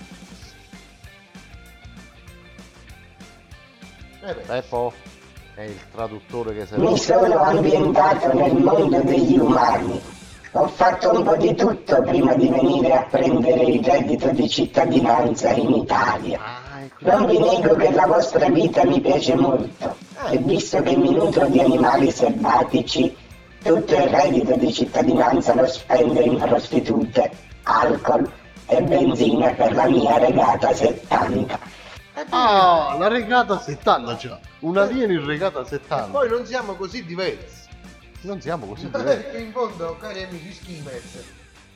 Eh 4.27 4.35
beh, 4.49 4.63
è 5.55 5.63
il 5.63 5.79
traduttore 5.93 6.55
che 6.55 6.67
Mi 6.77 6.99
serve. 6.99 7.29
sono 7.29 7.41
ambientato 7.41 8.33
nel 8.35 8.57
mondo 8.57 9.01
degli 9.03 9.39
umani. 9.39 10.01
Ho 10.57 10.67
fatto 10.67 11.13
un 11.13 11.23
po' 11.23 11.37
di 11.37 11.55
tutto 11.55 12.03
prima 12.03 12.35
di 12.35 12.49
venire 12.49 12.95
a 12.95 13.05
prendere 13.09 13.63
il 13.63 13.85
reddito 13.85 14.29
di 14.31 14.49
cittadinanza 14.49 15.53
in 15.53 15.71
Italia. 15.71 16.41
Non 16.99 17.27
vi 17.27 17.39
nego 17.39 17.77
che 17.77 17.93
la 17.93 18.07
vostra 18.09 18.49
vita 18.49 18.85
mi 18.85 19.01
piace 19.01 19.37
molto 19.37 19.95
e 20.33 20.39
visto 20.39 20.83
che 20.83 20.97
mi 20.97 21.13
nutro 21.15 21.47
di 21.47 21.61
animali 21.61 22.11
selvatici, 22.11 23.23
tutto 23.65 23.95
il 23.95 24.09
reddito 24.09 24.57
di 24.57 24.73
cittadinanza 24.73 25.55
lo 25.55 25.67
spendo 25.67 26.21
in 26.21 26.37
prostitute, 26.37 27.31
alcol 27.63 28.31
e 28.67 28.83
benzina 28.83 29.55
per 29.55 29.73
la 29.73 29.89
mia 29.89 30.19
regata 30.19 30.75
70. 30.75 31.59
Ah, 32.29 32.95
la 32.99 33.09
regata 33.09 33.59
70 33.59 34.17
già. 34.17 34.39
Un 34.61 34.77
alieno 34.77 35.15
in 35.15 35.25
regata 35.25 35.65
70. 35.65 36.11
poi 36.11 36.29
non 36.29 36.45
siamo 36.45 36.75
così 36.75 37.07
diversi. 37.07 37.69
Non 38.21 38.41
siamo 38.43 38.67
così 38.67 38.91
diversi. 38.91 39.23
Perché 39.23 39.39
in 39.39 39.53
fondo, 39.53 39.97
cari 39.99 40.25
amici 40.25 40.53
schimers, 40.53 41.25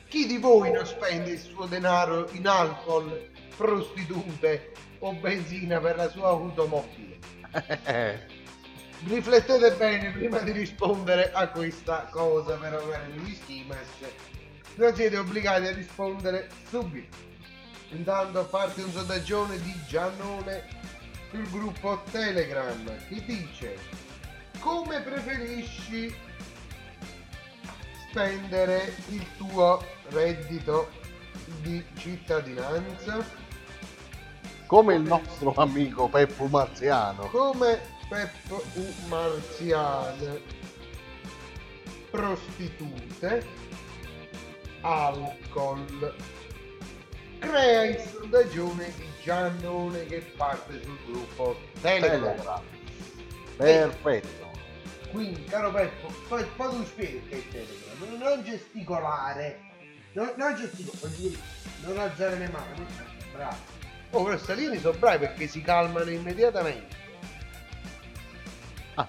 chi 0.07 0.27
di 0.27 0.37
voi 0.37 0.71
non 0.71 0.85
spende 0.85 1.31
il 1.31 1.39
suo 1.39 1.65
denaro 1.65 2.29
in 2.33 2.47
alcol, 2.47 3.29
prostitute 3.57 4.73
o 4.99 5.11
benzina 5.13 5.79
per 5.79 5.95
la 5.95 6.09
sua 6.09 6.27
automobile? 6.27 7.17
Riflettete 9.05 9.71
bene 9.73 10.11
prima 10.11 10.39
di 10.39 10.51
rispondere 10.51 11.31
a 11.31 11.47
questa 11.47 12.07
cosa, 12.11 12.55
però, 12.57 12.85
cari 12.87 13.13
amici 13.13 13.35
schimers. 13.35 13.87
Non 14.75 14.93
siete 14.93 15.17
obbligati 15.17 15.67
a 15.67 15.71
rispondere 15.71 16.49
subito. 16.67 17.15
Intanto 17.91 18.45
parte 18.45 18.81
un 18.81 18.91
sondaggione 18.91 19.59
di 19.61 19.73
Giannone 19.87 20.67
sul 21.31 21.49
gruppo 21.49 22.01
Telegram 22.11 22.85
che 23.07 23.23
dice 23.25 23.77
come 24.59 25.01
preferisci 25.01 26.13
spendere 28.09 28.93
il 29.09 29.25
tuo 29.37 29.83
reddito 30.09 30.89
di 31.61 31.83
cittadinanza 31.95 33.23
Come 34.65 34.95
il 34.95 35.01
nostro 35.01 35.53
amico 35.55 36.07
Peppo 36.09 36.45
Marziano. 36.47 37.27
come 37.27 37.97
Peppo 38.09 38.63
U 38.73 38.93
Marziane 39.07 40.41
prostitute 42.09 43.45
alcol 44.81 46.15
crea 47.37 47.83
il 47.85 47.99
sondaggione 47.99 48.91
di 48.95 49.05
Giannone 49.21 50.05
che 50.05 50.21
parte 50.35 50.81
sul 50.81 50.97
gruppo 51.05 51.55
Telegram 51.81 52.35
Telegram. 52.35 52.61
Perfetto. 53.57 54.47
Quindi, 55.11 55.43
caro 55.43 55.71
Peppo, 55.71 56.11
poi, 56.27 56.43
poi 56.55 56.69
tu 56.69 56.85
spieghi 56.85 57.27
che 57.27 57.37
è 57.37 57.47
Telegram, 57.49 58.17
non 58.17 58.43
gesticolare, 58.43 59.59
non, 60.13 60.33
non 60.35 60.55
gesticolare, 60.55 61.37
non 61.81 61.99
alzare 61.99 62.37
le 62.37 62.49
mani, 62.49 62.85
bravo. 63.33 63.77
Oh, 64.11 64.23
però 64.23 64.37
Salini 64.37 64.79
sono 64.79 64.97
bravi 64.97 65.19
perché 65.19 65.45
si 65.45 65.61
calmano 65.61 66.09
immediatamente. 66.09 66.97
Ah. 68.99 69.07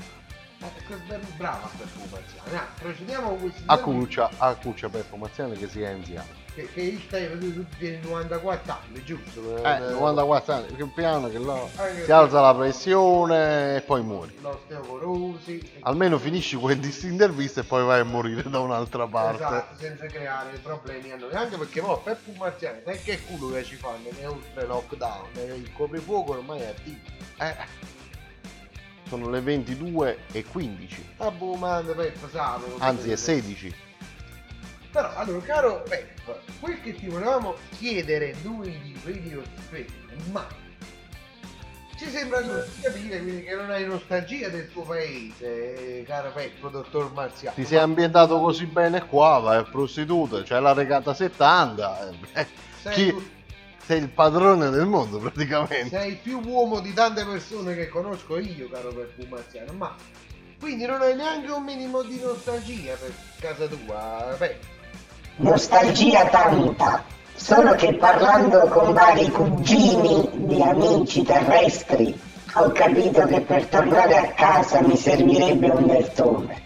Ben 1.08 1.20
bravo 1.36 1.64
a 1.64 1.70
Peppo 1.76 2.00
Marziano. 2.10 2.56
Ah, 2.56 2.68
procediamo 2.78 3.28
con 3.30 3.40
questi 3.40 3.62
A 3.66 3.78
cuccia, 3.78 4.30
a 4.36 4.54
cuccia 4.54 4.88
Peppo 4.88 5.16
Marziano 5.16 5.54
che 5.54 5.66
si 5.68 5.80
è 5.80 5.86
anziano. 5.86 6.28
che, 6.54 6.68
che 6.72 6.80
il 6.82 7.06
te 7.08 7.38
tu, 7.38 7.52
tu 7.54 7.66
tieni 7.78 7.98
94 8.02 8.72
anni, 8.72 9.02
giusto? 9.02 9.56
Eh, 9.64 9.78
94 9.78 10.52
anni, 10.52 10.76
che 10.76 10.84
piano 10.94 11.28
che 11.28 11.38
là 11.38 11.66
Anche 11.76 12.04
si 12.04 12.12
alza 12.12 12.40
la 12.40 12.54
pressione 12.54 13.76
e 13.76 13.80
poi 13.80 14.02
muori. 14.02 14.36
L'osteoporosi. 14.40 15.78
Almeno 15.80 16.18
finisci 16.18 16.56
questa 16.56 17.06
intervista 17.06 17.62
e 17.62 17.64
poi 17.64 17.82
vai 17.84 18.00
a 18.00 18.04
morire 18.04 18.48
da 18.48 18.60
un'altra 18.60 19.06
parte. 19.06 19.42
Esatto, 19.42 19.76
senza 19.76 20.06
creare 20.06 20.58
problemi 20.58 21.10
a 21.10 21.16
noi. 21.16 21.32
Anche 21.32 21.56
perché 21.56 21.80
mo 21.80 21.96
Peppo 21.98 22.32
Marziani, 22.36 22.82
sai 22.84 23.00
che 23.02 23.18
culo 23.22 23.50
che 23.54 23.64
ci 23.64 23.74
fanno 23.76 24.08
ne 24.16 24.26
oltre 24.26 24.66
lockdown, 24.66 25.30
il 25.56 25.72
coprifuoco 25.72 26.32
ormai 26.32 26.60
è 26.60 26.66
attivo. 26.66 26.98
Eh, 27.38 27.98
sono 29.10 29.28
le 29.28 29.40
22 29.40 30.18
e 30.30 30.44
15, 30.44 31.04
A 31.16 31.30
Bumanda 31.32 31.92
Peppo 31.94 32.28
sa. 32.28 32.60
anzi 32.78 33.10
è 33.10 33.16
16. 33.16 33.74
Però 34.92 35.12
allora 35.16 35.40
caro 35.40 35.82
Peppo, 35.88 36.38
quel 36.60 36.80
che 36.80 36.94
ti 36.94 37.08
volevamo 37.08 37.56
chiedere 37.76 38.36
noi 38.44 38.78
di 38.80 38.96
Radio 39.04 39.42
Spring, 39.64 39.88
ma 40.30 40.46
ci 41.96 42.08
sembra 42.08 42.40
di 42.40 42.48
capire 42.80 43.20
quindi 43.20 43.42
che 43.42 43.54
non 43.56 43.68
hai 43.70 43.84
nostalgia 43.84 44.48
del 44.48 44.70
tuo 44.70 44.82
paese, 44.82 46.04
caro 46.06 46.30
Peppo, 46.32 46.68
dottor 46.68 47.12
Marziano. 47.12 47.56
Ti 47.56 47.64
sei 47.64 47.78
ambientato 47.78 48.38
così 48.38 48.66
bene 48.66 49.04
qua, 49.06 49.38
vai 49.40 49.56
a 49.58 49.64
prostitute, 49.64 50.44
c'è 50.44 50.60
la 50.60 50.72
regata 50.72 51.12
70. 51.14 52.10
eh, 52.34 52.46
Sei, 52.80 52.92
chi- 52.94 53.30
sei 53.90 54.02
il 54.02 54.08
padrone 54.08 54.70
del 54.70 54.86
mondo 54.86 55.18
praticamente. 55.18 55.88
sei 55.88 56.14
più 56.14 56.40
uomo 56.44 56.78
di 56.78 56.92
tante 56.94 57.24
persone 57.24 57.74
che 57.74 57.88
conosco 57.88 58.38
io, 58.38 58.68
caro 58.70 58.92
Peppo 58.92 59.24
Marziano, 59.28 59.72
ma 59.72 59.96
quindi 60.60 60.86
non 60.86 61.00
hai 61.00 61.16
neanche 61.16 61.50
un 61.50 61.64
minimo 61.64 62.02
di 62.02 62.20
nostalgia 62.20 62.94
per 62.94 63.12
casa 63.40 63.66
tua, 63.66 64.36
Peppo. 64.38 64.66
Nostalgia 65.38 66.24
tanta, 66.26 67.02
solo 67.34 67.74
che 67.74 67.94
parlando 67.94 68.60
con 68.68 68.92
vari 68.92 69.28
cugini 69.28 70.28
di 70.34 70.62
amici 70.62 71.24
terrestri 71.24 72.16
ho 72.54 72.70
capito 72.70 73.26
che 73.26 73.40
per 73.40 73.66
tornare 73.66 74.16
a 74.16 74.28
casa 74.34 74.82
mi 74.82 74.96
servirebbe 74.96 75.68
un 75.68 75.86
bertone. 75.86 76.62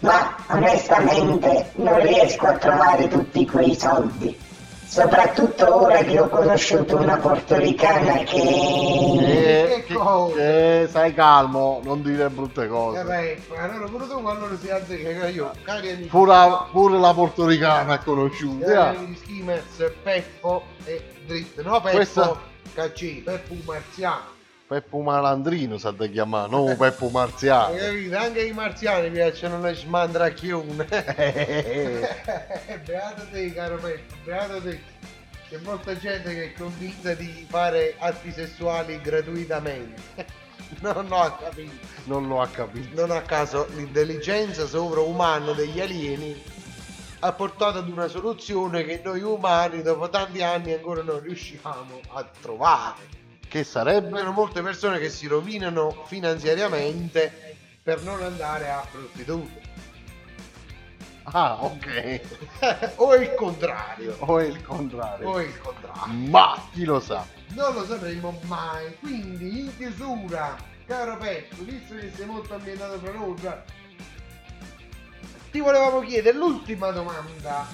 Ma 0.00 0.36
onestamente 0.48 1.70
non 1.76 1.98
riesco 2.02 2.46
a 2.46 2.58
trovare 2.58 3.08
tutti 3.08 3.46
quei 3.46 3.74
soldi, 3.74 4.44
soprattutto 4.86 5.82
ora 5.82 5.98
che 5.98 6.18
ho 6.20 6.28
conosciuto 6.28 6.96
una 6.96 7.16
portoricana 7.16 8.18
che... 8.18 8.36
Eh, 8.38 9.82
Che 9.86 9.94
cosa? 9.94 10.34
che- 10.34 10.82
eh, 10.82 10.86
stai 10.88 11.12
calmo, 11.14 11.80
non 11.84 12.02
dire 12.02 12.28
brutte 12.30 12.64
Eh 12.64 12.68
cose. 12.68 13.02
Peppo, 13.04 13.54
allora 13.56 13.86
pure 13.86 14.06
tu 14.06 14.22
quando 14.22 14.56
si 14.60 14.70
alza 14.70 14.94
che 14.94 15.30
io, 15.32 15.50
cari 15.62 15.90
amici. 15.90 16.08
Pure, 16.08 16.34
pure 16.70 16.98
la 16.98 17.12
portoricana 17.12 17.94
è 17.94 18.04
conosciuta. 18.04 18.66
Cari 18.66 18.96
eh. 18.96 18.98
amici 18.98 19.16
Schimers, 19.16 19.92
Peppo 20.02 20.62
e 20.84 21.02
Dritto, 21.26 21.62
no 21.62 21.80
Peppo 21.80 21.96
Questa- 21.96 22.40
Cacci, 22.74 23.22
Peppo 23.24 23.54
Marziano. 23.64 24.34
Peppo 24.66 24.98
Malandrino 25.00 25.78
sa 25.78 25.92
da 25.92 26.06
chiamare, 26.06 26.50
non 26.50 26.76
Peppo 26.76 27.08
Marziano. 27.08 27.76
Capito? 27.76 28.16
Anche 28.16 28.42
i 28.42 28.52
marziani 28.52 29.10
piacciono 29.10 29.60
le 29.60 29.74
smandracchione. 29.74 30.86
Eh, 31.16 32.08
beato 32.84 33.26
te, 33.30 33.52
caro 33.52 33.76
Peppo, 33.76 34.14
beato 34.24 34.60
te. 34.60 34.80
C'è 35.48 35.58
molta 35.58 35.96
gente 35.96 36.34
che 36.34 36.44
è 36.46 36.52
convinta 36.54 37.14
di 37.14 37.46
fare 37.48 37.94
atti 37.98 38.32
sessuali 38.32 39.00
gratuitamente. 39.00 40.44
Non 40.80 41.06
ho 41.12 41.36
capito. 41.36 41.72
non 42.06 42.26
lo 42.26 42.40
ha 42.40 42.48
capito. 42.48 43.00
Non 43.00 43.12
a 43.16 43.22
caso 43.22 43.68
l'intelligenza 43.76 44.66
sovraumana 44.66 45.52
degli 45.52 45.80
alieni 45.80 46.42
ha 47.20 47.32
portato 47.32 47.78
ad 47.78 47.88
una 47.88 48.08
soluzione 48.08 48.84
che 48.84 49.00
noi 49.04 49.22
umani 49.22 49.80
dopo 49.82 50.08
tanti 50.08 50.42
anni 50.42 50.72
ancora 50.72 51.04
non 51.04 51.20
riusciamo 51.20 52.00
a 52.14 52.28
trovare. 52.40 53.15
Che 53.56 53.64
sarebbe? 53.64 54.18
Sono 54.18 54.32
molte 54.32 54.60
persone 54.60 54.98
che 54.98 55.08
si 55.08 55.26
rovinano 55.26 56.04
finanziariamente 56.04 57.56
per 57.82 58.02
non 58.02 58.22
andare 58.22 58.68
a 58.68 58.86
prostitute. 58.90 59.62
Ah, 61.22 61.64
ok. 61.64 62.20
o 62.96 63.14
il 63.14 63.34
contrario. 63.34 64.14
O 64.18 64.42
il 64.42 64.60
contrario. 64.60 65.26
O 65.26 65.40
il 65.40 65.58
contrario. 65.58 66.28
Ma 66.28 66.68
chi 66.70 66.84
lo 66.84 67.00
sa? 67.00 67.26
Non 67.54 67.72
lo 67.72 67.86
sapremo 67.86 68.38
mai. 68.42 68.94
Quindi 68.98 69.60
in 69.60 69.74
chiusura, 69.74 70.54
caro 70.84 71.16
Peppo, 71.16 71.64
visto 71.64 71.94
che 71.94 72.12
sei 72.14 72.26
molto 72.26 72.52
ambientato 72.52 72.98
per 72.98 73.14
noi, 73.14 73.38
cioè, 73.40 73.62
ti 75.50 75.60
volevamo 75.60 76.00
chiedere 76.00 76.36
l'ultima 76.36 76.90
domanda 76.90 77.66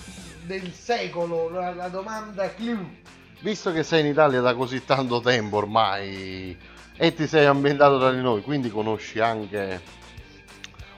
del 0.45 0.73
secolo, 0.73 1.51
la, 1.51 1.75
la 1.75 1.89
domanda 1.89 2.55
clou. 2.55 3.01
Visto 3.43 3.73
che 3.73 3.83
sei 3.83 4.01
in 4.01 4.07
Italia 4.07 4.41
da 4.41 4.55
così 4.55 4.85
tanto 4.85 5.21
tempo 5.21 5.57
ormai 5.57 6.57
e 6.97 7.15
ti 7.15 7.27
sei 7.27 7.45
ambientato 7.45 7.99
tra 7.99 8.13
di 8.13 8.21
noi, 8.21 8.41
quindi 8.41 8.71
conosci 8.71 9.19
anche 9.19 9.81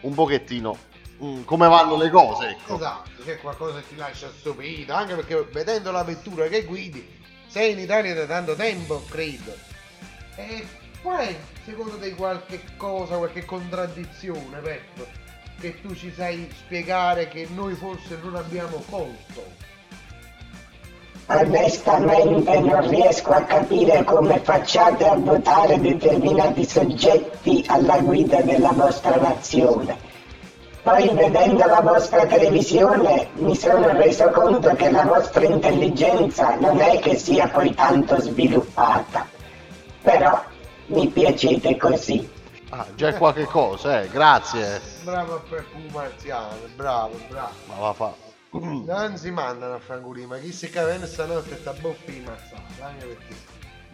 un 0.01 0.12
pochettino 0.12 0.76
mm, 1.22 1.45
come 1.45 1.68
vanno 1.68 1.97
le 1.97 2.11
cose, 2.11 2.51
ecco. 2.51 2.76
Esatto, 2.76 3.22
c'è 3.24 3.40
qualcosa 3.40 3.80
che 3.80 3.88
ti 3.88 3.97
lascia 3.97 4.28
stupito, 4.28 4.92
anche 4.92 5.14
perché 5.14 5.49
vedendo 5.53 5.90
la 5.90 6.05
vettura 6.05 6.47
che 6.49 6.64
guidi, 6.64 7.09
sei 7.47 7.72
in 7.72 7.78
Italia 7.78 8.14
da 8.14 8.26
tanto 8.26 8.55
tempo, 8.55 9.03
credo. 9.09 9.57
E 10.36 10.66
Poi, 11.01 11.36
secondo 11.64 11.99
te 11.99 12.14
qualche 12.14 12.62
cosa, 12.76 13.16
qualche 13.16 13.45
contraddizione, 13.45 14.59
Pep, 14.61 15.07
che 15.61 15.80
tu 15.82 15.95
ci 15.95 16.11
sai 16.11 16.49
spiegare 16.55 17.28
che 17.28 17.47
noi 17.55 17.74
forse 17.74 18.18
non 18.22 18.36
abbiamo 18.36 18.82
colto? 18.88 19.64
Onestamente 21.27 22.61
non 22.61 22.87
riesco 22.89 23.31
a 23.31 23.43
capire 23.43 24.05
come 24.05 24.41
facciate 24.41 25.09
a 25.09 25.14
votare 25.14 25.81
determinati 25.81 26.64
soggetti 26.66 27.64
alla 27.66 27.99
guida 28.01 28.43
della 28.43 28.72
vostra 28.72 29.16
nazione. 29.16 29.97
Poi 30.83 31.09
vedendo 31.14 31.64
la 31.64 31.81
vostra 31.81 32.27
televisione 32.27 33.29
mi 33.37 33.57
sono 33.57 33.91
reso 33.93 34.29
conto 34.33 34.75
che 34.75 34.91
la 34.91 35.05
vostra 35.05 35.45
intelligenza 35.45 36.57
non 36.57 36.79
è 36.79 36.99
che 36.99 37.16
sia 37.16 37.49
poi 37.49 37.72
tanto 37.72 38.20
sviluppata. 38.20 39.27
Però 40.03 40.43
mi 40.89 41.09
piacete 41.09 41.79
così. 41.79 42.31
Ah, 42.68 42.85
già 42.97 43.09
è 43.09 43.14
qualche 43.16 43.47
cosa, 43.47 44.03
eh, 44.03 44.09
grazie. 44.11 44.79
Bravo 45.05 45.37
a 45.37 45.41
Peppu 45.49 45.79
Marziano, 45.91 46.59
bravo, 46.77 47.18
bravo. 47.29 47.53
Ma 47.68 47.75
va 47.77 47.93
fa. 47.95 48.24
Non 48.61 49.16
si 49.16 49.30
mandano 49.30 49.74
a 49.74 49.78
fangoli, 49.80 50.26
ma 50.26 50.38
chi 50.38 50.52
si 50.52 50.70
cavena 50.70 51.07
stanotte 51.07 51.57
sta 51.57 51.72
boffi 51.72 52.20
mazzata, 52.20 52.86
anche 52.86 53.07
perché 53.07 53.34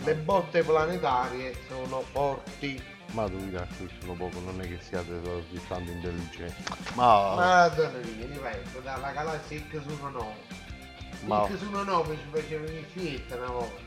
le 0.04 0.14
botte 0.14 0.62
planetarie 0.62 1.54
sono 1.68 2.02
forti. 2.02 2.82
Ma 3.12 3.26
tu 3.26 3.38
dirà 3.38 3.66
qui 3.76 3.90
sono 4.00 4.14
poco, 4.14 4.38
non 4.40 4.60
è 4.60 4.68
che 4.68 4.78
siate 4.80 5.20
così 5.22 5.60
tanto 5.66 5.90
intelligenti. 5.90 6.62
Ma. 6.94 7.34
Madonna 7.34 7.98
mia, 7.98 8.26
ripeto, 8.26 8.80
dalla 8.80 9.10
galassia 9.12 9.58
X19. 9.58 10.24
Ma- 11.24 11.44
X19 11.44 12.16
ci 12.16 12.26
facevano 12.30 12.70
in 12.70 12.84
fietta 12.92 13.36
una 13.36 13.46
volta. 13.46 13.82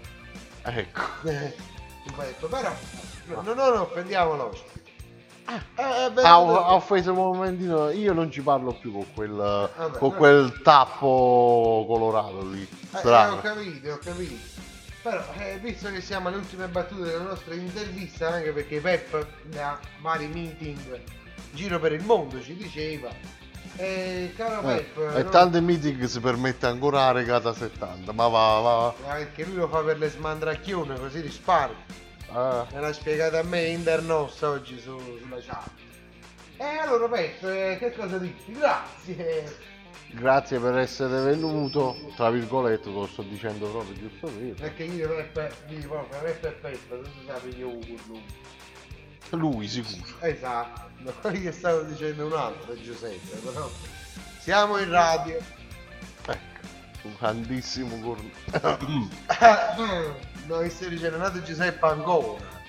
Ecco. 0.64 1.02
Eh, 1.30 1.56
ripeto, 2.06 2.48
però, 2.48 2.74
no, 3.26 3.42
no, 3.42 3.54
non 3.54 3.78
offendiamo 3.78 4.36
l'ospite. 4.36 4.73
Eh, 5.46 5.62
è 5.76 5.82
Ha, 5.82 6.10
venuto- 6.10 6.64
ha 6.66 6.74
offeso 6.74 7.12
un 7.12 7.18
momentino, 7.18 7.90
io 7.90 8.14
non 8.14 8.32
ci 8.32 8.42
parlo 8.42 8.72
più 8.74 8.92
con 8.92 9.06
quel, 9.14 9.32
Vabbè, 9.32 9.98
con 9.98 10.14
quel 10.16 10.62
tappo 10.64 11.86
colorato 11.88 12.46
lì. 12.50 12.62
Eh, 12.62 12.96
eh, 12.96 12.98
Strano. 13.00 13.34
ho 13.36 13.42
capito, 13.42 13.92
ho 13.92 13.98
capito. 13.98 14.36
Però, 15.02 15.22
eh, 15.38 15.60
visto 15.62 15.92
che 15.92 16.00
siamo 16.00 16.30
alle 16.30 16.38
ultime 16.38 16.68
battute 16.68 17.04
della 17.10 17.24
nostra 17.24 17.54
intervista, 17.56 18.30
anche 18.30 18.52
perché 18.52 18.80
Pep 18.80 19.26
da 19.44 19.78
vari 20.00 20.28
meeting 20.28 20.78
in 20.78 21.02
giro 21.52 21.78
per 21.80 21.92
il 21.92 22.04
mondo 22.04 22.42
ci 22.42 22.56
diceva, 22.56 23.10
eh, 23.76 24.32
caro 24.38 24.62
Eh, 24.70 24.76
Pep, 24.96 25.16
e 25.18 25.24
no- 25.24 25.30
tante 25.30 25.60
meeting 25.60 26.06
si 26.06 26.20
permette 26.22 26.68
ancora 26.68 27.00
la 27.08 27.12
regata 27.12 27.54
70, 27.54 28.14
ma 28.14 28.28
va, 28.30 28.60
va. 28.62 28.94
perché 29.14 29.44
lui 29.44 29.56
lo 29.56 29.68
fa 29.68 29.80
per 29.80 29.98
le 29.98 30.10
smandracchione, 30.10 30.98
così 30.98 31.20
risparmia. 31.20 31.84
Va. 32.32 32.68
Me 32.72 32.80
l'ha 32.80 32.94
spiegato 32.94 33.38
a 33.38 33.44
me 33.44 33.66
Internos 33.66 34.42
oggi 34.42 34.80
su- 34.80 35.18
sulla 35.22 35.40
chat. 35.42 35.70
E 36.58 36.64
allora 36.78 37.08
Pep, 37.10 37.44
eh, 37.44 37.78
che 37.80 37.94
cosa 37.94 38.18
dici? 38.18 38.52
Grazie. 38.54 39.72
Grazie 40.12 40.60
per 40.60 40.78
essere 40.78 41.22
venuto, 41.22 41.96
tra 42.16 42.30
virgolette, 42.30 42.84
te 42.84 42.90
lo 42.92 43.08
sto 43.08 43.24
dicendo 43.24 43.68
proprio 43.68 43.96
giusto 43.98 44.30
io. 44.40 44.54
Perché 44.54 44.84
io 44.84 45.08
Pep, 45.34 45.66
dico 45.66 46.06
proprio, 46.10 46.20
Pep 46.20 46.46
e 46.46 46.52
Pep, 46.52 47.04
tu 47.04 47.10
sai 47.26 47.58
io 47.58 47.70
con 47.70 48.00
lui. 48.08 48.24
Lui 49.32 49.68
sicuro. 49.68 50.06
Esatto, 50.20 50.90
no, 51.00 51.32
io 51.32 51.52
stavo 51.52 51.82
dicendo 51.82 52.28
un 52.28 52.34
altro 52.34 52.80
Giuseppe, 52.80 53.36
però 53.38 53.68
siamo 54.40 54.78
in 54.78 54.90
radio. 54.90 55.38
Ecco, 56.28 56.68
un 57.02 57.16
grandissimo 57.18 58.00
corno. 58.00 58.30
Noi 60.46 60.70
stai 60.70 60.90
dicendo 60.90 61.18
nato 61.18 61.42
Giuseppe 61.42 61.86
ancora. 61.86 62.62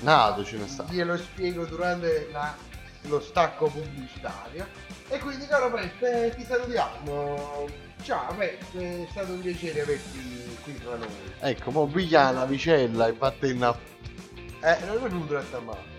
Nato 0.00 0.44
ce 0.44 0.56
ne 0.56 0.68
sta. 0.68 0.84
Glielo 0.88 1.16
spiego 1.16 1.64
durante 1.64 2.28
la- 2.32 2.54
lo 3.02 3.20
stacco 3.20 3.68
pubblicitario. 3.68 4.66
E 5.08 5.18
quindi 5.18 5.46
caro 5.46 5.70
Peppe, 5.70 6.34
ti 6.36 6.44
salutiamo. 6.44 7.66
Ciao 8.02 8.34
Peppe, 8.34 9.04
è 9.04 9.06
stato 9.10 9.32
un 9.32 9.40
piacere 9.40 9.82
averti 9.82 10.56
qui 10.62 10.74
tra 10.82 10.96
noi. 10.96 11.08
Ecco, 11.40 11.70
mo 11.70 11.86
piglia 11.86 12.30
una 12.30 12.44
vicella 12.44 13.06
e 13.06 13.12
battenna. 13.12 13.76
Eh, 14.60 14.76
non 14.86 14.96
è 14.96 15.00
venuto 15.00 15.36
a 15.36 15.60
male. 15.60 15.92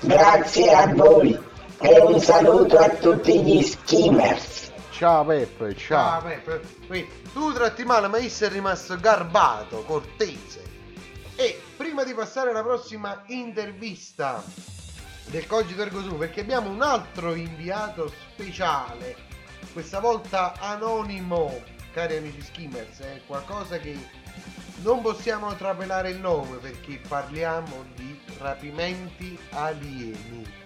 Grazie 0.00 0.72
a 0.72 0.86
voi 0.94 1.38
e 1.80 1.98
un 2.00 2.18
saluto 2.20 2.78
a 2.78 2.88
tutti 2.88 3.42
gli 3.42 3.62
skimmers. 3.62 4.59
Ciao 5.00 5.24
Peppe, 5.24 5.74
Ciao 5.76 6.20
ciao. 6.20 6.22
Peppe. 6.24 6.60
Qui, 6.86 7.08
tu 7.32 7.54
tratti 7.54 7.84
male, 7.84 8.06
ma 8.08 8.18
io 8.18 8.28
sei 8.28 8.50
rimasto 8.50 9.00
garbato, 9.00 9.82
cortese. 9.84 10.62
E 11.36 11.58
prima 11.74 12.04
di 12.04 12.12
passare 12.12 12.50
alla 12.50 12.62
prossima 12.62 13.22
intervista 13.28 14.44
del 15.28 15.46
Cogito 15.46 15.80
Ergo 15.80 16.02
Sum, 16.02 16.18
perché 16.18 16.42
abbiamo 16.42 16.68
un 16.68 16.82
altro 16.82 17.32
inviato 17.32 18.12
speciale, 18.34 19.16
questa 19.72 20.00
volta 20.00 20.52
anonimo, 20.60 21.62
cari 21.94 22.18
amici 22.18 22.42
skimmers, 22.42 22.98
è 22.98 23.22
qualcosa 23.26 23.78
che 23.78 23.96
non 24.82 25.00
possiamo 25.00 25.54
trapelare 25.54 26.10
il 26.10 26.18
nome 26.18 26.58
perché 26.58 27.00
parliamo 27.08 27.86
di 27.94 28.20
rapimenti 28.36 29.38
alieni. 29.48 30.59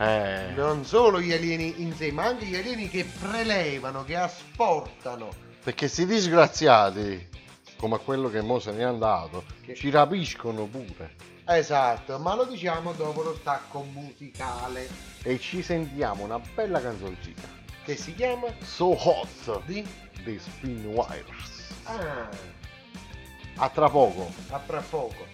Eh, 0.00 0.52
Non 0.54 0.84
solo 0.84 1.20
gli 1.20 1.32
alieni 1.32 1.82
in 1.82 1.92
sé, 1.94 2.12
ma 2.12 2.24
anche 2.26 2.44
gli 2.46 2.54
alieni 2.54 2.88
che 2.88 3.04
prelevano, 3.04 4.04
che 4.04 4.16
asportano. 4.16 5.28
perché 5.62 5.88
sti 5.88 6.06
disgraziati, 6.06 7.28
come 7.76 7.98
quello 7.98 8.30
che 8.30 8.40
mo 8.40 8.58
se 8.58 8.70
n'è 8.72 8.82
andato, 8.84 9.44
Che- 9.62 9.74
ci 9.74 9.90
rapiscono 9.90 10.64
pure. 10.66 11.14
Esatto, 11.44 12.18
ma 12.18 12.34
lo 12.34 12.44
diciamo 12.44 12.92
dopo 12.92 13.22
lo 13.22 13.34
stacco 13.34 13.80
musicale 13.92 14.88
E 15.22 15.38
ci 15.38 15.62
sentiamo 15.62 16.24
una 16.24 16.38
bella 16.54 16.80
canzoncina. 16.80 17.56
che 17.84 17.96
si 17.96 18.14
chiama 18.14 18.48
So 18.62 18.94
Hot 19.08 19.62
di 19.64 19.82
dei 20.22 20.38
Spin 20.38 20.84
Wires. 20.86 21.68
Ah, 21.84 22.28
A 23.56 23.68
tra 23.70 23.88
poco. 23.88 24.30
a 24.50 24.58
fra 24.58 24.80
poco. 24.88 25.26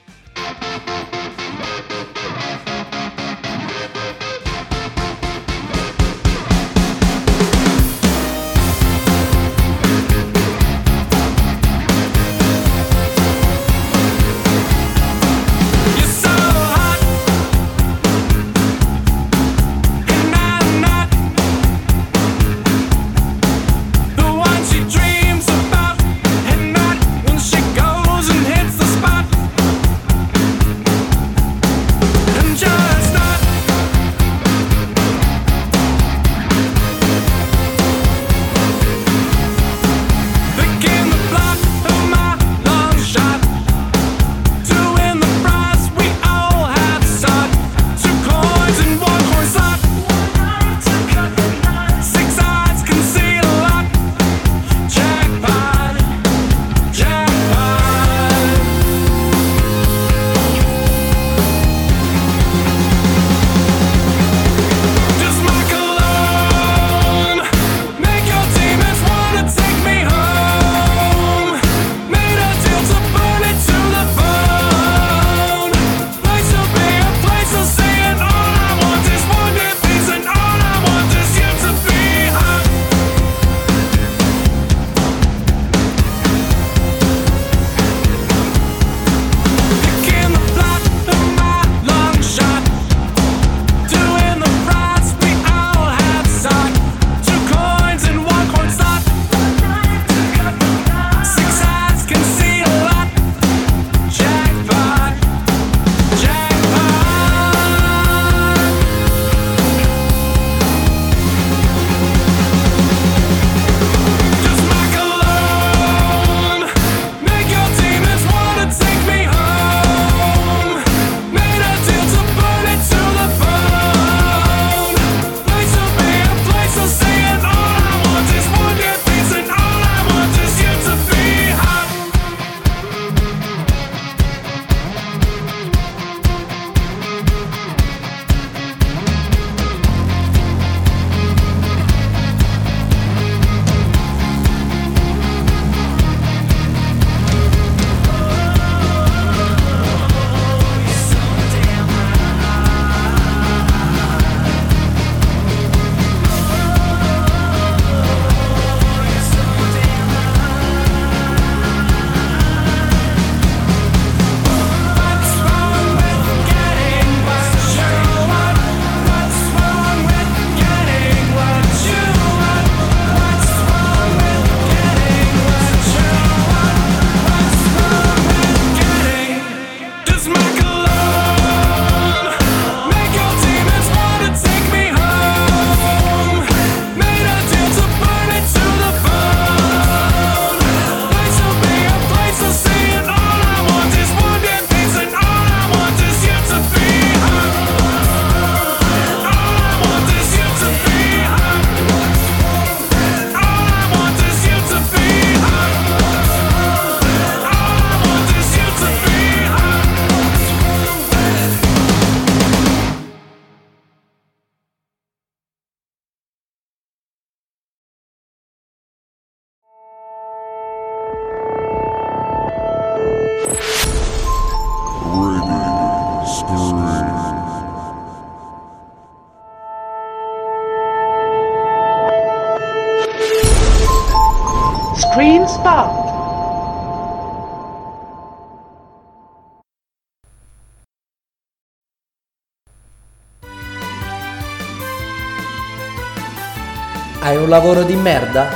Lavoro 247.55 247.85
di 247.85 247.95
merda? 247.95 248.49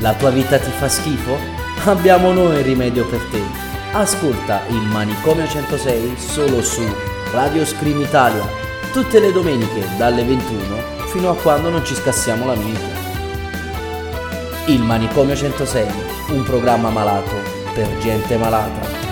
La 0.00 0.12
tua 0.12 0.28
vita 0.28 0.58
ti 0.58 0.70
fa 0.70 0.86
schifo? 0.86 1.38
Abbiamo 1.86 2.30
noi 2.30 2.58
il 2.58 2.64
rimedio 2.64 3.06
per 3.06 3.20
te. 3.30 3.40
Ascolta 3.92 4.60
il 4.68 4.82
Manicomio 4.82 5.48
106 5.48 6.14
solo 6.18 6.60
su 6.60 6.82
Radio 7.32 7.64
Scream 7.64 8.02
Italia, 8.02 8.46
tutte 8.92 9.18
le 9.18 9.32
domeniche 9.32 9.88
dalle 9.96 10.24
21 10.24 11.06
fino 11.06 11.30
a 11.30 11.36
quando 11.36 11.70
non 11.70 11.86
ci 11.86 11.94
scassiamo 11.94 12.44
la 12.44 12.54
mente. 12.54 12.92
Il 14.66 14.82
Manicomio 14.82 15.34
106, 15.34 15.86
un 16.32 16.42
programma 16.42 16.90
malato 16.90 17.32
per 17.72 17.96
gente 17.96 18.36
malata. 18.36 19.03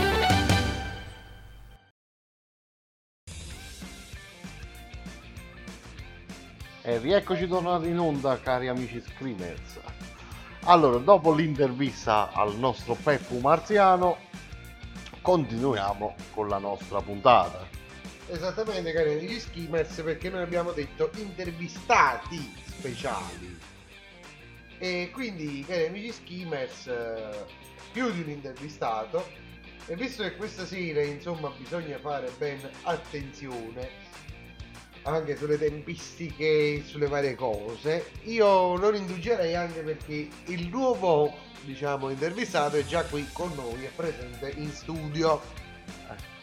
E 6.93 6.99
rieccoci 6.99 7.49
tornati 7.49 7.89
in 7.89 7.99
onda, 7.99 8.39
cari 8.39 8.69
amici 8.69 9.01
screamers. 9.01 9.81
Allora, 10.65 10.99
dopo 10.99 11.33
l'intervista 11.33 12.31
al 12.33 12.55
nostro 12.59 12.95
Peppu 13.03 13.39
Marziano, 13.39 14.19
continuiamo 15.23 16.15
con 16.35 16.49
la 16.49 16.59
nostra 16.59 17.01
puntata. 17.01 17.67
Esattamente, 18.27 18.93
cari 18.93 19.13
amici 19.13 19.41
skimmers, 19.41 20.03
perché 20.03 20.29
noi 20.29 20.43
abbiamo 20.43 20.73
detto 20.73 21.11
intervistati 21.15 22.53
speciali. 22.67 23.59
E 24.77 25.09
quindi, 25.15 25.65
cari 25.67 25.87
amici 25.87 26.13
skimmers, 26.13 26.89
eh, 26.89 27.47
più 27.91 28.13
di 28.13 28.21
un 28.21 28.29
intervistato. 28.29 29.27
E 29.87 29.97
visto 29.97 30.25
che 30.25 30.37
questa 30.37 30.67
sera, 30.67 31.01
insomma, 31.03 31.51
bisogna 31.57 31.99
fare 32.01 32.31
ben 32.37 32.61
attenzione 32.83 33.89
anche 35.05 35.37
sulle 35.37 35.59
tempistiche 35.59 36.83
sulle 36.87 37.07
varie 37.09 37.35
cose, 37.35 38.11
io 38.25 38.77
non 38.77 38.95
indugerei 38.95 39.55
anche 39.55 39.81
perché 39.81 40.29
il 40.47 40.69
nuovo, 40.69 41.33
diciamo, 41.63 42.09
intervistato 42.11 42.77
è 42.77 42.85
già 42.85 43.03
qui 43.05 43.27
con 43.33 43.51
noi, 43.57 43.85
è 43.85 43.91
presente 43.95 44.53
in 44.57 44.71
studio. 44.71 45.41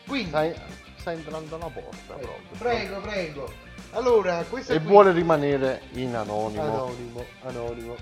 Quindi, 0.05 0.30
Stai, 0.30 0.53
sta 0.97 1.12
entrando 1.12 1.55
alla 1.55 1.68
porta 1.68 2.16
eh, 2.16 2.20
proprio. 2.20 2.57
prego, 2.57 2.99
prego. 2.99 3.53
Allora, 3.91 4.43
questo 4.49 4.74
E 4.74 4.78
qui- 4.80 4.88
vuole 4.88 5.12
rimanere 5.12 5.82
in 5.93 6.16
anonimo. 6.16 6.62
Anonimo, 6.62 7.26
anonimo. 7.43 7.95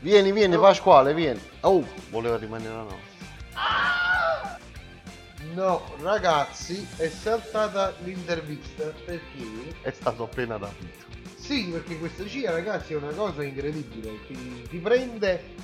Vieni, 0.00 0.30
vieni, 0.32 0.54
No. 0.54 0.60
Pasquale, 0.60 1.12
vieni. 1.14 1.40
Oh, 1.60 1.84
voleva 2.10 2.36
rimanere 2.36 2.72
anonimo. 2.72 2.98
No, 5.56 5.82
ragazzi, 6.02 6.86
è 6.98 7.08
saltata 7.08 7.94
l'intervista 8.04 8.92
perché 9.06 9.74
È 9.80 9.90
stato 9.90 10.24
appena 10.24 10.58
rapito. 10.58 11.06
Sì, 11.34 11.68
perché 11.70 11.98
questa 11.98 12.26
scia, 12.26 12.50
ragazzi, 12.50 12.92
è 12.92 12.96
una 12.96 13.12
cosa 13.12 13.42
incredibile. 13.42 14.18
Ti, 14.26 14.66
ti 14.68 14.76
prende 14.76 15.54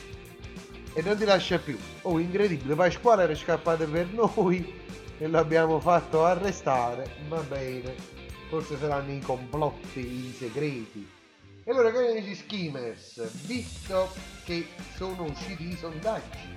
e 0.95 1.03
non 1.03 1.19
ti 1.19 1.27
lascia 1.27 1.59
più. 1.59 1.79
Oh, 2.03 2.19
incredibile. 2.19 2.75
Pasquale 2.75 3.25
era 3.25 3.35
scappato 3.35 3.87
per 3.87 4.07
noi 4.15 4.81
e 5.19 5.29
l'abbiamo 5.29 5.79
fatto 5.79 6.25
arrestare. 6.25 7.17
Va 7.29 7.41
bene. 7.41 7.95
Forse 8.49 8.79
saranno 8.79 9.13
i 9.13 9.21
complotti, 9.21 10.01
i 10.01 10.35
segreti. 10.39 11.07
E 11.65 11.71
allora, 11.71 11.93
cari 11.93 12.13
amici 12.13 12.35
skimmers, 12.35 13.31
visto 13.45 14.11
che 14.45 14.69
sono 14.97 15.25
usciti 15.25 15.69
i 15.69 15.77
sondaggi, 15.77 16.57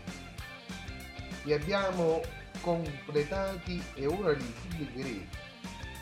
li 1.43 1.51
abbiamo 1.51 2.21
completati 2.61 3.81
e 3.95 4.05
ora 4.05 4.31
li 4.31 4.53
pubblicheremo. 4.61 5.43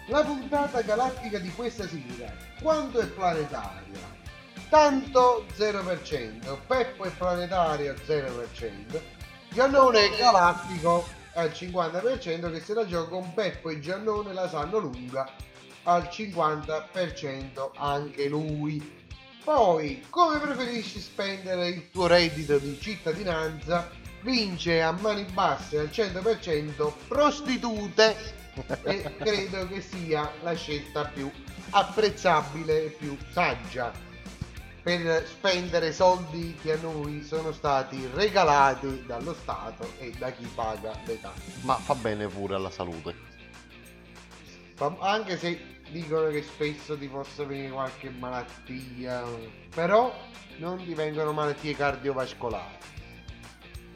La 0.07 0.23
puntata 0.23 0.81
galattica 0.81 1.39
di 1.39 1.49
questa 1.51 1.87
sera, 1.87 2.33
quanto 2.61 2.99
è 2.99 3.05
planetaria? 3.05 4.21
Tanto 4.69 5.45
0%, 5.55 6.57
Peppo 6.67 7.03
è 7.03 7.09
planetario 7.11 7.93
0%, 7.93 9.01
Giannone 9.49 9.99
è 9.99 10.17
galattico 10.17 11.07
al 11.35 11.49
50% 11.49 12.51
che 12.51 12.59
se 12.59 12.73
la 12.73 12.85
gioca 12.85 13.09
con 13.09 13.33
Peppo 13.33 13.69
e 13.69 13.79
Giannone 13.79 14.33
la 14.33 14.49
sanno 14.49 14.79
lunga 14.79 15.29
al 15.83 16.03
50% 16.03 17.71
anche 17.75 18.27
lui. 18.27 19.01
Poi, 19.43 20.05
come 20.09 20.39
preferisci 20.39 20.99
spendere 20.99 21.67
il 21.67 21.89
tuo 21.91 22.07
reddito 22.07 22.57
di 22.57 22.79
cittadinanza? 22.79 23.89
Vince 24.24 24.82
a 24.82 24.91
mani 24.91 25.26
basse 25.34 25.80
al 25.80 25.89
100% 25.91 26.93
prostitute 27.07 28.15
e 28.84 29.15
credo 29.17 29.67
che 29.67 29.82
sia 29.82 30.32
la 30.41 30.53
scelta 30.53 31.05
più 31.05 31.30
apprezzabile 31.71 32.86
e 32.86 32.89
più 32.89 33.17
saggia 33.32 33.91
per 34.82 35.26
spendere 35.26 35.91
soldi 35.93 36.55
che 36.61 36.74
a 36.74 36.78
noi 36.82 37.24
sono 37.24 37.51
stati 37.51 38.07
regalati 38.13 39.03
dallo 39.05 39.34
Stato 39.34 39.93
e 39.97 40.11
da 40.17 40.32
chi 40.32 40.45
paga 40.53 40.97
le 41.05 41.19
tasse. 41.21 41.41
Ma 41.61 41.76
fa 41.76 41.95
bene 41.95 42.28
pure 42.28 42.55
alla 42.55 42.69
salute. 42.69 43.15
Anche 44.99 45.38
se 45.38 45.80
dicono 45.89 46.30
che 46.30 46.43
spesso 46.43 46.97
ti 46.97 47.07
possa 47.07 47.45
venire 47.45 47.71
qualche 47.71 48.09
malattia, 48.09 49.24
però 49.74 50.13
non 50.57 50.84
ti 50.84 50.93
vengono 50.93 51.32
malattie 51.32 51.76
cardiovascolari. 51.76 52.82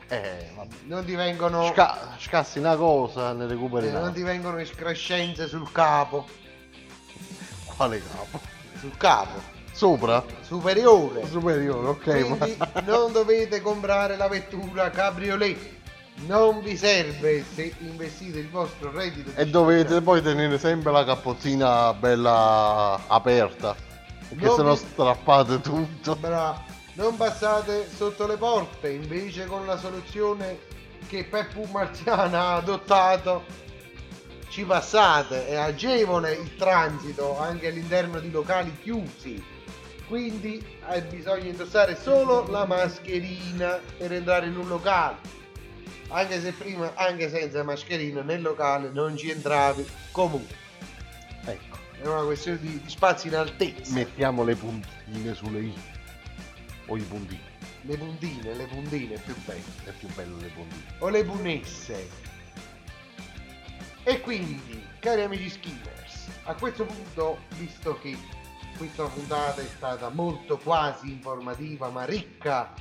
Eh, 0.10 0.52
vabbè. 0.56 0.76
Non 0.86 1.04
ti 1.06 1.16
vengono, 1.16 1.66
Sca- 1.68 2.16
scassi 2.18 2.60
una 2.60 2.76
cosa, 2.78 3.34
ne 3.34 3.46
recuperi 3.46 3.88
eh, 3.88 3.92
non 3.92 4.14
ti 4.14 4.22
vengono 4.24 4.58
escrescenze 4.58 5.48
sul 5.48 5.70
capo, 5.72 6.26
Quale 7.76 8.02
capo? 8.02 8.40
sul 8.80 8.96
capo 8.98 9.42
Sopra? 9.74 10.24
superiore. 10.42 11.28
Superiore, 11.28 11.88
ok. 11.90 12.04
Quindi 12.26 12.56
ma- 12.58 12.82
non 12.86 13.12
dovete 13.12 13.62
comprare 13.62 14.16
la 14.16 14.28
vettura 14.28 14.90
cabriolet. 14.90 15.76
Non 16.26 16.62
vi 16.62 16.76
serve 16.76 17.46
se 17.54 17.76
investite 17.80 18.40
il 18.40 18.50
vostro 18.50 18.90
reddito. 18.92 19.30
di 19.30 19.36
E 19.36 19.46
dovete 19.46 20.02
poi 20.02 20.22
tenere 20.24 20.58
sempre 20.58 20.92
la 20.92 21.04
cappottina 21.06 21.94
bella 21.94 23.00
aperta. 23.06 23.76
Perché 24.30 24.46
Non 24.46 24.56
sennò 24.56 24.72
vi- 24.74 24.78
strappate 24.80 25.62
tutto. 25.62 26.16
Bra- 26.16 26.60
non 26.98 27.16
passate 27.16 27.88
sotto 27.94 28.26
le 28.26 28.38
porte, 28.38 28.90
invece 28.90 29.46
con 29.46 29.66
la 29.66 29.78
soluzione 29.78 30.60
che 31.08 31.24
Peppu 31.24 31.68
Marziana 31.72 32.42
ha 32.50 32.56
adottato 32.56 33.66
ci 34.50 34.64
passate, 34.64 35.48
è 35.48 35.56
agevole 35.56 36.34
il 36.34 36.56
transito 36.56 37.38
anche 37.38 37.68
all'interno 37.68 38.20
di 38.20 38.32
locali 38.32 38.76
chiusi. 38.82 39.44
Quindi 40.08 40.66
hai 40.86 41.02
bisogno 41.02 41.44
di 41.44 41.50
indossare 41.50 41.96
solo 41.96 42.48
la 42.48 42.66
mascherina 42.66 43.80
per 43.98 44.14
entrare 44.14 44.48
in 44.48 44.58
un 44.58 44.68
locale. 44.68 45.18
Anche 46.08 46.40
se 46.40 46.54
prima, 46.54 46.94
anche 46.96 47.30
senza 47.30 47.64
mascherina, 47.64 48.22
nel 48.22 48.42
locale 48.42 48.90
non 48.90 49.18
ci 49.18 49.30
entravi 49.30 49.86
comunque. 50.12 50.56
Ecco, 51.46 51.78
È 52.02 52.08
una 52.08 52.24
questione 52.24 52.58
di, 52.60 52.82
di 52.82 52.90
spazi 52.90 53.28
in 53.28 53.36
altezza. 53.36 53.94
mettiamo 53.94 54.44
le 54.44 54.56
puntine 54.56 55.36
sulle 55.36 55.60
i. 55.60 55.97
O 56.88 56.98
i 56.98 57.02
puntini. 57.02 57.42
Le 57.82 57.98
puntine, 57.98 58.54
le 58.54 58.66
puntine 58.66 59.18
più 59.20 59.36
belle. 59.46 59.64
È 59.84 59.92
più 59.92 60.08
bello 60.14 60.38
le 60.38 60.50
puntine. 60.50 60.96
o 61.00 61.10
le 61.10 61.24
punesse. 61.24 62.10
E 64.04 64.22
quindi, 64.22 64.82
cari 65.00 65.22
amici 65.22 65.50
skimmers, 65.50 66.30
a 66.44 66.56
questo 66.56 66.86
punto, 66.86 67.40
visto 67.58 68.00
che 68.00 68.18
questa 68.78 69.06
puntata 69.06 69.60
è 69.60 69.66
stata 69.66 70.08
molto 70.10 70.58
quasi 70.58 71.12
informativa 71.12 71.90
ma 71.90 72.06
ricca 72.06 72.74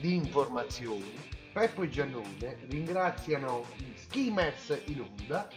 di 0.00 0.14
informazioni, 0.14 1.14
Peppo 1.52 1.84
e 1.84 1.88
Giannone 1.88 2.58
ringraziano 2.68 3.64
gli 3.76 3.96
skimmers 3.96 4.78
in 4.86 5.00
onda, 5.00 5.48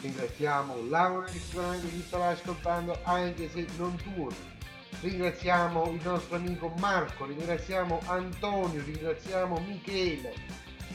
ringraziamo 0.00 0.86
Laura 0.88 1.26
che 1.26 1.40
ci 1.40 2.02
starà 2.06 2.28
ascoltando 2.28 3.00
anche 3.02 3.50
se 3.50 3.66
non 3.76 3.96
tuoni. 3.96 4.57
Ringraziamo 5.00 5.90
il 5.92 6.00
nostro 6.02 6.36
amico 6.36 6.72
Marco, 6.78 7.24
ringraziamo 7.26 8.00
Antonio, 8.06 8.82
ringraziamo 8.84 9.60
Michele, 9.66 10.34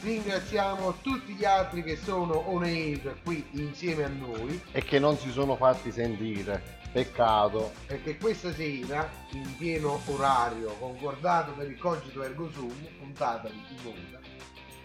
ringraziamo 0.02 0.96
tutti 1.00 1.32
gli 1.32 1.44
altri 1.44 1.82
che 1.82 1.96
sono 1.96 2.34
on 2.34 2.64
air 2.64 3.16
qui 3.24 3.46
insieme 3.52 4.04
a 4.04 4.08
noi 4.08 4.60
E 4.72 4.82
che 4.82 4.98
non 4.98 5.16
si 5.16 5.30
sono 5.30 5.56
fatti 5.56 5.90
sentire. 5.90 6.82
Peccato. 6.94 7.72
perché 7.86 8.16
questa 8.18 8.52
sera 8.52 9.10
in 9.32 9.56
pieno 9.56 10.00
orario 10.06 10.76
concordato 10.78 11.50
per 11.50 11.68
il 11.68 11.76
cogito 11.76 12.22
ergo 12.22 12.48
sum 12.52 12.72
puntata 13.00 13.48
di 13.48 13.76
onda 13.84 14.20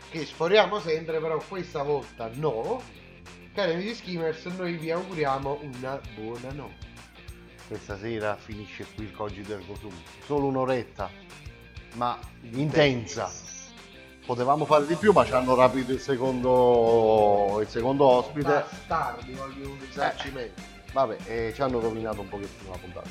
che 0.10 0.26
sforiamo 0.26 0.80
sempre 0.80 1.20
però 1.20 1.40
questa 1.48 1.84
volta 1.84 2.28
no 2.34 2.82
cari 3.54 3.74
amici 3.74 3.94
skimmers 3.94 4.44
noi 4.58 4.78
vi 4.78 4.90
auguriamo 4.90 5.60
una 5.62 6.02
buona 6.16 6.52
notte 6.52 6.89
Questa 7.70 8.00
sera 8.00 8.36
finisce 8.36 8.84
qui 8.96 9.04
il 9.04 9.12
cogito 9.12 9.54
ergo 9.54 9.76
sum. 9.76 9.94
Solo 10.26 10.48
un'oretta. 10.48 11.08
Ma 11.94 12.18
intensa. 12.50 13.32
potevamo 14.26 14.66
fare 14.66 14.88
di 14.88 14.96
più, 14.96 15.12
ma 15.12 15.24
ci 15.24 15.34
hanno 15.34 15.54
rapito 15.54 15.92
il 15.92 16.00
secondo, 16.00 17.60
il 17.62 17.68
secondo 17.68 18.06
ospite. 18.06 18.66
Bastardi, 18.68 19.34
voglio 19.34 19.70
un 19.70 19.78
risarcimento. 19.80 20.60
Vabbè, 20.94 21.18
eh, 21.26 21.52
ci 21.54 21.62
hanno 21.62 21.80
rovinato 21.80 22.22
un 22.22 22.30
pochettino 22.30 22.72
la 22.72 22.78
puntata. 22.78 23.10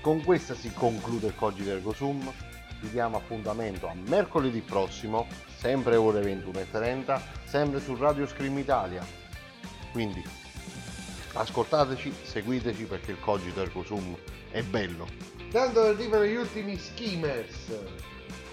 Con 0.00 0.24
questa 0.24 0.54
si 0.54 0.72
conclude 0.72 1.26
il 1.26 1.34
Cogito 1.34 1.68
Ergo 1.68 1.92
Sum. 1.92 2.32
Vi 2.80 2.88
diamo 2.88 3.18
appuntamento 3.18 3.88
a 3.88 3.94
mercoledì 3.94 4.62
prossimo, 4.62 5.26
sempre 5.54 5.96
ore 5.96 6.22
21.30, 6.22 7.20
sempre 7.44 7.78
su 7.80 7.94
Radio 7.94 8.26
Scream 8.26 8.56
Italia. 8.56 9.04
Quindi 9.92 10.45
ascoltateci, 11.36 12.12
seguiteci 12.22 12.84
perché 12.84 13.12
il 13.12 13.20
Cogito 13.20 13.60
Ergo 13.60 13.84
Sum 13.84 14.16
è 14.50 14.62
bello. 14.62 15.06
Tanto 15.50 15.80
arrivano 15.82 16.24
gli 16.24 16.36
ultimi 16.36 16.78
skimmers. 16.78 17.78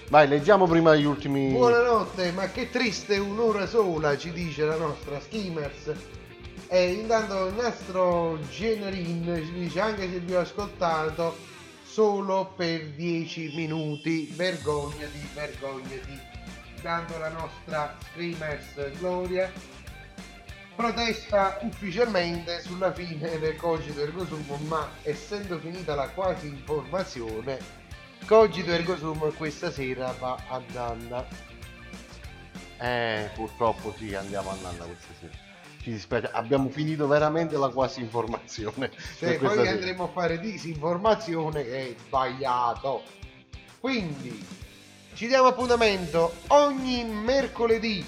Vai, 0.10 0.28
leggiamo 0.28 0.68
prima 0.68 0.96
gli 0.96 1.06
ultimi. 1.06 1.52
Buonanotte, 1.52 2.32
ma 2.34 2.50
che 2.50 2.70
triste 2.70 3.18
un'ora 3.18 3.66
sola, 3.66 4.18
ci 4.18 4.32
dice 4.32 4.66
la 4.66 4.76
nostra 4.76 5.20
skimmers. 5.20 5.92
E 6.68 6.92
intanto 6.92 7.48
il 7.48 7.54
nostro 7.54 8.40
Generin 8.50 9.42
ci 9.46 9.54
dice 9.54 9.80
anche 9.80 10.10
se 10.10 10.20
vi 10.20 10.34
ho 10.34 10.40
ascoltato 10.40 11.36
solo 11.84 12.54
per 12.56 12.90
10 12.90 13.54
minuti. 13.56 14.32
Vergognati, 14.36 15.28
vergognati. 15.34 16.20
Intanto 16.76 17.18
la 17.18 17.30
nostra 17.30 17.98
Screamers 18.12 18.98
Gloria 18.98 19.52
protesta 20.76 21.60
ufficialmente 21.62 22.62
sulla 22.62 22.92
fine 22.92 23.38
del 23.40 23.56
cogito 23.56 24.02
ergo 24.02 24.26
sum, 24.26 24.46
ma 24.68 24.90
essendo 25.04 25.60
finita 25.60 25.96
la 25.96 26.10
quasi 26.10 26.48
informazione, 26.48 27.60
cogito 28.26 28.72
ergo 28.72 28.98
sum 28.98 29.34
questa 29.36 29.72
sera 29.72 30.14
va 30.20 30.38
a 30.48 30.62
nanna. 30.74 31.26
Eh, 32.80 33.30
purtroppo 33.36 33.94
sì, 33.98 34.14
andiamo 34.14 34.50
a 34.50 34.56
nanna 34.62 34.86
questa 34.86 35.14
sera. 35.20 35.34
Ci 35.82 35.92
dispiace, 35.92 36.30
abbiamo 36.32 36.70
finito 36.70 37.08
veramente 37.08 37.58
la 37.58 37.70
quasi 37.70 38.00
informazione. 38.02 38.92
Cioè, 39.18 39.38
questa 39.38 39.56
poi 39.56 39.66
sera. 39.66 39.70
andremo 39.72 40.04
a 40.06 40.08
fare 40.08 40.40
disinformazione 40.40 41.64
che 41.64 41.90
è 41.90 41.96
sbagliato. 41.98 43.04
Quindi 43.80 44.46
ci 45.14 45.28
diamo 45.28 45.48
appuntamento 45.50 46.34
ogni 46.48 47.04
mercoledì 47.04 48.04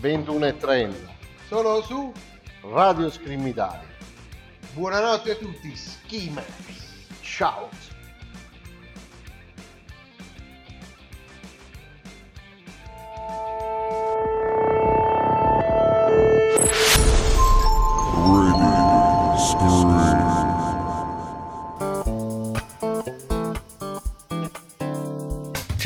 21.30 0.00 1.17
solo 1.48 1.80
su 1.80 2.12
Radio 2.60 3.10
Scream 3.10 3.46
Italia. 3.46 3.88
Buonanotte 4.74 5.30
a 5.30 5.34
tutti, 5.36 5.74
schimers. 5.74 7.06
Ciao. 7.22 7.70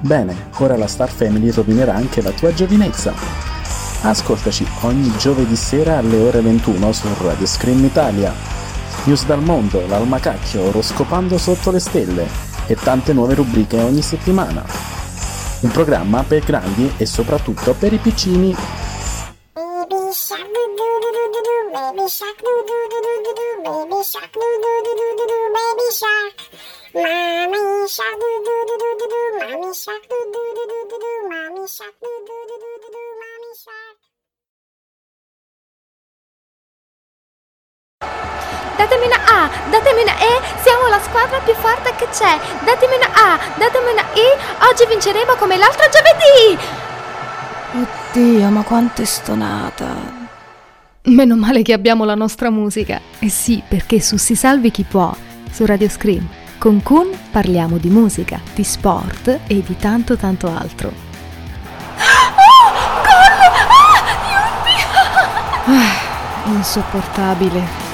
Bene, 0.00 0.50
ora 0.58 0.76
la 0.76 0.86
Star 0.86 1.08
Family 1.08 1.50
rovinerà 1.50 1.94
anche 1.94 2.20
la 2.20 2.30
tua 2.30 2.52
giovinezza. 2.52 3.14
Ascoltaci 4.02 4.66
ogni 4.82 5.10
giovedì 5.16 5.56
sera 5.56 5.98
alle 5.98 6.18
ore 6.18 6.42
21 6.42 6.92
su 6.92 7.08
Radio 7.22 7.46
Scream 7.46 7.82
Italia. 7.84 8.32
News 9.04 9.24
dal 9.24 9.42
mondo, 9.42 9.86
l'almacacchio, 9.86 10.64
oroscopando 10.64 11.38
sotto 11.38 11.70
le 11.70 11.80
stelle 11.80 12.26
e 12.66 12.76
tante 12.76 13.12
nuove 13.12 13.34
rubriche 13.34 13.80
ogni 13.80 14.02
settimana. 14.02 14.64
Un 15.60 15.70
programma 15.70 16.22
per 16.22 16.44
grandi 16.44 16.92
e 16.98 17.06
soprattutto 17.06 17.74
per 17.74 17.92
i 17.92 17.98
piccini. 17.98 18.54
Baby 19.54 20.12
shark 25.92 26.75
baby 27.02 27.60
shark 27.88 28.16
doo 28.16 28.38
doo 28.46 28.62
doo 28.68 28.76
doo 28.80 28.94
doo 28.96 29.08
doo, 29.12 29.28
baby 29.38 29.70
shark 29.74 30.04
doo 30.08 30.24
doo 30.32 30.50
doo 30.56 30.66
doo 30.70 30.84
doo 30.88 30.98
doo, 31.04 31.28
baby 31.28 31.66
shark. 31.68 31.94
Doo 32.00 32.20
doo 32.26 32.42
doo 32.48 32.56
doo 32.62 32.76
doo 32.80 32.90
doo, 32.94 33.10
mommy 33.20 33.52
shark. 33.64 34.00
Datemi 38.76 39.06
una 39.06 39.20
A, 39.24 39.50
datemi 39.70 40.02
una 40.02 40.16
E, 40.20 40.40
siamo 40.62 40.88
la 40.88 41.00
squadra 41.00 41.38
più 41.40 41.54
forte 41.54 41.94
che 41.96 42.08
c'è. 42.08 42.38
Datemi 42.64 42.96
una 42.96 43.10
A, 43.12 43.38
datemi 43.56 43.90
una 43.90 44.04
I, 44.14 44.28
oggi 44.70 44.86
vinceremo 44.86 45.34
come 45.36 45.56
l'altro 45.56 45.84
giovedì. 45.88 46.58
Oddio, 47.74 48.48
ma 48.50 48.62
quanto 48.62 49.02
è 49.02 49.04
stonata. 49.04 50.24
Meno 51.04 51.36
male 51.36 51.62
che 51.62 51.72
abbiamo 51.72 52.04
la 52.04 52.14
nostra 52.14 52.50
musica. 52.50 53.00
Eh 53.18 53.28
sì, 53.30 53.62
perché 53.66 54.00
su 54.00 54.16
Si 54.16 54.34
Salvi 54.34 54.70
Chi 54.70 54.82
Può, 54.84 55.14
su 55.50 55.64
Radio 55.64 55.88
Scream, 55.88 56.28
con 56.66 56.82
Kun 56.82 57.16
parliamo 57.30 57.76
di 57.76 57.90
musica, 57.90 58.40
di 58.52 58.64
sport 58.64 59.42
e 59.46 59.62
di 59.62 59.76
tanto 59.76 60.16
tanto 60.16 60.48
altro. 60.48 60.92
Ah, 65.66 66.46
insopportabile. 66.46 67.85